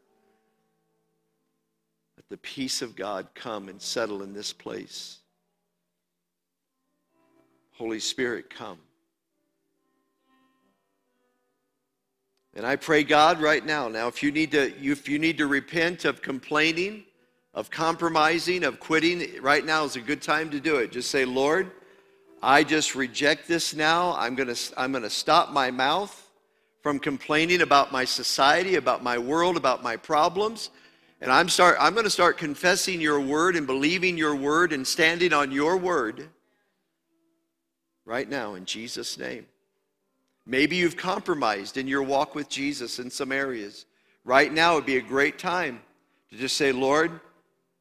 Let 2.17 2.29
the 2.29 2.37
peace 2.39 2.83
of 2.83 2.97
God 2.97 3.29
come 3.37 3.69
and 3.69 3.81
settle 3.81 4.23
in 4.23 4.33
this 4.33 4.53
place. 4.53 5.19
Holy 7.73 8.01
Spirit, 8.01 8.51
come. 8.51 8.79
And 12.57 12.65
I 12.65 12.77
pray, 12.77 13.03
God, 13.03 13.41
right 13.41 13.65
now. 13.65 13.89
Now, 13.89 14.07
if 14.07 14.23
you 14.23 14.31
need 14.31 14.53
to, 14.53 14.73
if 14.81 15.09
you 15.09 15.19
need 15.19 15.39
to 15.39 15.47
repent 15.47 16.05
of 16.05 16.23
complaining, 16.23 17.05
of 17.53 17.71
compromising, 17.71 18.63
of 18.63 18.79
quitting, 18.79 19.43
right 19.43 19.65
now 19.65 19.85
is 19.85 19.97
a 19.97 20.01
good 20.01 20.23
time 20.23 20.51
to 20.51 20.61
do 20.61 20.77
it. 20.77 20.93
Just 20.93 21.11
say, 21.11 21.25
Lord, 21.25 21.73
I 22.43 22.63
just 22.63 22.95
reject 22.95 23.49
this 23.49 23.75
now. 23.75 24.15
I'm 24.17 24.37
gonna, 24.37 24.55
I'm 24.77 24.93
gonna 24.93 25.11
stop 25.11 25.51
my 25.51 25.71
mouth 25.71 26.31
from 26.83 26.99
complaining 26.99 27.63
about 27.63 27.91
my 27.91 28.05
society, 28.05 28.77
about 28.77 29.03
my 29.03 29.19
world, 29.19 29.57
about 29.57 29.83
my 29.83 29.97
problems. 29.97 30.71
And 31.21 31.33
I'm, 31.33 31.49
start, 31.49 31.77
I'm 31.81 31.95
to 31.95 32.11
start 32.11 32.37
confessing 32.37 33.01
your 33.01 33.19
word 33.19 33.57
and 33.57 33.67
believing 33.67 34.19
your 34.19 34.37
word 34.37 34.73
and 34.73 34.87
standing 34.87 35.33
on 35.33 35.51
your 35.51 35.79
word 35.79 36.29
right 38.05 38.29
now 38.29 38.55
in 38.55 38.67
Jesus' 38.67 39.19
name. 39.19 39.47
Maybe 40.47 40.77
you've 40.77 40.97
compromised 40.97 41.77
in 41.77 41.87
your 41.87 42.03
walk 42.03 42.35
with 42.35 42.49
Jesus 42.49 42.99
in 42.99 43.11
some 43.11 43.33
areas. 43.33 43.87
Right 44.25 44.53
now 44.53 44.75
would 44.75 44.87
be 44.87 44.99
a 44.99 45.03
great 45.03 45.39
time 45.39 45.81
to 46.31 46.37
just 46.37 46.57
say, 46.57 46.73
Lord, 46.73 47.21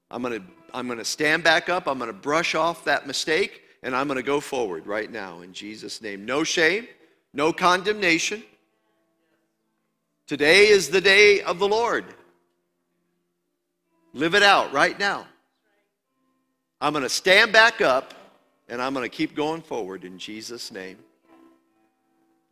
I'm 0.09 0.21
going 0.21 0.41
to 0.41 0.47
I'm 0.73 0.87
going 0.87 0.97
to 0.97 1.05
stand 1.05 1.43
back 1.43 1.69
up. 1.69 1.87
I'm 1.87 1.99
going 1.99 2.09
to 2.09 2.17
brush 2.17 2.55
off 2.55 2.85
that 2.85 3.05
mistake 3.05 3.61
and 3.83 3.95
I'm 3.95 4.07
going 4.07 4.17
to 4.17 4.23
go 4.23 4.39
forward 4.39 4.87
right 4.87 5.11
now 5.11 5.41
in 5.41 5.53
Jesus' 5.53 6.01
name. 6.01 6.25
No 6.25 6.43
shame, 6.43 6.87
no 7.31 7.53
condemnation. 7.53 8.43
Today 10.25 10.69
is 10.69 10.89
the 10.89 11.01
day 11.01 11.41
of 11.41 11.59
the 11.59 11.67
Lord. 11.67 12.05
Live 14.13 14.33
it 14.35 14.43
out 14.43 14.73
right 14.73 14.97
now. 14.97 15.27
I'm 16.81 16.93
going 16.93 17.03
to 17.03 17.09
stand 17.09 17.51
back 17.51 17.81
up 17.81 18.13
and 18.67 18.81
I'm 18.81 18.93
going 18.93 19.09
to 19.09 19.15
keep 19.15 19.35
going 19.35 19.61
forward 19.61 20.05
in 20.05 20.17
Jesus' 20.17 20.71
name. 20.71 20.97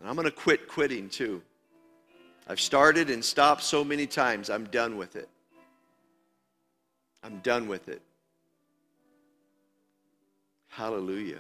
And 0.02 0.10
I'm 0.10 0.16
going 0.16 0.26
to 0.26 0.32
quit 0.32 0.68
quitting 0.68 1.10
too. 1.10 1.44
I've 2.48 2.60
started 2.60 3.12
and 3.12 3.24
stopped 3.24 3.64
so 3.64 3.84
many 3.84 4.08
times, 4.08 4.50
I'm 4.50 4.66
done 4.66 4.98
with 4.98 5.16
it. 5.16 5.30
I'm 7.24 7.38
done 7.40 7.68
with 7.68 7.88
it. 7.88 8.02
Hallelujah. 10.70 11.40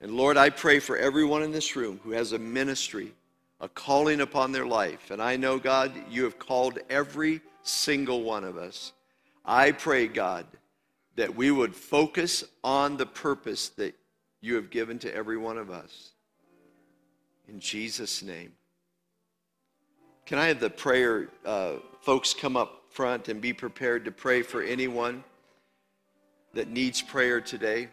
And 0.00 0.12
Lord, 0.12 0.36
I 0.36 0.48
pray 0.48 0.78
for 0.78 0.96
everyone 0.96 1.42
in 1.42 1.50
this 1.50 1.74
room 1.74 1.98
who 2.04 2.12
has 2.12 2.32
a 2.32 2.38
ministry, 2.38 3.12
a 3.60 3.68
calling 3.68 4.20
upon 4.20 4.52
their 4.52 4.66
life. 4.66 5.10
And 5.10 5.20
I 5.20 5.36
know, 5.36 5.58
God, 5.58 5.92
you 6.08 6.22
have 6.22 6.38
called 6.38 6.78
every 6.88 7.40
single 7.62 8.22
one 8.22 8.44
of 8.44 8.56
us. 8.56 8.92
I 9.44 9.72
pray, 9.72 10.06
God, 10.06 10.46
that 11.16 11.34
we 11.34 11.50
would 11.50 11.74
focus 11.74 12.44
on 12.62 12.96
the 12.96 13.06
purpose 13.06 13.70
that 13.70 13.94
you 14.40 14.54
have 14.54 14.70
given 14.70 14.98
to 15.00 15.14
every 15.14 15.36
one 15.36 15.58
of 15.58 15.70
us. 15.70 16.13
In 17.48 17.60
Jesus' 17.60 18.22
name. 18.22 18.52
Can 20.26 20.38
I 20.38 20.46
have 20.46 20.60
the 20.60 20.70
prayer 20.70 21.28
uh, 21.44 21.74
folks 22.00 22.32
come 22.32 22.56
up 22.56 22.84
front 22.90 23.28
and 23.28 23.40
be 23.40 23.52
prepared 23.52 24.06
to 24.06 24.10
pray 24.10 24.42
for 24.42 24.62
anyone 24.62 25.22
that 26.54 26.68
needs 26.68 27.02
prayer 27.02 27.40
today? 27.40 27.88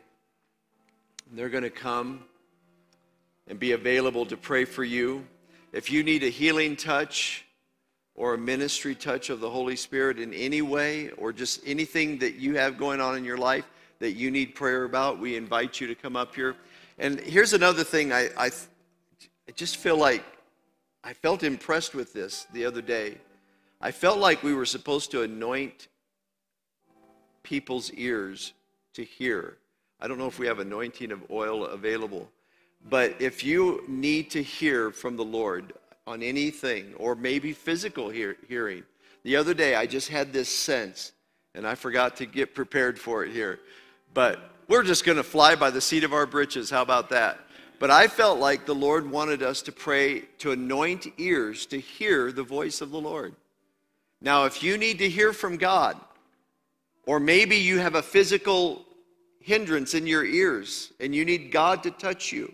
And 1.30 1.38
they're 1.38 1.50
going 1.50 1.64
to 1.64 1.70
come 1.70 2.24
and 3.48 3.60
be 3.60 3.74
available 3.74 4.26
to 4.28 4.38
pray 4.38 4.64
for 4.64 4.84
you. 4.84 5.26
If 5.74 5.92
you 5.92 6.04
need 6.04 6.24
a 6.24 6.30
healing 6.30 6.76
touch 6.78 7.46
or 8.16 8.34
a 8.34 8.38
ministry 8.38 8.96
touch 8.96 9.30
of 9.30 9.40
the 9.40 9.50
Holy 9.50 9.76
Spirit 9.76 10.20
in 10.20 10.34
any 10.34 10.62
way, 10.62 11.10
or 11.12 11.34
just 11.34 11.62
anything 11.66 12.18
that 12.20 12.36
you 12.36 12.56
have 12.56 12.78
going 12.78 13.02
on 13.02 13.18
in 13.18 13.26
your 13.26 13.38
life 13.38 13.66
that 14.00 14.14
you 14.14 14.32
need 14.32 14.56
prayer 14.56 14.84
about, 14.84 15.20
we 15.20 15.36
invite 15.36 15.80
you 15.80 15.88
to 15.88 15.96
come 15.96 16.16
up 16.16 16.36
here. 16.36 16.56
And 17.00 17.20
here's 17.20 17.54
another 17.54 17.84
thing 17.84 18.12
I, 18.12 18.30
I, 18.38 18.52
I 19.52 19.54
just 19.54 19.76
feel 19.76 19.98
like 19.98 20.24
I 21.04 21.12
felt 21.12 21.44
impressed 21.44 21.94
with 21.94 22.14
this 22.14 22.48
the 22.54 22.64
other 22.64 22.82
day. 22.82 23.18
I 23.82 23.92
felt 23.92 24.18
like 24.18 24.44
we 24.44 24.54
were 24.54 24.66
supposed 24.66 25.12
to 25.12 25.24
anoint 25.24 25.90
people's 27.44 27.92
ears 27.92 28.54
to 28.94 29.04
hear. 29.04 29.58
I 30.00 30.08
don't 30.08 30.18
know 30.18 30.28
if 30.28 30.40
we 30.40 30.48
have 30.48 30.60
anointing 30.60 31.12
of 31.12 31.30
oil 31.30 31.66
available, 31.66 32.30
but 32.90 33.14
if 33.20 33.44
you 33.44 33.84
need 33.90 34.32
to 34.32 34.42
hear 34.42 34.90
from 34.90 35.18
the 35.18 35.26
Lord 35.26 35.74
on 36.08 36.24
anything, 36.24 36.94
or 36.96 37.14
maybe 37.14 37.52
physical 37.52 38.08
hear, 38.08 38.38
hearing, 38.48 38.84
the 39.24 39.36
other 39.36 39.54
day 39.54 39.76
I 39.76 39.86
just 39.86 40.08
had 40.08 40.32
this 40.32 40.48
sense, 40.48 41.12
and 41.56 41.68
I 41.68 41.76
forgot 41.76 42.16
to 42.16 42.26
get 42.26 42.56
prepared 42.56 42.98
for 42.98 43.26
it 43.26 43.34
here, 43.34 43.60
but 44.14 44.50
we're 44.70 44.84
just 44.84 45.04
going 45.04 45.18
to 45.18 45.24
fly 45.24 45.56
by 45.56 45.72
the 45.72 45.82
seat 45.82 46.06
of 46.06 46.14
our 46.14 46.26
britches. 46.26 46.70
How 46.70 46.84
about 46.84 47.10
that? 47.10 47.38
But 47.82 47.90
I 47.90 48.08
felt 48.08 48.38
like 48.38 48.68
the 48.68 48.76
Lord 48.76 49.10
wanted 49.10 49.42
us 49.42 49.64
to 49.64 49.72
pray 49.72 50.20
to 50.38 50.52
anoint 50.52 51.08
ears 51.18 51.66
to 51.66 51.80
hear 51.80 52.32
the 52.32 52.44
voice 52.44 52.80
of 52.80 52.92
the 52.92 53.02
Lord. 53.02 53.34
Now, 54.22 54.46
if 54.46 54.62
you 54.62 54.78
need 54.78 55.00
to 55.00 55.10
hear 55.10 55.34
from 55.34 55.58
God, 55.58 55.98
or 57.08 57.20
maybe 57.20 57.56
you 57.56 57.80
have 57.80 57.96
a 57.96 58.04
physical 58.04 58.86
hindrance 59.40 59.96
in 59.96 60.06
your 60.06 60.24
ears 60.24 60.94
and 61.00 61.16
you 61.16 61.26
need 61.26 61.52
God 61.52 61.82
to 61.82 61.90
touch 61.90 62.32
you, 62.32 62.54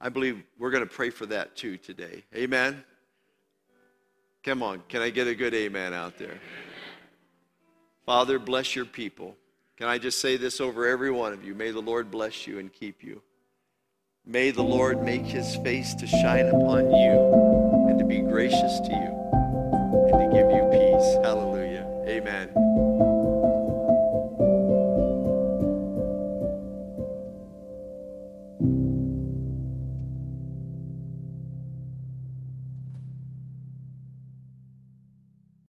I 0.00 0.08
believe 0.08 0.40
we're 0.56 0.70
going 0.70 0.86
to 0.86 0.94
pray 0.94 1.10
for 1.10 1.26
that 1.26 1.56
too 1.56 1.76
today. 1.76 2.22
Amen? 2.32 2.84
Come 4.44 4.62
on, 4.62 4.84
can 4.88 5.02
I 5.02 5.10
get 5.10 5.26
a 5.26 5.34
good 5.34 5.52
amen 5.52 5.94
out 5.94 6.16
there? 6.16 6.38
Father, 8.06 8.38
bless 8.38 8.76
your 8.76 8.84
people. 8.84 9.34
Can 9.76 9.88
I 9.88 9.98
just 9.98 10.20
say 10.20 10.36
this 10.36 10.60
over 10.60 10.86
every 10.86 11.10
one 11.10 11.32
of 11.32 11.44
you? 11.44 11.56
May 11.56 11.72
the 11.72 11.82
Lord 11.82 12.08
bless 12.08 12.46
you 12.46 12.60
and 12.60 12.72
keep 12.72 13.02
you. 13.02 13.20
May 14.24 14.52
the 14.52 14.62
Lord 14.62 15.02
make 15.02 15.22
his 15.22 15.56
face 15.56 15.94
to 15.94 16.06
shine 16.06 16.46
upon 16.46 16.94
you 16.94 17.88
and 17.88 17.98
to 17.98 18.04
be 18.04 18.20
gracious 18.20 18.78
to 18.78 18.88
you 18.88 19.12
and 20.06 20.20
to 20.20 20.28
give 20.32 20.48
you 20.48 20.62
peace. 20.70 21.26
Hallelujah. 21.26 21.84
Amen. 22.06 22.51